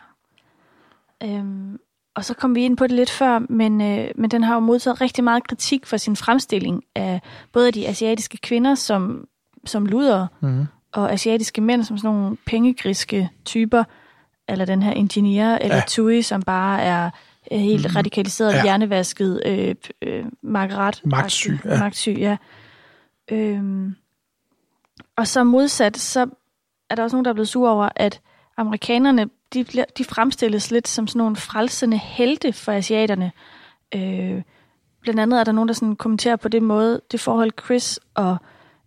[1.22, 1.78] Øhm,
[2.14, 4.60] og så kom vi ind på det lidt før, men, øh, men den har jo
[4.60, 7.20] modtaget rigtig meget kritik for sin fremstilling af
[7.52, 9.28] både de asiatiske kvinder som,
[9.66, 10.66] som luder, Mhm.
[10.92, 13.84] og asiatiske mænd som sådan nogle pengegriske typer,
[14.48, 15.82] eller den her ingeniør, eller Ja.
[15.88, 17.10] Tui, som bare er
[17.52, 17.96] helt mm.
[17.96, 18.62] radikaliseret, ja.
[18.62, 21.00] hjernevasket, øh, øh, Margaret.
[21.04, 21.78] Magtsyg, ja.
[21.78, 22.36] Magtsyg, ja.
[23.30, 23.94] Øhm,
[25.16, 26.26] og så modsat, så
[26.90, 28.20] er der også nogen, der er blevet sure over, at
[28.56, 33.32] amerikanerne, de, bliver, de fremstilles lidt som sådan nogle frelsende helte for asiaterne.
[33.94, 34.42] Øh,
[35.00, 38.36] blandt andet er der nogen, der sådan kommenterer på det måde, det forhold Chris og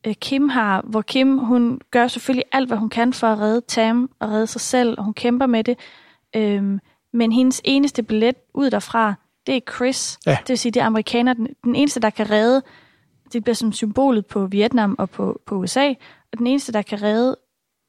[0.08, 3.62] øh, Kim har, hvor Kim, hun gør selvfølgelig alt, hvad hun kan for at redde
[3.62, 5.80] Tam og redde sig selv, og hun kæmper med det.
[6.36, 6.80] Øh,
[7.14, 9.14] men hendes eneste billet ud derfra,
[9.48, 10.20] det er Chris.
[10.26, 10.32] Ja.
[10.32, 11.34] Det vil sige, det er amerikaner.
[11.34, 12.62] Den, den eneste, der kan redde,
[13.34, 15.94] det bliver som symbolet på Vietnam og på, på USA,
[16.32, 17.36] og den eneste, der kan redde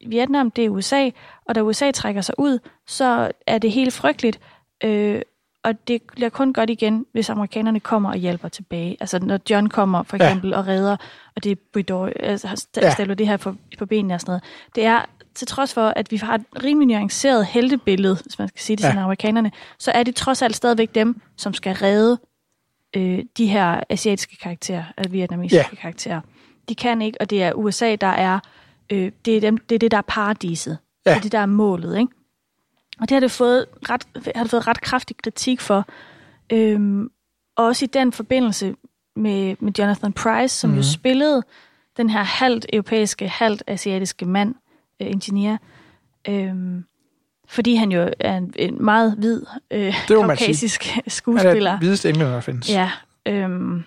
[0.07, 1.09] Vietnam, det er USA,
[1.45, 4.39] og da USA trækker sig ud, så er det helt frygteligt,
[4.83, 5.21] øh,
[5.63, 8.97] og det bliver kun godt igen, hvis amerikanerne kommer og hjælper tilbage.
[8.99, 10.25] Altså når John kommer for Ja.
[10.25, 10.97] eksempel og redder,
[11.35, 12.93] og det er Bridor, altså Ja.
[12.93, 14.43] stiller det her på, på benene og sådan noget.
[14.75, 18.59] Det er til trods for, at vi har et rimelig nuanceret heltebillede, hvis man skal
[18.61, 18.89] sige det Ja.
[18.89, 22.19] sådan, amerikanerne, så er det trods alt stadigvæk dem, som skal redde
[22.95, 25.75] øh, de her asiatiske karakterer, altså vietnamesiske Ja.
[25.81, 26.21] karakterer.
[26.69, 28.39] De kan ikke, og det er USA, der er,
[28.89, 30.77] øh, det, er dem, det er det, der er paradiset.
[31.05, 31.11] Ja.
[31.11, 32.13] Det er det, der er målet, ikke?
[32.99, 35.87] Og det har det fået ret, har det fået ret kraftig kritik for.
[36.49, 37.11] Øhm,
[37.55, 38.75] og også i den forbindelse
[39.15, 40.75] med, med Jonathan Price, som mm.
[40.75, 41.43] jo spillede
[41.97, 44.55] den her halvt europæiske, halvt asiatiske mand,
[45.01, 45.57] øh, ingeniør.
[46.27, 46.85] Øhm,
[47.47, 49.41] fordi han jo er en, en meget hvid,
[49.71, 51.71] øh, kaukasisk Han er skuespiller.
[51.71, 52.69] den videste englænder, der findes.
[52.69, 52.91] Ja.
[53.25, 53.83] Øhm,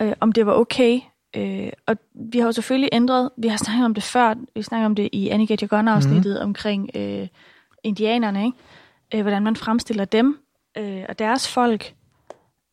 [0.00, 1.00] øh, om det var okay.
[1.36, 4.86] Øh, og vi har jo selvfølgelig ændret, vi har snakket om det før, vi snakkede
[4.86, 6.44] om det i Your Gun-afsnittet mm.
[6.44, 7.28] omkring øh,
[7.82, 8.58] indianerne, ikke?
[9.14, 10.38] Øh, hvordan man fremstiller dem.
[10.78, 11.94] øh, og deres folk.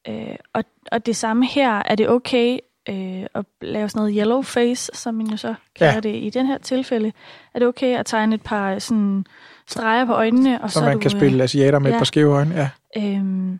[0.07, 2.59] Øh, og, og det samme her, er det okay
[2.89, 5.99] øh, at lave sådan noget yellow face, som man jo så kalder Ja.
[5.99, 7.11] det i den her tilfælde.
[7.53, 9.25] Er det okay at tegne et par sådan
[9.67, 10.61] streger på øjnene?
[10.61, 11.95] Og Så så man er kan du, spille asiater med ja.
[11.95, 12.55] et par skæve øjne.
[12.55, 12.69] Ja.
[12.97, 13.59] Øhm,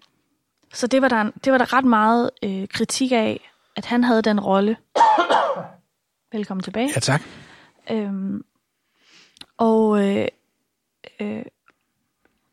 [0.73, 4.21] så det var, der, det var der ret meget øh, kritik af, at han havde
[4.21, 4.77] den rolle.
[6.31, 6.91] Velkommen tilbage.
[6.95, 7.21] ja, tak.
[7.91, 8.43] Øhm,
[9.57, 10.27] og, øh,
[11.19, 11.43] øh,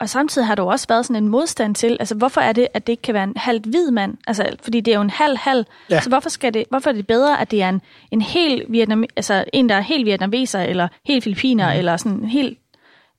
[0.01, 2.69] og samtidig har der jo også været sådan en modstand til, altså hvorfor er det,
[2.75, 4.17] at det ikke kan være en halvt hvid mand?
[4.27, 5.65] Altså, fordi det er jo en halv-halv.
[5.91, 6.01] Ja.
[6.01, 9.05] Så hvorfor, skal det, hvorfor er det bedre, at det er en, en helt vietnam,
[9.17, 11.79] altså en, der er helt vietnameser, eller helt filipiner, mm.
[11.79, 12.59] eller sådan helt,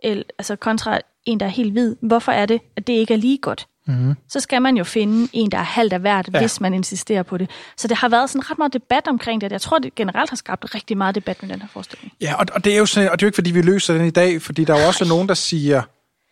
[0.03, 1.95] el, altså kontra en, der er helt hvid.
[2.01, 3.67] Hvorfor er det, at det ikke er lige godt?
[3.89, 4.15] Mm.
[4.29, 6.39] så skal man jo finde en, der er halvt af hvert, Ja.
[6.39, 7.49] hvis man insisterer på det.
[7.77, 9.51] Så det har været sådan ret meget debat omkring det.
[9.51, 12.13] Jeg tror, det generelt har skabt rigtig meget debat med den her forestilling.
[12.21, 13.93] Ja, og, og det er jo sådan, og det er jo ikke, fordi vi løser
[13.93, 15.81] den i dag, fordi der er jo også nogen, der siger,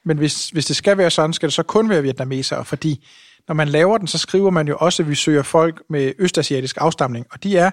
[0.05, 3.05] men hvis, hvis det skal være sådan, skal det så kun være vietnamesere, fordi
[3.47, 6.77] når man laver den, så skriver man jo også, at vi søger folk med østasiatisk
[6.79, 7.71] afstamning, og de er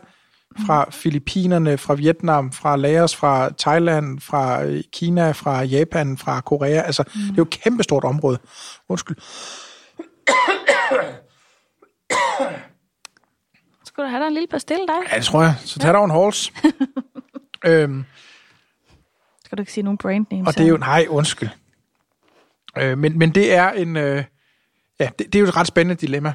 [0.66, 6.80] fra Filippinerne, fra Vietnam, fra Laos, fra Thailand, fra øh, Kina, fra Japan, fra Korea.
[6.80, 7.20] Altså, mm.
[7.20, 8.38] det er jo et kæmpestort område.
[8.88, 9.16] Undskyld.
[13.84, 14.94] Skulle du have dig en lille pastille, dig?
[15.12, 15.54] Ja, det tror jeg.
[15.58, 16.52] Så tag dig en hals.
[17.66, 18.04] øhm,
[19.44, 20.48] Skal du ikke sige nogen brand names?
[20.48, 21.48] Og det er jo, nej, undskyld.
[22.78, 24.24] Øh, men, men det er en, øh,
[25.00, 26.32] ja, det, det er jo et ret spændende dilemma.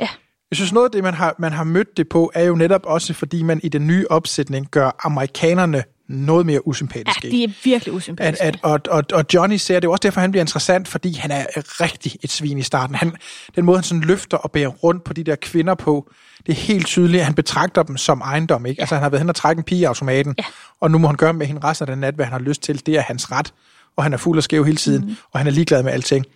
[0.00, 0.08] Ja.
[0.50, 2.86] Jeg synes, noget af det, man har, man har mødt det på, er jo netop
[2.86, 7.28] også, fordi man i den nye opsætning gør amerikanerne noget mere usympatiske.
[7.28, 8.44] Ja, de er virkelig At, usympatiske.
[8.44, 11.12] at, og, og, og Johnny ser det er jo også derfor, han bliver interessant, fordi
[11.12, 12.94] han er rigtig et svin i starten.
[12.94, 13.12] Han,
[13.56, 16.10] den måde, han sådan løfter og bærer rundt på de der kvinder på,
[16.46, 18.66] det er helt tydeligt, at han betragter dem som ejendom.
[18.66, 18.80] Ikke?
[18.80, 20.44] Altså, han har været hen og trække en pige i automaten, Ja.
[20.80, 22.62] og nu må han gøre med hende resten af den nat, hvad han har lyst
[22.62, 22.86] til.
[22.86, 23.54] Det er hans ret,
[23.96, 25.16] og han er fuld og skæv hele tiden, mm.
[25.32, 26.26] og han er ligeglad med alting.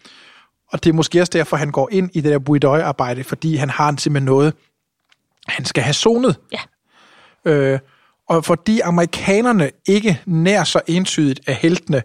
[0.72, 3.70] Og det er måske også derfor, han går ind i det der buidøj-arbejde, fordi han
[3.70, 4.54] har simpelthen noget,
[5.48, 6.36] han skal have zonet.
[6.52, 6.58] Ja.
[7.50, 7.78] Øh,
[8.28, 12.02] og fordi amerikanerne ikke nær så entydigt er heltene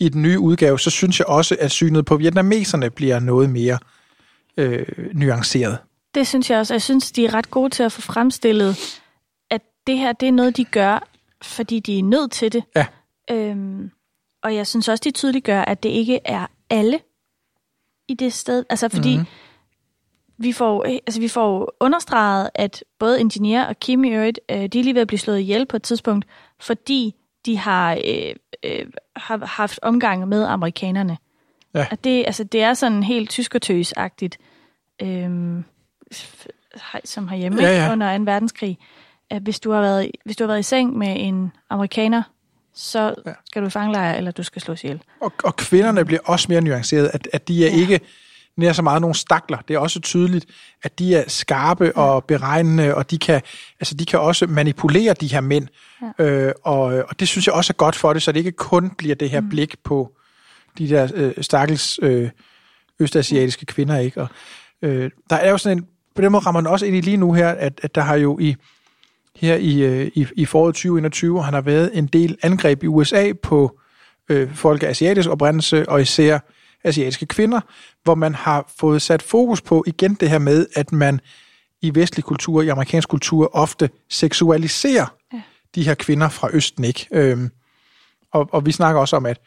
[0.00, 3.78] i den nye udgave, så synes jeg også, at synet på vietnameserne bliver noget mere
[4.56, 5.78] øh, nuanceret.
[6.14, 6.74] Det synes jeg også.
[6.74, 8.76] Jeg synes, de er ret gode til at få fremstillet,
[9.50, 11.08] at det her, det er noget, de gør,
[11.42, 12.64] fordi de er nødt til det.
[12.76, 12.86] Ja.
[13.30, 13.90] Øhm,
[14.42, 17.00] og jeg synes også, de tydeligt gør, at det ikke er alle
[18.08, 18.64] i det sted.
[18.70, 19.18] Altså, fordi Mhm.
[19.18, 19.39] mm-hmm.
[20.40, 24.64] Vi, får, altså, vi får understreget, at både Engineer og Kim i øvrigt, øh, de
[24.64, 26.26] er lige ved at blive slået ihjel på et tidspunkt,
[26.60, 27.14] fordi
[27.46, 28.32] de har, øh,
[28.64, 28.86] øh,
[29.16, 31.18] har haft omgang med amerikanerne.
[31.74, 31.86] Ja.
[31.90, 34.36] At det, altså, det er sådan helt tyskertøs-agtigt,
[36.92, 38.24] hej- som herhjemme Ja, ja, under 2.
[38.24, 38.78] verdenskrig.
[39.30, 42.22] At hvis du, har været, hvis du har været i seng med en amerikaner,
[42.74, 43.32] så Ja.
[43.46, 45.02] skal du i fangelejr, eller du skal slås ihjel.
[45.20, 47.70] Og, og kvinderne bliver også mere nuanceret, at, at de er.
[47.70, 47.76] Ja.
[47.76, 48.00] ikke
[48.56, 49.58] nær så meget nogle stakler.
[49.68, 50.46] Det er også tydeligt,
[50.82, 53.42] at de er skarpe og beregnende, og de kan,
[53.80, 55.68] altså de kan også manipulere de her mænd.
[56.18, 56.24] Ja.
[56.24, 58.90] Øh, og, og det synes jeg også er godt for det, så det ikke kun
[58.90, 59.48] bliver det her mm.
[59.48, 60.12] blik på
[60.78, 62.30] de der øh, stakkels øh,
[63.00, 63.98] østasiatiske kvinder.
[63.98, 64.20] ikke.
[64.20, 64.28] Og,
[64.82, 67.16] øh, der er jo sådan en, på den måde rammer man også ind i lige
[67.16, 68.56] nu her, at, at der har jo i
[69.36, 73.32] her i, øh, i, i foråret 2021, han har været en del angreb i USA
[73.42, 73.78] på
[74.28, 76.38] øh, folk af asiatisk oprindelse, og især
[76.84, 77.60] asiatiske kvinder,
[78.02, 81.20] hvor man har fået sat fokus på igen det her med, at man
[81.82, 85.40] i vestlig kultur, i amerikansk kultur, ofte seksualiserer ja.
[85.74, 87.06] de her kvinder fra Østen, ikke?
[87.12, 87.50] Øhm,
[88.32, 89.40] og, og vi snakker også om, at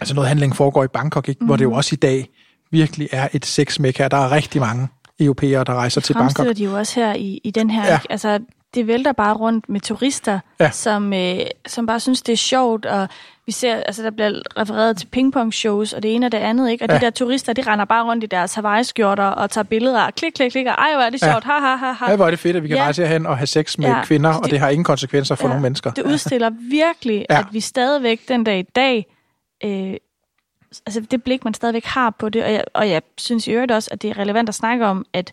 [0.00, 1.38] altså noget handling foregår i Bangkok, ikke?
[1.38, 1.46] Mm-hmm.
[1.46, 2.28] hvor det jo også i dag
[2.70, 4.08] virkelig er et sexmekka.
[4.08, 4.88] Der er rigtig mange
[5.20, 6.36] europæere, der rejser til Bangkok.
[6.36, 7.86] Fremstiller de jo også her i, i den her.
[7.86, 7.94] Ja.
[7.94, 8.06] Ikke?
[8.10, 8.38] Altså,
[8.74, 10.64] det vælter bare rundt med turister, Ja.
[10.64, 10.70] ja.
[10.70, 13.08] som, øh, som bare synes, det er sjovt, og
[13.46, 16.84] vi ser, altså der bliver refereret til pingpong-shows, og det ene og det andet, ikke?
[16.84, 16.94] Og Ja.
[16.94, 16.98] ja.
[17.00, 20.32] de der turister, de render bare rundt i deres Hawaii-skjorter og tager billeder, og klik,
[20.32, 21.30] klik, klik, og ej, hvor er det Ja.
[21.32, 22.10] sjovt, ha, ha, ha, ha.
[22.10, 22.80] Ja, hvor er det fedt, at vi kan ja.
[22.82, 22.84] Ja.
[22.84, 23.96] rejse herhen og have sex med ja.
[23.96, 24.04] Ja.
[24.04, 25.48] kvinder, og Det- har ingen konsekvenser for Ja.
[25.48, 25.90] nogle mennesker.
[25.90, 27.34] Det udstiller virkelig, Ja.
[27.34, 27.40] ja.
[27.40, 29.06] at vi stadigvæk den dag i dag,
[29.64, 29.94] øh,
[30.86, 33.72] altså det blik, man stadigvæk har på det, og jeg, og jeg synes i øvrigt
[33.72, 35.32] også, at det er relevant at snakke om, at,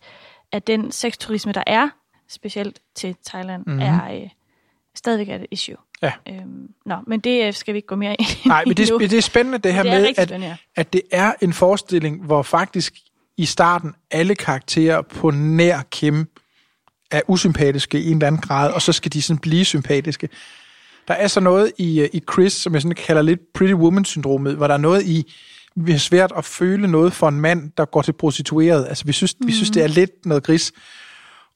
[0.52, 1.90] at den sexturisme, der er,
[2.32, 3.76] specielt til Thailand, Mhm.
[3.76, 3.90] mm-hmm.
[3.90, 4.30] er øh,
[4.96, 5.76] stadigvæk er et issue.
[6.02, 6.12] Ja.
[6.30, 8.90] Øhm, nå, men det øh, skal vi ikke gå mere ind i Nej, men det,
[8.90, 10.56] er- det er spændende det her Det med, at, spændende, ja.
[10.76, 12.94] at det er en forestilling, hvor faktisk
[13.38, 16.28] i starten alle karakterer på nær Kim
[17.12, 20.30] er usympatiske i en eller anden grad, og så skal de sådan blive sympatiske.
[21.08, 24.56] Der er så noget i, øh, i Chris, som jeg sådan kalder lidt Pretty Woman-syndromet,
[24.56, 25.34] hvor der er noget i,
[25.76, 28.86] vi har svært at føle noget for en mand, der går til prostitueret.
[28.88, 29.48] Altså, vi synes, mm.
[29.48, 30.72] vi synes det er lidt noget gris.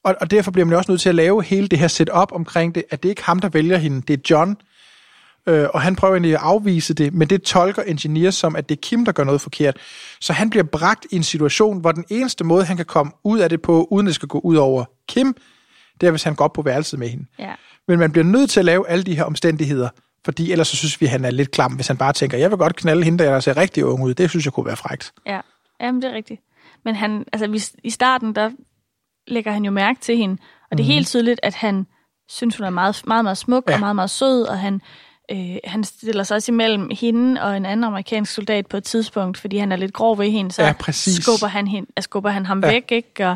[0.05, 2.75] Og, og derfor bliver man også nødt til at lave hele det her setup omkring
[2.75, 4.57] det, at det ikke er ham, der vælger hende, det er John.
[5.47, 8.77] øh, og han prøver egentlig at afvise det, men det tolker Engineer som, at det
[8.77, 9.77] er Kim, der gør noget forkert.
[10.21, 13.39] Så han bliver bragt i en situation, hvor den eneste måde, han kan komme ud
[13.39, 15.35] af det på, uden det skal gå ud over Kim,
[16.01, 17.25] det er, hvis han går op på værelset med hende.
[17.39, 17.53] Ja.
[17.87, 19.89] Men man bliver nødt til at lave alle de her omstændigheder,
[20.25, 22.49] fordi ellers så synes vi, at han er lidt klam, hvis han bare tænker, jeg
[22.49, 24.13] vil godt knalde hende, der ser rigtig ung ud.
[24.13, 25.13] Det synes jeg kunne være frægt.
[25.25, 25.39] Ja,
[25.81, 26.41] Jamen, det er rigtigt.
[26.85, 28.49] Men han, altså, vi, i starten, der
[29.27, 30.37] lægger han jo mærke til hende,
[30.71, 30.93] og det er Mhm.
[30.93, 31.87] helt tydeligt, at han
[32.29, 33.73] synes, hun er meget, meget, meget smuk ja.
[33.73, 34.81] Og meget, meget sød, og han,
[35.31, 39.37] øh, han stiller sig også imellem hende og en anden amerikansk soldat på et tidspunkt,
[39.37, 41.23] fordi han er lidt grov ved hende, så Ja, præcis.
[41.23, 42.67] skubber han, hende, skubber han ham Ja.
[42.71, 43.27] væk, ikke?
[43.27, 43.35] Og,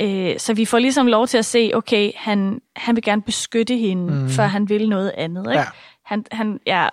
[0.00, 3.76] øh, så vi får ligesom lov til at se, okay, han, han vil gerne beskytte
[3.76, 4.28] hende, mm.
[4.28, 5.58] før han vil noget andet, ikke?
[5.58, 5.64] Ja.
[6.04, 6.88] Han, han, ja,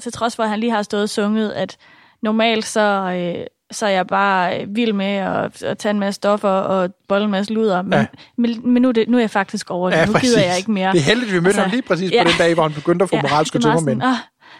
[0.00, 1.76] til trods for, at han lige har stået og sunget, at
[2.22, 6.16] normalt så, øh, så er jeg bare øh, vild med at, at tage en masse
[6.16, 7.98] stoffer og bolle en masse luder, men, Ja.
[7.98, 8.06] ja.
[8.36, 9.96] men, men nu, er det, nu er jeg faktisk over det.
[9.96, 10.30] Ja, nu præcis.
[10.30, 10.92] gider jeg ikke mere.
[10.92, 12.22] Det er heldigt, vi mødte Altså, ham lige præcis ja.
[12.24, 14.02] på den dag, hvor han begyndte at få moralske er meget tømmermænd.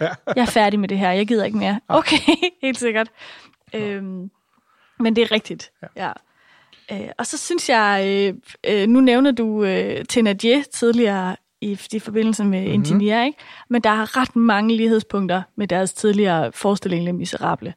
[0.00, 1.80] "Ah, Jeg er færdig med det her, jeg gider ikke mere.
[1.88, 2.16] Okay,
[2.62, 3.08] helt sikkert.
[3.74, 4.30] Øhm,
[5.00, 6.12] men det er rigtigt, ja.
[6.92, 8.34] Øh, og så synes jeg, øh,
[8.82, 12.74] øh, nu nævner du øh, Thénardier tidligere i, i forbindelse med mm-hmm.
[12.74, 13.38] Engineer, ikke?
[13.70, 17.74] men der er ret mange lighedspunkter med deres tidligere forestilling Les Miserable.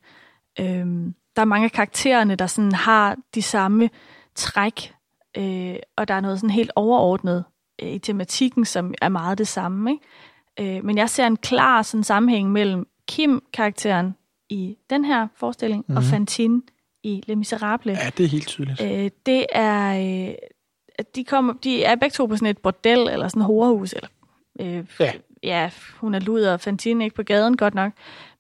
[0.60, 3.90] Øhm, der er mange af karaktererne, der sådan har de samme
[4.36, 4.94] træk,
[5.38, 7.44] øh, og der er noget sådan helt overordnet
[7.82, 9.92] øh, i tematikken, som er meget det samme.
[9.92, 10.78] Ikke?
[10.78, 14.16] Øh, men jeg ser en klar sådan, sammenhæng mellem Kim-karakteren
[14.50, 15.98] i den her forestilling mm-hmm.
[15.98, 16.62] og Fantine
[17.04, 17.92] i Les Miserable.
[17.92, 18.82] Ja, det er helt tydeligt.
[18.82, 20.28] Øh, det er...
[20.30, 20.34] Øh,
[21.16, 24.10] de, kommer, de er begge to på sådan et bordel, eller sådan et horehus, eller...
[24.60, 25.12] Øh, Ja.
[25.44, 27.92] ja, hun er luder, og Fantine ikke på gaden, godt nok.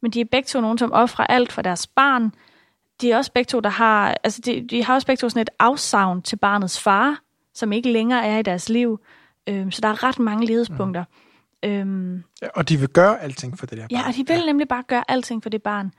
[0.01, 2.33] Men de er begge to nogen, som offrer alt for deres barn.
[3.01, 4.17] De er også begge to, der har...
[4.23, 7.21] Altså, de, de har også begge to sådan et afsavn til barnets far,
[7.53, 8.99] som ikke længere er i deres liv.
[9.49, 11.03] Øh, så der er ret mange lighedspunkter.
[11.63, 11.69] Mm.
[11.69, 14.07] Øhm, Ja, og de vil gøre alting for det der Ja, barn.
[14.07, 14.45] og de vil ja.
[14.45, 15.91] nemlig bare gøre alting for det barn.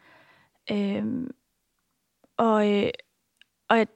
[0.72, 1.30] Øhm,
[2.38, 2.90] og, øh,
[3.68, 3.86] og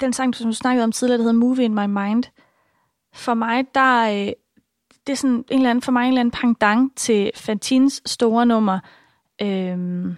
[0.00, 2.24] den sang, som du snakkede om tidligere, der hedder Movie in My Mind,
[3.14, 4.32] for mig, der øh,
[5.06, 8.46] det er sådan en eller anden, for mig en eller anden pendant til Fantines store
[8.46, 8.78] nummer.
[9.42, 10.16] Øhm,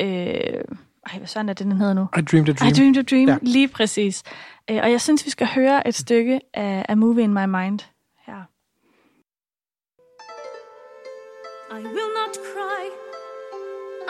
[0.00, 0.64] øh,
[1.10, 2.02] ej, hvad sådan er det, den hedder nu?
[2.18, 2.70] I dreamed a dream.
[2.72, 3.38] I Dreamed a Dream, Ja.
[3.42, 4.22] lige præcis.
[4.70, 7.78] Øh, og jeg synes, vi skal høre et stykke af, af Movie in My Mind
[8.26, 8.40] her.
[11.78, 12.82] I will not cry.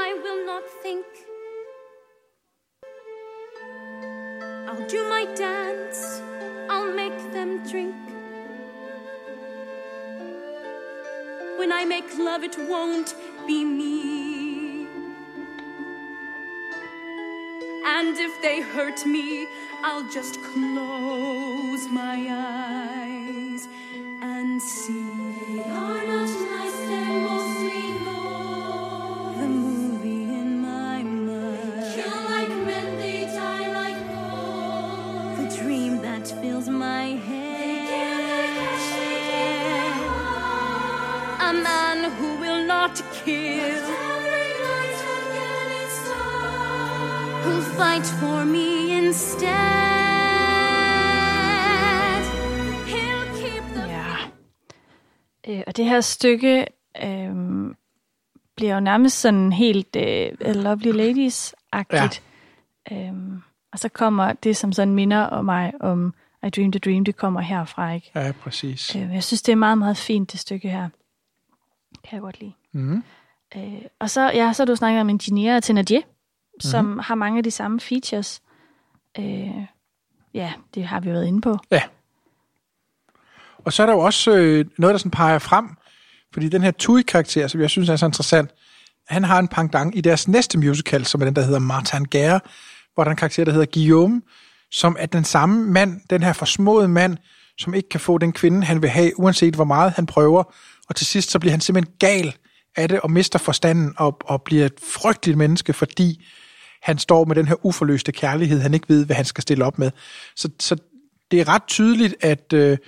[0.09, 1.05] I will not think.
[4.69, 6.23] I'll do my dance.
[6.71, 7.95] I'll make them drink.
[11.59, 13.15] When I make love, it won't
[13.47, 14.22] be me.
[17.85, 19.49] And if they hurt me,
[19.83, 23.69] I'll just close my eyes
[24.21, 25.03] and see.
[25.57, 29.35] They are not nice, they're mostly low.
[29.37, 31.95] The movie in my mind.
[31.95, 34.01] Kill like men, they die like.
[35.39, 37.51] The dream that fills my head.
[41.41, 43.92] A man who will not kill.
[47.45, 49.53] Who'll fight for me instead.
[52.93, 54.15] He'll keep the Ja.
[55.49, 56.67] Øh, og det her stykke
[57.05, 57.35] øh,
[58.57, 62.23] bliver jo nærmest sådan helt øh, Lovely Ladies-agtigt.
[62.91, 63.09] Ja.
[63.09, 63.43] Øhm,
[63.73, 66.15] og så kommer det, som sådan minder om mig om
[66.47, 68.11] I Dreamed a Dream, det kommer herfra, ikke?
[68.15, 68.97] Ja, præcis.
[68.97, 70.89] Øh, jeg synes, det er meget, meget fint, det stykke her.
[72.05, 72.53] Kan jeg godt lide.
[72.73, 73.03] Mm.
[73.57, 76.03] Øh, og så, ja, så har du snakket om Engineer og Thénardier,
[76.63, 76.99] som Mhm.
[76.99, 78.43] har mange af de samme features.
[79.19, 79.51] Øh,
[80.35, 81.59] ja, det har vi været inde på.
[81.71, 81.83] Ja.
[83.65, 85.69] Og så er der jo også øh, noget, der sådan peger frem,
[86.33, 88.51] fordi den her Tui-karakter, som jeg synes er så interessant,
[89.09, 92.41] han har en pendant i deres næste musical, som er den, der hedder Martin Guerre,
[92.95, 94.23] hvor der er en karakter, der hedder Guillaume,
[94.71, 97.17] som er den samme mand, den her forsmåede mand,
[97.59, 100.43] som ikke kan få den kvinde, han vil have, uanset hvor meget han prøver.
[100.89, 102.37] Og til sidst, så bliver han simpelthen gal
[102.77, 106.25] af det, og mister forstanden, og, og bliver et frygteligt menneske, fordi
[106.83, 109.79] han står med den her uforløste kærlighed, han ikke ved, hvad han skal stille op
[109.79, 109.91] med.
[110.37, 110.77] Så, så
[111.31, 112.79] det er ret tydeligt, at øh,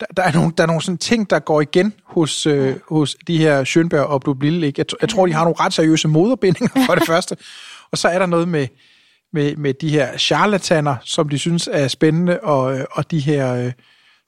[0.00, 3.16] der, der, er nogle, der er nogle sådan ting, der går igen hos, øh, hos
[3.26, 4.44] de her Schönberg og.
[4.44, 4.72] Ikke?
[4.78, 7.36] Jeg, jeg tror, de har nogle ret seriøse moderbindinger for det første.
[7.90, 8.68] Og så er der noget med,
[9.32, 13.54] med, med de her charlataner, som de synes er spændende, og, øh, og de her
[13.54, 13.72] øh,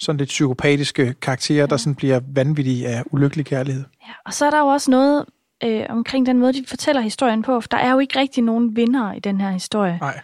[0.00, 3.84] sådan lidt psykopatiske karakterer, der sådan bliver vanvittige af ulykkelig kærlighed.
[4.02, 5.24] Ja, og så er der jo også noget
[5.64, 8.76] øh, omkring den måde, de fortæller historien på, for der er jo ikke rigtig nogen
[8.76, 9.98] vinder i den her historie.
[10.00, 10.20] Nej.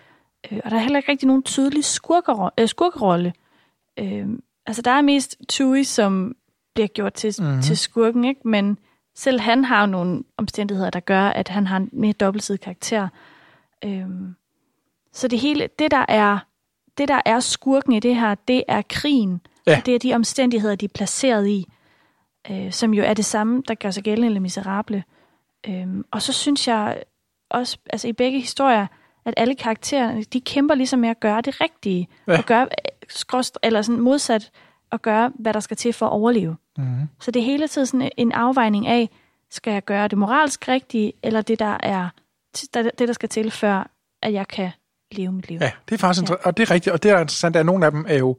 [0.53, 3.33] Øh, og der er heller ikke rigtig nogen tydelig skurker, øh, skurkerolle.
[3.99, 4.27] Øh,
[4.67, 6.35] altså, der er mest Tui, som
[6.75, 7.47] bliver gjort til, Mhm.
[7.49, 7.63] mm-hmm.
[7.63, 8.49] til skurken, ikke?
[8.49, 8.79] Men
[9.15, 13.09] selv han har jo nogle omstændigheder, der gør, at han har en mere dobbeltsidig karakter.
[13.85, 14.35] Øhm,
[15.13, 16.39] så det hele, det der er,
[16.99, 19.41] det der er skurken i det her, det er krigen.
[19.67, 19.77] Ja.
[19.79, 21.67] Og det er de omstændigheder, de er placeret i,
[22.51, 25.05] øh, som jo er det samme, der gør sig gældende eller miserable.
[25.69, 27.03] Øhm, og så synes jeg
[27.51, 28.87] også, altså i begge historier,
[29.25, 32.09] at alle karaktererne, de kæmper ligesom med at gøre det rigtige.
[32.27, 32.39] Ja.
[32.39, 32.69] Og gøre,
[33.09, 34.51] skråst, eller sådan modsat,
[34.93, 36.57] at gøre, hvad der skal til for at overleve.
[36.79, 37.09] Mm-hmm.
[37.21, 39.11] Så det er hele tiden sådan en afvejning af,
[39.51, 42.09] skal jeg gøre det moralsk rigtige, eller det, der er
[42.75, 43.91] det, der skal til, før
[44.23, 44.71] at jeg kan
[45.13, 45.59] leve mit liv.
[45.61, 46.35] Ja, det er faktisk ja.
[46.45, 48.37] og det er rigtigt, og det er interessant, at nogle af dem er jo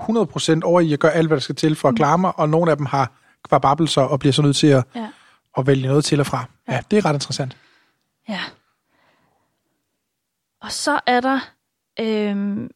[0.00, 2.48] 100% over i at gøre alt, hvad der skal til for at klare mig, og
[2.48, 3.12] nogle af dem har
[3.48, 5.08] kvababelser og bliver så nødt til at, Ja.
[5.58, 6.44] At vælge noget til og fra.
[6.68, 7.56] Ja, det er ret interessant.
[8.28, 8.40] Ja.
[10.62, 11.40] Og så er der
[12.00, 12.70] øhm,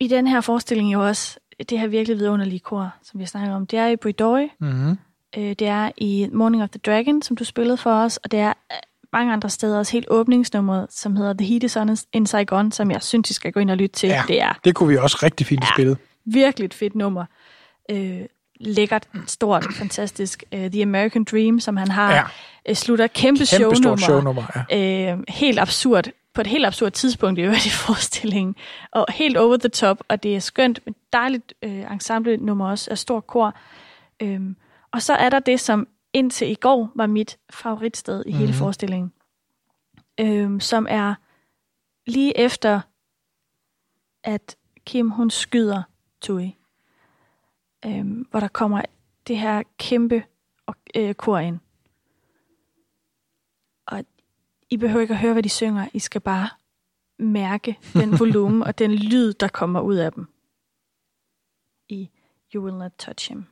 [0.00, 1.38] i den her forestilling jo også
[1.68, 3.66] det her virkelig vidunderlige kor, som vi har snakket om.
[3.66, 4.98] Det er i Bridoi, Mm-hmm.
[5.36, 8.38] øh, det er i Morning of the Dragon, som du spillede for os, og det
[8.40, 8.76] er øh,
[9.12, 12.90] mange andre steder også helt åbningsnummeret, som hedder The Heat is On in Saigon, som
[12.90, 14.08] jeg synes, I skal gå ind og lytte til.
[14.08, 15.68] Ja, Det er det kunne vi også rigtig fint ja.
[15.74, 15.96] spille.
[16.24, 17.24] virkelig et fedt nummer.
[17.90, 18.20] Øh,
[18.60, 20.44] lækkert, stort, fantastisk.
[20.52, 22.22] Øh, The American Dream, som han har, Ja.
[22.68, 23.46] øh, slutter kæmpe, Kæmpe
[23.76, 23.96] shownummer.
[23.96, 25.12] shownummer, ja.
[25.12, 26.04] Øh, helt absurd.
[26.34, 28.56] På et helt absurd tidspunkt i øvrigt i forestillingen.
[28.92, 30.80] Og helt over the top, og det er skønt.
[30.86, 33.54] Et dejligt øh, ensemble-nummer også af stor kor.
[34.22, 34.56] Øhm,
[34.92, 38.54] og så er der det, som indtil i går var mit favoritsted i hele Mhm.
[38.58, 39.12] forestillingen.
[40.20, 41.14] Øhm, som er
[42.06, 42.80] lige efter,
[44.24, 44.56] at
[44.86, 45.82] Kim hun skyder
[46.22, 46.55] Tui.
[47.86, 48.82] Øhm, hvor der kommer
[49.26, 50.24] det her kæmpe
[50.94, 51.58] øh, kor ind.
[53.86, 54.04] Og
[54.70, 55.88] I behøver ikke at høre, hvad de synger.
[55.92, 56.48] I skal bare
[57.18, 60.26] mærke den volumen og den lyd, der kommer ud af dem.
[61.88, 62.10] I
[62.54, 63.44] You Will Not Touch Him.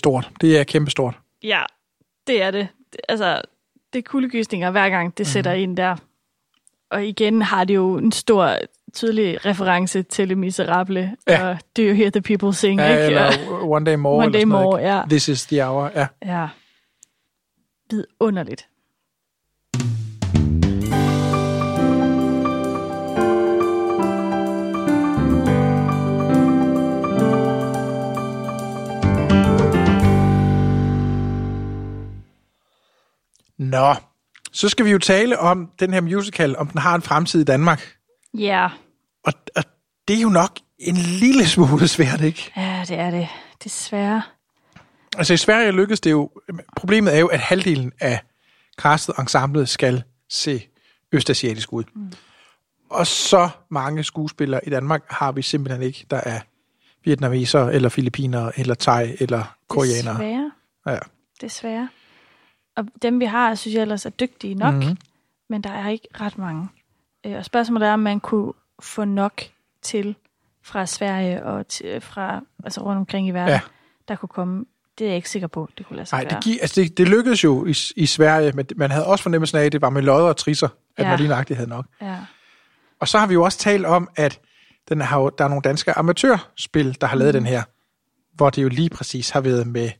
[0.00, 0.30] Stort.
[0.40, 1.14] Det er kæmpestort.
[1.42, 1.62] Ja,
[2.26, 2.68] det er det.
[3.08, 3.40] Altså,
[3.92, 5.96] det er kuldegysninger hver gang, det sætter ind der.
[6.90, 8.56] Og igen har det jo en stor,
[8.92, 11.16] tydelig reference til Le Miserable.
[11.28, 11.48] Ja.
[11.48, 12.80] Og Do You Hear the People Sing?
[12.80, 13.02] Ja, ikke?
[13.02, 13.32] eller
[13.62, 14.24] One Day More.
[14.26, 14.90] One Day noget, More, ikke?
[14.90, 15.02] ja.
[15.08, 16.06] This is the hour, ja.
[16.24, 16.48] Ja.
[17.90, 18.68] Vidunderligt.
[33.60, 33.94] Nå,
[34.52, 37.44] så skal vi jo tale om den her musical, om den har en fremtid i
[37.44, 37.96] Danmark.
[38.34, 38.68] Ja,
[39.24, 39.64] Og, og
[40.08, 42.52] det er jo nok en lille smule svært, ikke?
[42.56, 43.28] ja det er det.
[43.64, 44.22] Desværre.
[45.16, 46.30] Altså i Sverige lykkedes det jo,
[46.76, 48.20] problemet er jo, at halvdelen af
[48.78, 50.66] castet ensemblet skal se
[51.12, 51.84] østasiatisk ud.
[51.94, 52.12] Mm.
[52.90, 56.40] Og så mange skuespillere i Danmark har vi simpelthen ikke, der er
[57.04, 60.14] vietnameser, eller filipiner, eller thai, eller koreanere.
[60.14, 60.50] Desværre.
[60.86, 60.98] Ja.
[61.40, 61.88] Desværre.
[62.80, 64.82] Og dem, vi har, synes jeg ellers er dygtige nok, Mhm.
[64.82, 64.98] mm-hmm.
[65.48, 66.68] men der er ikke ret mange.
[67.26, 68.52] Øh, Og spørgsmålet er, om man kunne
[68.82, 69.42] få nok
[69.82, 70.14] til
[70.62, 73.60] fra Sverige og til, fra altså rundt omkring i verden, Ja.
[74.08, 74.64] der kunne komme.
[74.98, 76.36] Det er jeg ikke sikker på, det kunne lade sig Nej, gøre.
[76.36, 79.58] det, gi- altså det, det lykkedes jo i, i Sverige, men man havde også fornemmelsen
[79.58, 81.08] af, at det var med lodder og trisser, at ja.
[81.10, 81.86] Man lige nøjagtigt havde nok.
[82.02, 82.16] Ja.
[83.00, 84.40] Og så har vi jo også talt om, at
[84.88, 87.42] den har der er nogle danske amatørspil, der har lavet Mhm.
[87.44, 87.62] den her,
[88.34, 89.90] hvor det jo lige præcis har været med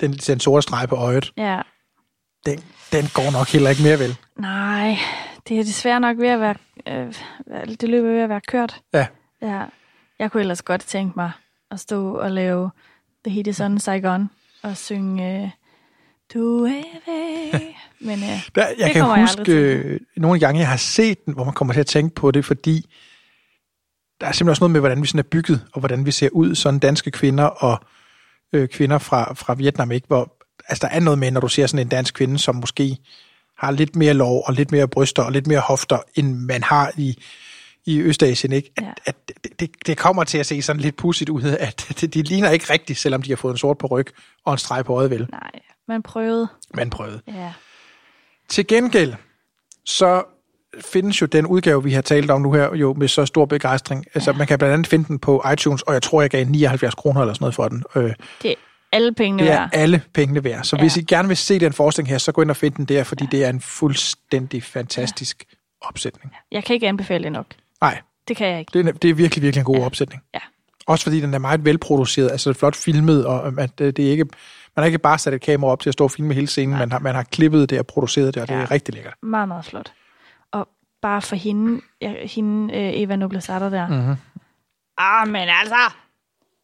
[0.00, 1.32] den, den sorte streg på øjet.
[1.36, 1.62] ja.
[2.50, 2.62] Den,
[2.92, 4.16] den går nok heller ikke mere vel.
[4.36, 4.98] Nej,
[5.48, 6.54] det er desværre nok ved at være...
[6.88, 7.14] Øh,
[7.80, 8.80] det løber ved at være kørt.
[8.94, 9.06] Ja.
[9.42, 9.62] Ja.
[10.18, 11.30] Jeg kunne ellers godt tænke mig
[11.70, 12.70] at stå og lave
[13.24, 14.30] The Heat is on Saigon
[14.62, 15.50] og synge øh,
[16.34, 17.74] Du er væk.
[18.00, 19.54] Men øh, Der, jeg kan jeg huske til.
[19.54, 22.44] øh, nogle gange, jeg har set den, hvor man kommer til at tænke på det,
[22.44, 22.86] fordi
[24.20, 26.28] der er simpelthen også noget med, hvordan vi sådan er bygget, og hvordan vi ser
[26.32, 27.80] ud, sådan danske kvinder og
[28.52, 30.06] øh, kvinder fra, fra Vietnam, ikke?
[30.06, 30.32] Hvor,
[30.68, 32.96] altså, der er noget med, når du ser sådan en dansk kvinde, som måske
[33.58, 36.92] har lidt mere lov, og lidt mere bryster, og lidt mere hofter, end man har
[36.96, 37.22] i,
[37.86, 38.70] i Østasien, ikke?
[38.76, 38.92] At, Ja.
[39.06, 39.14] at
[39.44, 42.50] det, det, det kommer til at se sådan lidt pudsigt ud, at det, de ligner
[42.50, 44.06] ikke rigtigt, selvom de har fået en sort på ryg
[44.44, 45.26] og en streg på øjet, vel?
[45.30, 45.50] nej,
[45.88, 46.48] man prøvede.
[46.74, 47.20] Man prøvede.
[47.28, 47.52] Ja.
[48.48, 49.14] Til gengæld,
[49.84, 50.22] så
[50.80, 54.04] findes jo den udgave, vi har talt om nu her, jo med så stor begejstring.
[54.14, 56.94] Altså, man kan blandt andet finde den på iTunes, og jeg tror, jeg gav 79
[56.94, 57.84] kroner eller sådan noget for den.
[57.96, 58.12] Øh,
[58.42, 58.54] Det
[58.92, 59.70] alle pengene det er værd.
[59.72, 60.64] alle pengene værd.
[60.64, 60.82] Så Ja.
[60.82, 63.04] hvis I gerne vil se den forestilling her, så gå ind og find den der,
[63.04, 65.44] fordi det er en fuldstændig fantastisk
[65.80, 66.32] opsætning.
[66.52, 67.46] Jeg kan ikke anbefale det nok.
[67.80, 68.78] Nej, Det kan jeg ikke.
[68.78, 70.22] det er, det er virkelig, virkelig en god opsætning.
[70.34, 70.40] Ja.
[70.86, 74.24] Også fordi den er meget velproduceret, altså flot filmet, og at det det er ikke,
[74.76, 76.78] man har ikke bare sat et kamera op til at stå og filme hele scenen,
[76.78, 78.60] man har, man har klippet det og produceret det, og det Ja.
[78.60, 79.14] er rigtig lækkert.
[79.22, 79.92] Meget, meget flot.
[80.52, 80.68] Og
[81.02, 83.88] bare for hende, ja, hende øh, Eva Noblasata der.
[83.88, 84.14] Mhm.
[84.98, 85.76] Ah, men altså,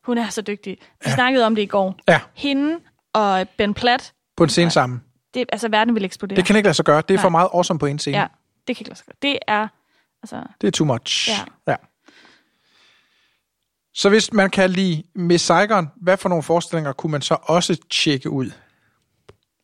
[0.07, 0.77] hun er så dygtig.
[0.81, 1.15] Vi ja.
[1.15, 1.95] snakkede om det i går.
[2.09, 2.79] Ja, Hende
[3.13, 5.03] og Ben Platt, på en scene sammen.
[5.35, 6.37] det, altså verden vil eksplodere.
[6.37, 7.01] Det kan ikke lade sig gøre.
[7.01, 7.23] Det er Nej.
[7.23, 8.19] for meget awesome på en scene.
[8.19, 8.27] Ja,
[8.69, 9.17] det kan ikke lade sig gøre.
[9.23, 9.69] Det er,
[10.23, 11.29] altså, Det er too much.
[11.31, 11.73] Ja.
[11.73, 11.77] ja.
[13.95, 17.77] Så hvis man kan lide Miss Saigon, hvad for nogle forestillinger kunne man så også
[17.91, 18.51] tjekke ud?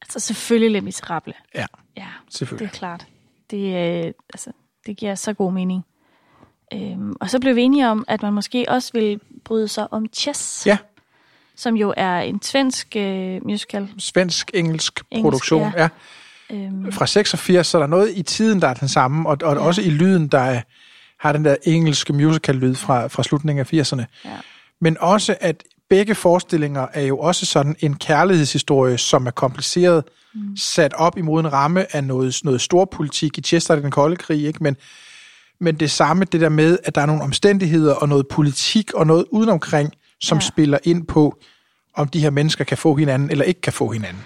[0.03, 1.35] altså selvfølgelig lidt miserable.
[1.55, 2.69] Ja, Ja, selvfølgelig.
[2.71, 3.07] det er klart.
[3.51, 4.53] Det, øh, altså,
[4.87, 5.85] det giver så god mening.
[6.75, 10.07] Øhm, og så blev vi enige om, at man måske også vil bryde sig om
[10.13, 10.79] Chess, Ja,
[11.57, 13.89] som jo er en svensk øh, musical.
[13.99, 15.73] svensk-engelsk Engelsk, produktion.
[15.77, 15.89] ja.
[16.51, 16.57] Ja.
[16.57, 19.55] Øhm, Fra 86, så er der noget i tiden, der er den samme, og, og
[19.57, 19.61] ja.
[19.61, 20.61] også i lyden, der er,
[21.21, 24.05] har den der engelske musical-lyd fra, fra slutningen af 80'erne.
[24.25, 24.31] Ja.
[24.81, 30.57] Men også, at begge forestillinger er jo også sådan en kærlighedshistorie, som er kompliceret, mm.
[30.57, 33.39] sat op imod en ramme af noget, noget stor politik.
[33.39, 34.63] I Chester er det den kolde krig, ikke?
[34.63, 34.77] Men,
[35.61, 39.07] men det samme, det der med, at der er nogle omstændigheder og noget politik og
[39.07, 40.43] noget udenomkring, som Ja.
[40.43, 40.49] ja.
[40.49, 41.39] spiller ind på,
[41.95, 44.23] om de her mennesker kan få hinanden eller ikke kan få hinanden.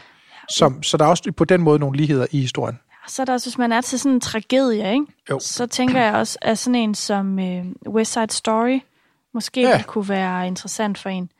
[0.50, 2.78] Som, så der er også på den måde nogle ligheder i historien.
[3.08, 5.06] så er der også, hvis man er til sådan en tragedie, ikke?
[5.30, 5.38] Jo.
[5.42, 8.80] så tænker jeg også, at sådan en som øh, West Side Story
[9.34, 9.68] måske Ja.
[9.68, 9.82] ja.
[9.82, 11.30] kunne være interessant for en.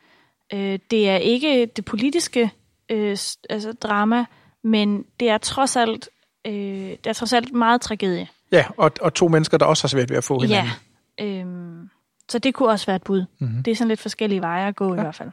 [0.52, 2.50] Øh, det er ikke det politiske
[2.90, 3.16] øh,
[3.50, 4.24] altså drama,
[4.64, 6.08] men det er trods alt,
[6.46, 8.28] øh, det er trods alt meget tragedie.
[8.54, 10.72] Ja, og, og to mennesker, der også har svært ved at få hinanden.
[11.18, 11.24] Ja.
[11.24, 11.90] Øhm,
[12.28, 13.24] så det kunne også være et bud.
[13.38, 13.62] Mm-hmm.
[13.62, 15.00] Det er sådan lidt forskellige veje at gå ja.
[15.00, 15.30] i hvert fald.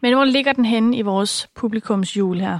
[0.00, 2.58] Men hvor ligger den henne i vores publikumsjul her?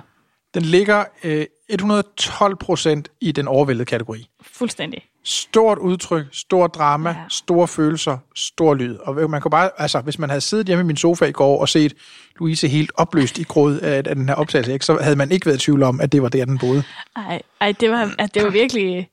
[0.54, 4.28] Den ligger øh, 112 procent i den overvældede kategori.
[4.42, 5.02] Fuldstændig.
[5.24, 7.16] Stort udtryk, stor drama, Ja.
[7.30, 8.96] store følelser, stor lyd.
[8.96, 11.60] Og man kunne bare, altså, hvis man havde siddet hjemme i min sofa i går
[11.60, 11.94] og set
[12.38, 15.46] Louise helt opløst i gråd af, af den her optagelse, ikke, så havde man ikke
[15.46, 16.82] været i tvivl om, at det var der, den boede.
[17.16, 19.08] Ej, ej det, var, at det var virkelig...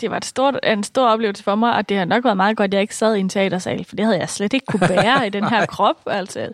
[0.00, 2.56] Det var et stort, en stor oplevelse for mig, og det har nok været meget
[2.56, 4.88] godt, at jeg ikke sad i en teatersal, for det havde jeg slet ikke kunne
[4.96, 5.96] bære i den her krop.
[6.06, 6.52] Altså.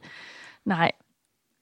[0.64, 0.92] Nej,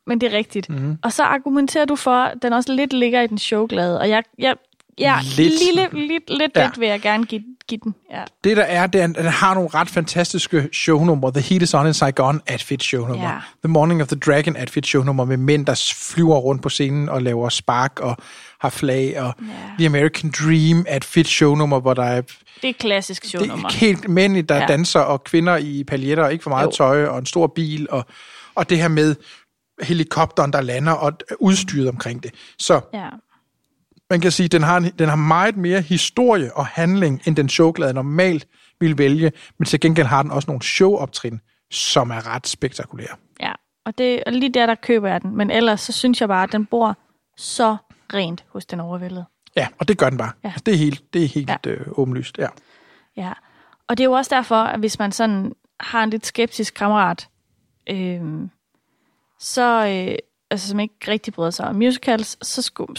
[0.06, 0.68] men det er rigtigt.
[0.68, 0.82] Mhm.
[0.82, 0.98] Mm.
[1.02, 4.22] Og så argumenterer du for, at den også lidt ligger i den showglade, og jeg,
[4.38, 4.56] jeg,
[4.98, 5.36] jeg Lidt.
[5.36, 6.64] lille, lidt, lidt, Ja.
[6.66, 7.94] lidt vil jeg gerne give, give den.
[8.10, 8.22] Ja.
[8.44, 11.32] Det der er, det er, den har nogle ret fantastiske shownumre.
[11.32, 13.28] The Heat is on in Saigon er et fedt shownummer.
[13.28, 13.36] Ja.
[13.64, 16.68] The Morning of the Dragon er et fedt shownummer med mænd, der flyver rundt på
[16.68, 18.16] scenen og laver spark og
[18.60, 19.20] har flag.
[19.20, 19.44] Og Ja.
[19.78, 22.32] The American Dream er et fedt shownummer, hvor der er Det
[22.64, 23.68] er et klassisk det shownummer.
[23.68, 24.60] er helt mænd, der Ja.
[24.60, 24.66] ja.
[24.66, 26.70] danser, og kvinder i paljetter, og ikke for meget jo.
[26.70, 28.04] tøj, og en stor bil, og,
[28.54, 29.14] og det her med
[29.82, 32.30] helikopteren, der lander, og udstyret omkring det.
[32.58, 33.08] Så Ja.
[34.12, 37.36] Man kan sige, at den har, en- den har meget mere historie og handling, end
[37.36, 38.48] den showglade normalt
[38.80, 41.40] ville vælge, men til gengæld har den også nogle showoptrin,
[41.70, 43.16] som er ret spektakulære.
[43.40, 43.52] Ja,
[43.86, 45.36] og, det, og lige der, der køber jeg den.
[45.36, 46.96] Men ellers, så synes jeg bare, at den bor
[47.36, 47.76] så
[48.14, 49.24] rent hos den overvældede.
[49.56, 50.32] Ja, og det gør den bare.
[50.44, 50.48] Ja.
[50.48, 50.54] Ja.
[50.66, 51.70] Det er helt, det er helt ja.
[51.70, 52.38] øh, åbenlyst.
[52.38, 52.48] Ja.
[53.16, 53.32] Ja,
[53.88, 57.28] og det er jo også derfor, at hvis man sådan har en lidt skeptisk kammerat,
[57.90, 58.20] øh,
[59.38, 60.14] så, øh,
[60.50, 62.96] altså som ikke rigtig bryder sig om musicals, så skulle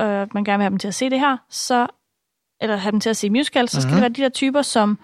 [0.00, 0.04] øh,
[0.34, 1.86] man gerne vil have dem til at se det her, så,
[2.60, 3.94] eller have dem til at se musicals, så skal Mhm.
[3.94, 4.98] det være de der typer, som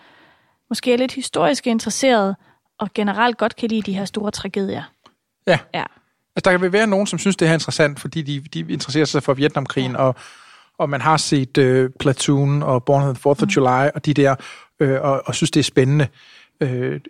[0.69, 2.37] måske er lidt historisk interesserede,
[2.79, 4.83] og generelt godt kan lide de her store tragedier.
[5.47, 5.59] ja.
[5.75, 5.85] Ja,
[6.37, 9.05] Altså, der kan være nogen, som synes, det her er interessant, fordi de, de interesserer
[9.05, 9.99] sig for Vietnamkrigen, ja.
[9.99, 10.15] og,
[10.79, 13.49] og man har set øh, Platoon og Born on the 4th of Mm.
[13.49, 14.35] July, og de der,
[14.81, 16.09] øh, og, og synes, det er spændende,
[16.61, 17.01] øh,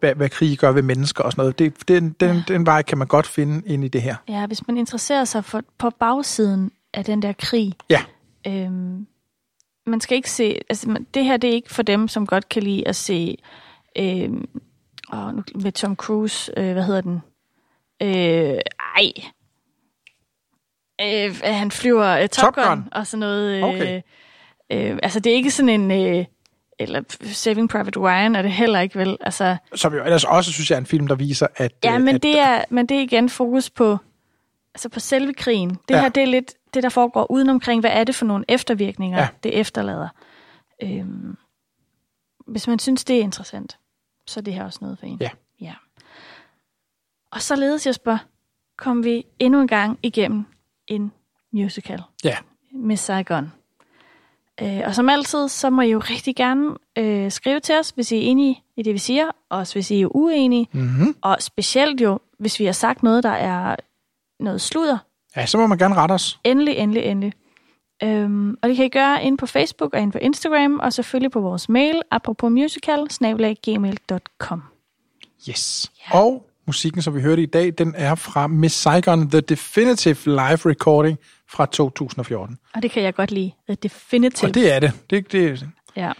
[0.00, 1.58] hvad, hvad krig gør ved mennesker og sådan noget.
[1.58, 4.16] Det, den, den, den vej kan man godt finde ind i det her.
[4.28, 8.02] ja hvis man interesserer sig for, på bagsiden af den der krig, Ja,
[8.46, 9.06] Øhm,
[9.86, 12.62] man skal ikke se, altså det her det er ikke for dem, som godt kan
[12.62, 13.36] lide at se,
[13.98, 14.48] øhm,
[15.12, 17.20] åh, nu, med Tom Cruise, øh, hvad hedder den?
[18.02, 18.58] Øh,
[18.96, 19.12] ej.
[21.00, 22.88] Øh, han flyver øh, Top, Top Gun, Gun.
[22.92, 23.56] og sådan noget.
[23.56, 24.00] Øh, Okay.
[24.72, 26.24] øh, altså det er ikke sådan en, øh,
[26.78, 30.70] eller Saving Private Ryan er det heller ikke vel, altså som jo ellers også, synes
[30.70, 31.72] jeg, er en film, der viser, at...
[31.84, 33.96] Ja, øh, men at, det, er, men det er igen fokus på,
[34.74, 35.70] altså på selve krigen.
[35.70, 35.94] Det.
[35.94, 36.00] Ja.
[36.00, 37.80] her, det er lidt det, der foregår udenomkring.
[37.80, 39.28] Hvad er det for nogle eftervirkninger, ja.
[39.42, 40.08] Det efterlader?
[40.82, 41.36] Øhm,
[42.46, 43.78] hvis man synes, det er interessant,
[44.26, 45.18] så er det her også noget for en.
[45.20, 45.30] Ja.
[45.60, 45.74] ja.
[47.32, 48.18] Og således, Jesper,
[48.76, 50.44] kom vi endnu en gang igennem
[50.86, 51.12] en
[51.52, 52.36] musical Ja,
[52.72, 53.52] med Saigon.
[54.62, 58.12] Øh, og som altid, så må I jo rigtig gerne øh, skrive til os, hvis
[58.12, 60.68] I er enige i det, vi siger, og hvis I er uenige.
[60.72, 61.16] Mm-hmm.
[61.22, 63.76] Og specielt jo, hvis vi har sagt noget, der er
[64.40, 64.98] noget sludder.
[65.36, 66.40] Ja, så må man gerne rette os.
[66.44, 67.32] Endelig, endelig, endelig.
[68.02, 71.30] Øhm, og det kan I gøre ind på Facebook og ind på Instagram, og selvfølgelig
[71.30, 73.06] på vores mail, apropos musical,
[73.64, 74.62] gmail.com.
[75.50, 75.90] Yes.
[76.12, 76.18] Ja.
[76.18, 80.56] Og musikken, som vi hørte i dag, den er fra Miss Saigon, The Definitive Live
[80.70, 81.18] Recording
[81.50, 82.58] fra 2014.
[82.74, 83.52] Og det kan jeg godt lide.
[83.68, 84.48] The Definitive.
[84.50, 84.92] Og det er det.
[85.10, 85.56] Det, det er
[85.96, 86.12] Ja.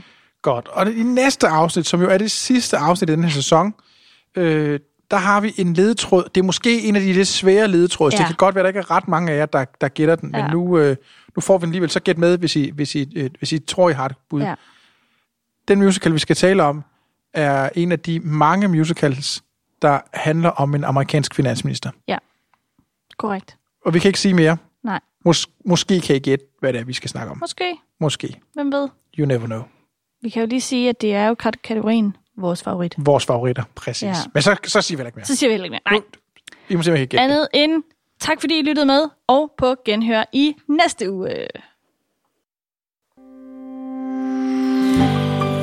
[0.42, 0.68] godt.
[0.68, 3.74] Og i næste afsnit, som jo er det sidste afsnit i den her sæson,
[4.36, 4.80] øh,
[5.14, 6.24] der har vi en ledetråd.
[6.34, 8.14] Det er måske en af de lidt svære ledetråde.
[8.14, 8.16] Ja.
[8.18, 8.22] Ja.
[8.22, 10.16] Det kan godt være, at der ikke er ret mange af jer, der, der gætter
[10.16, 10.30] den.
[10.30, 10.38] Ja.
[10.38, 10.44] Ja.
[10.44, 10.96] Men nu, øh,
[11.36, 11.90] nu får vi den alligevel.
[11.90, 14.42] Så gæt med, hvis I, hvis I, øh, hvis I tror, I har et bud.
[14.42, 14.54] ja.
[15.68, 16.82] Den musical, vi skal tale om,
[17.34, 19.44] er en af de mange musicals,
[19.82, 21.90] der handler om en amerikansk finansminister.
[23.16, 23.56] Korrekt.
[23.86, 24.56] Og vi kan ikke sige mere.
[24.82, 25.00] Nej.
[25.28, 27.38] Mås- måske kan I gætte, hvad det er, vi skal snakke om.
[27.40, 27.76] Måske.
[28.00, 28.40] Måske.
[28.54, 28.88] Hvem ved?
[29.18, 29.62] You never know.
[30.22, 32.94] Vi kan jo lige sige, at det er jo kat- kategorien vores favorit.
[32.98, 34.02] Vores favoritter, præcis.
[34.02, 34.15] Ja.
[34.35, 35.27] Men så, så siger vi heller ikke mere.
[35.27, 35.98] Så siger vi heller ikke mere.
[35.98, 36.02] Nej.
[36.69, 37.24] I må simpelthen ikke gætte.
[37.24, 37.31] det.
[37.31, 37.82] Andet end
[38.20, 41.47] tak, fordi I lyttede med, og på genhør i næste uge.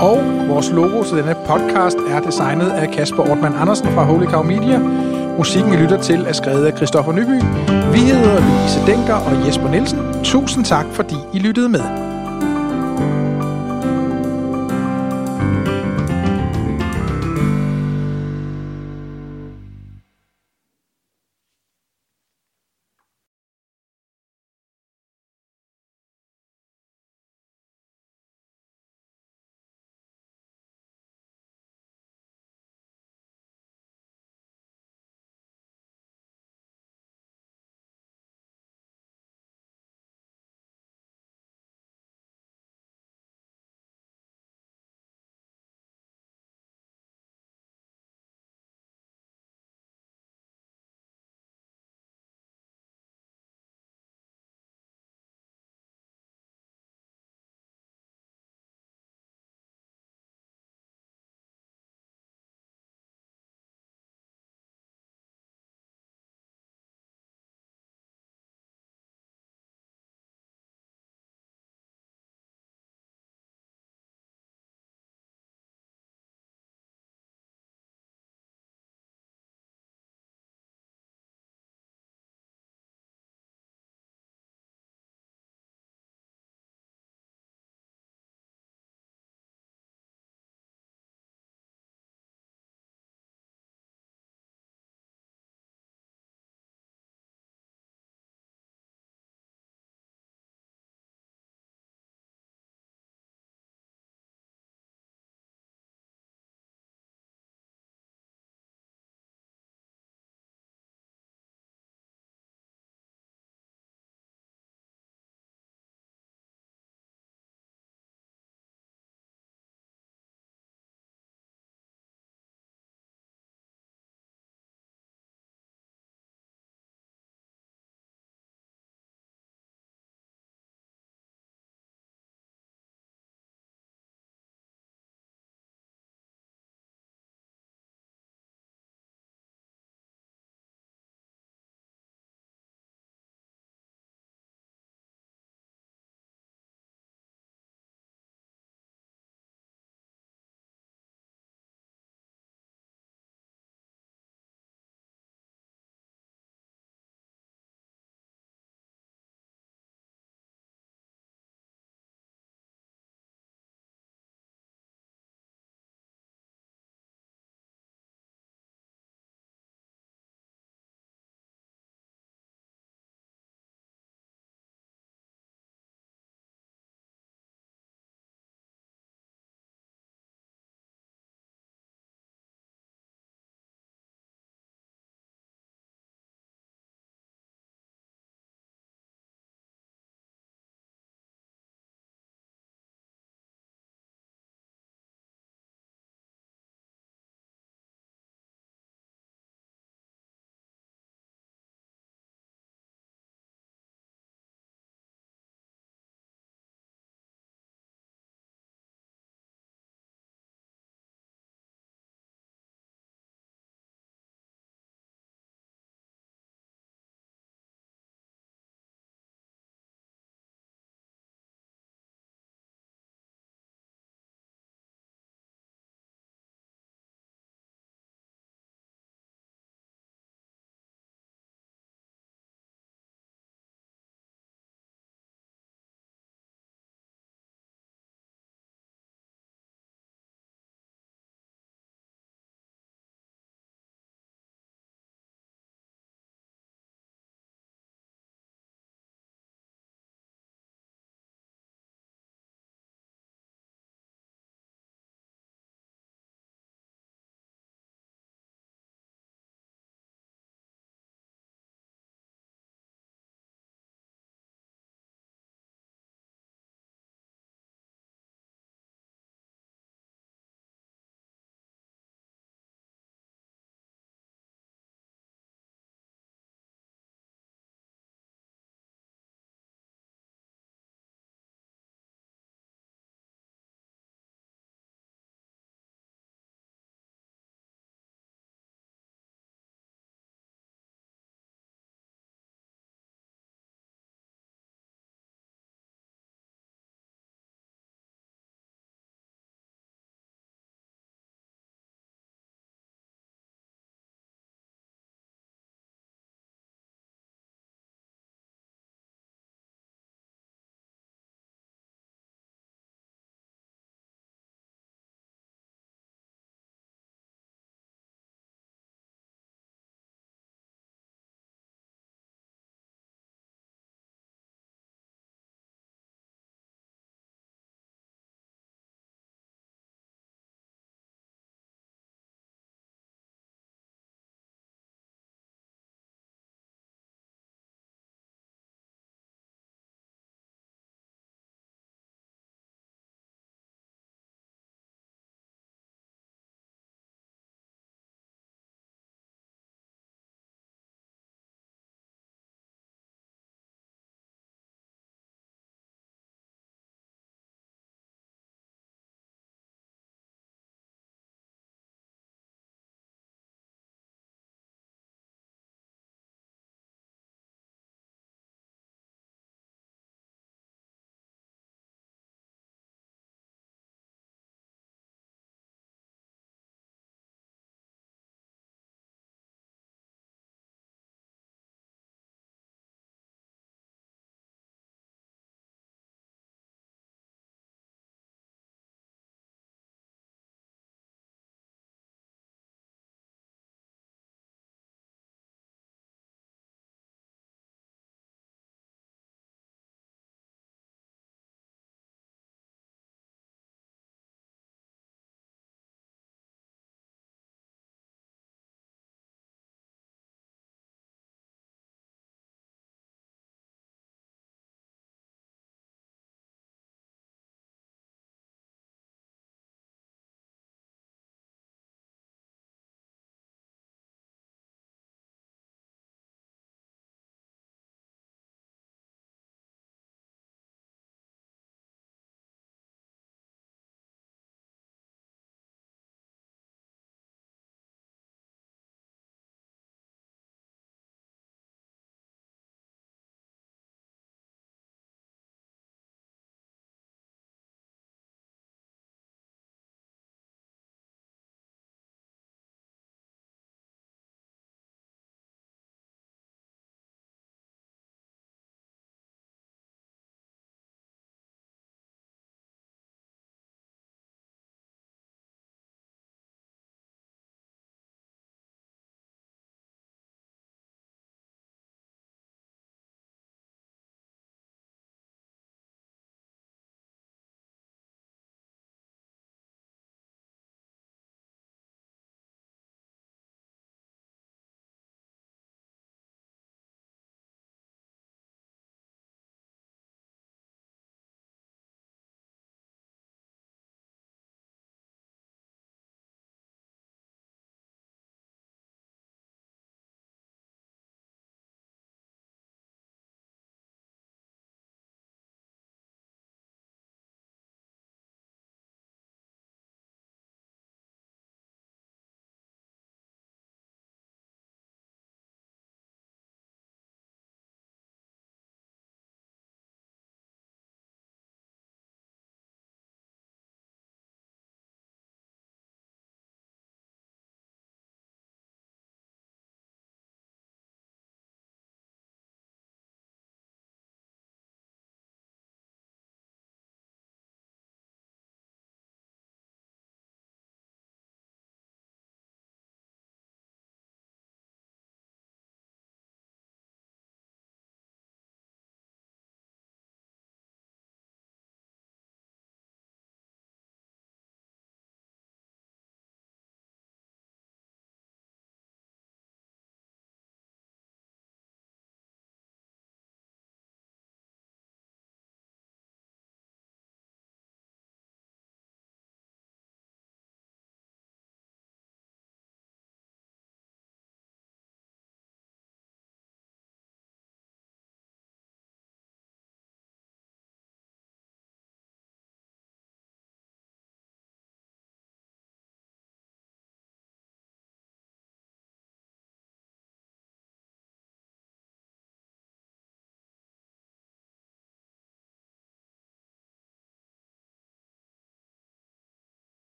[0.00, 4.42] Og vores logo til denne podcast er designet af Kasper Ortmann Andersen fra Holy Cow
[4.42, 4.78] Media.
[5.38, 7.36] Musikken, I lytter til, er skrevet af Christoffer Nyby.
[7.94, 10.24] Vi hedder Louise Denker og Jesper Nielsen.
[10.24, 12.13] Tusind tak, fordi I lyttede med.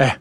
[0.00, 0.16] Ja,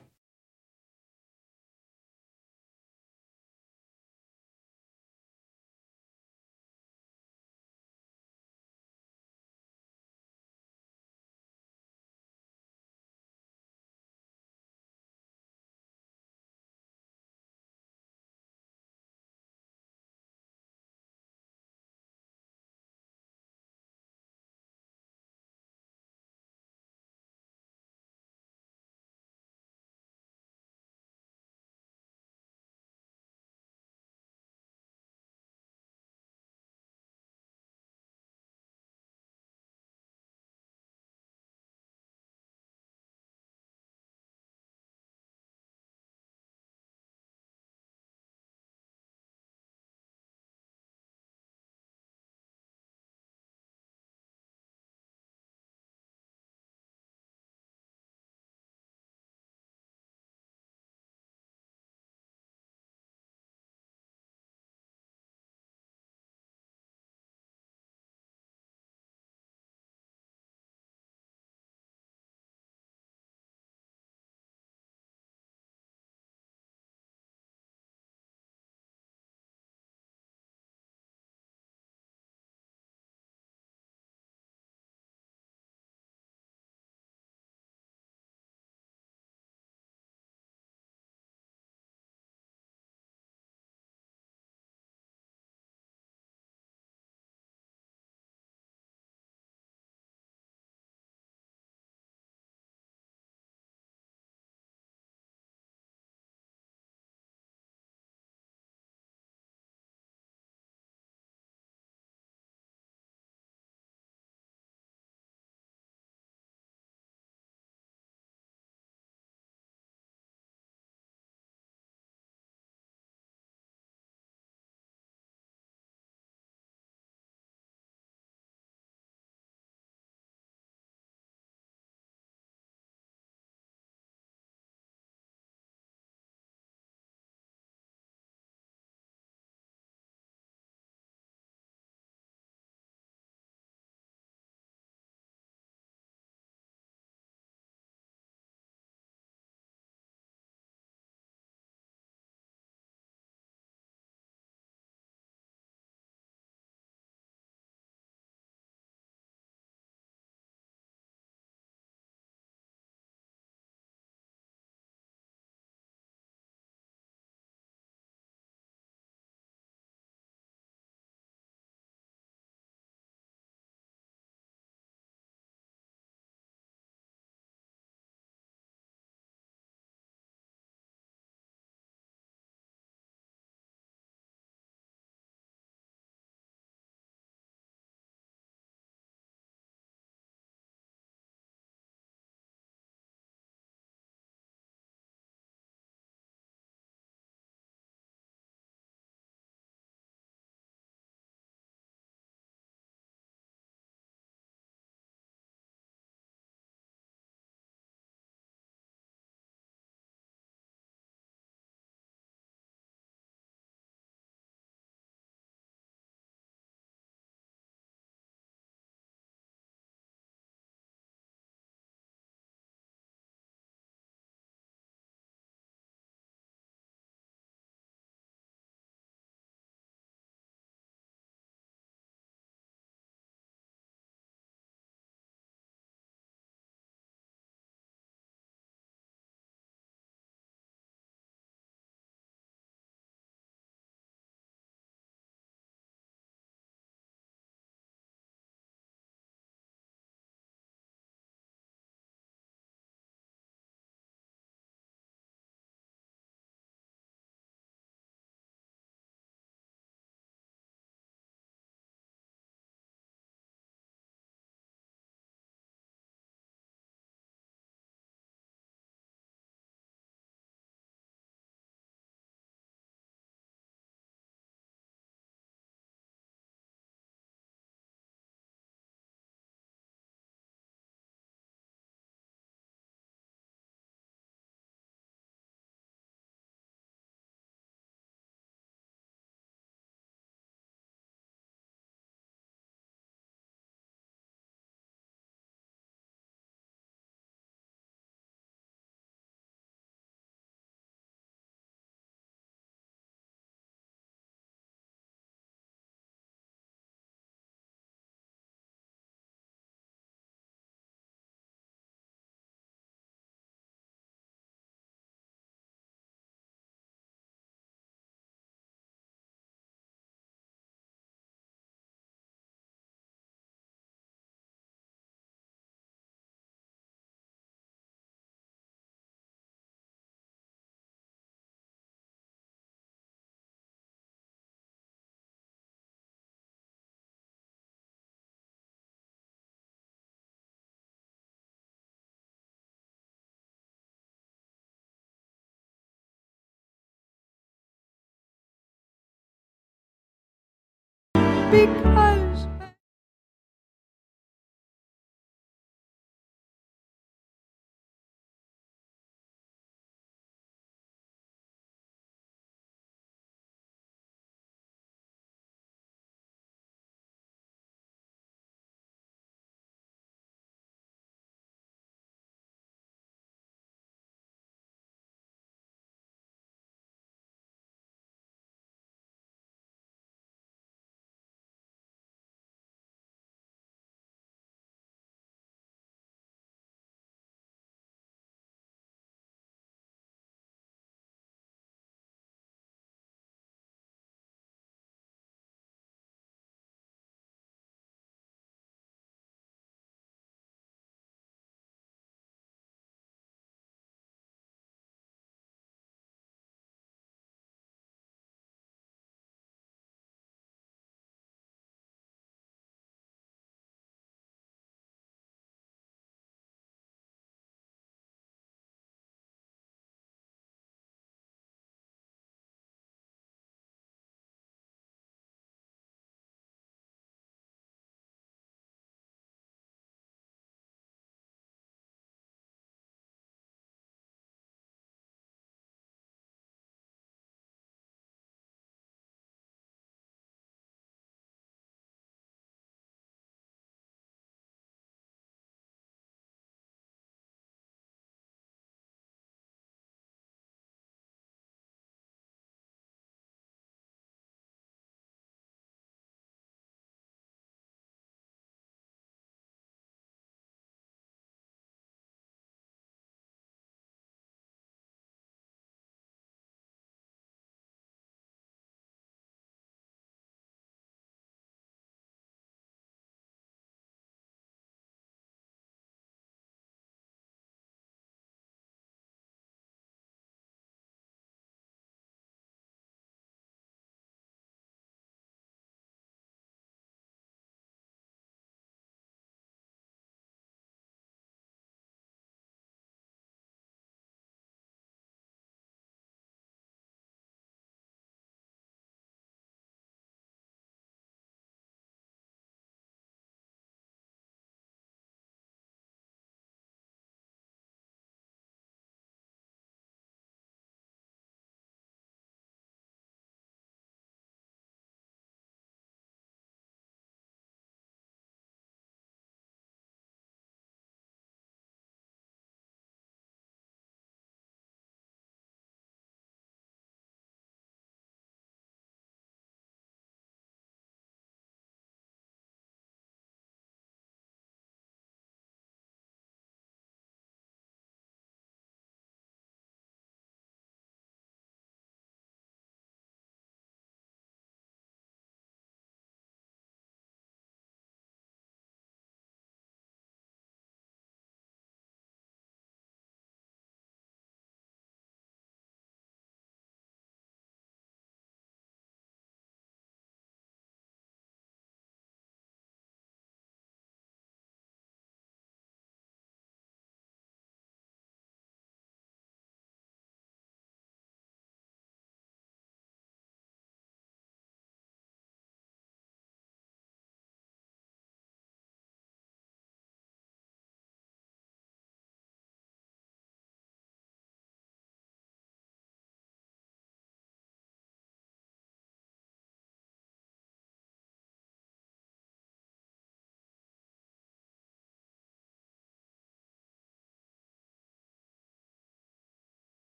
[351.52, 352.09] because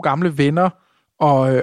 [0.00, 0.70] gamle venner,
[1.18, 1.62] og, øh,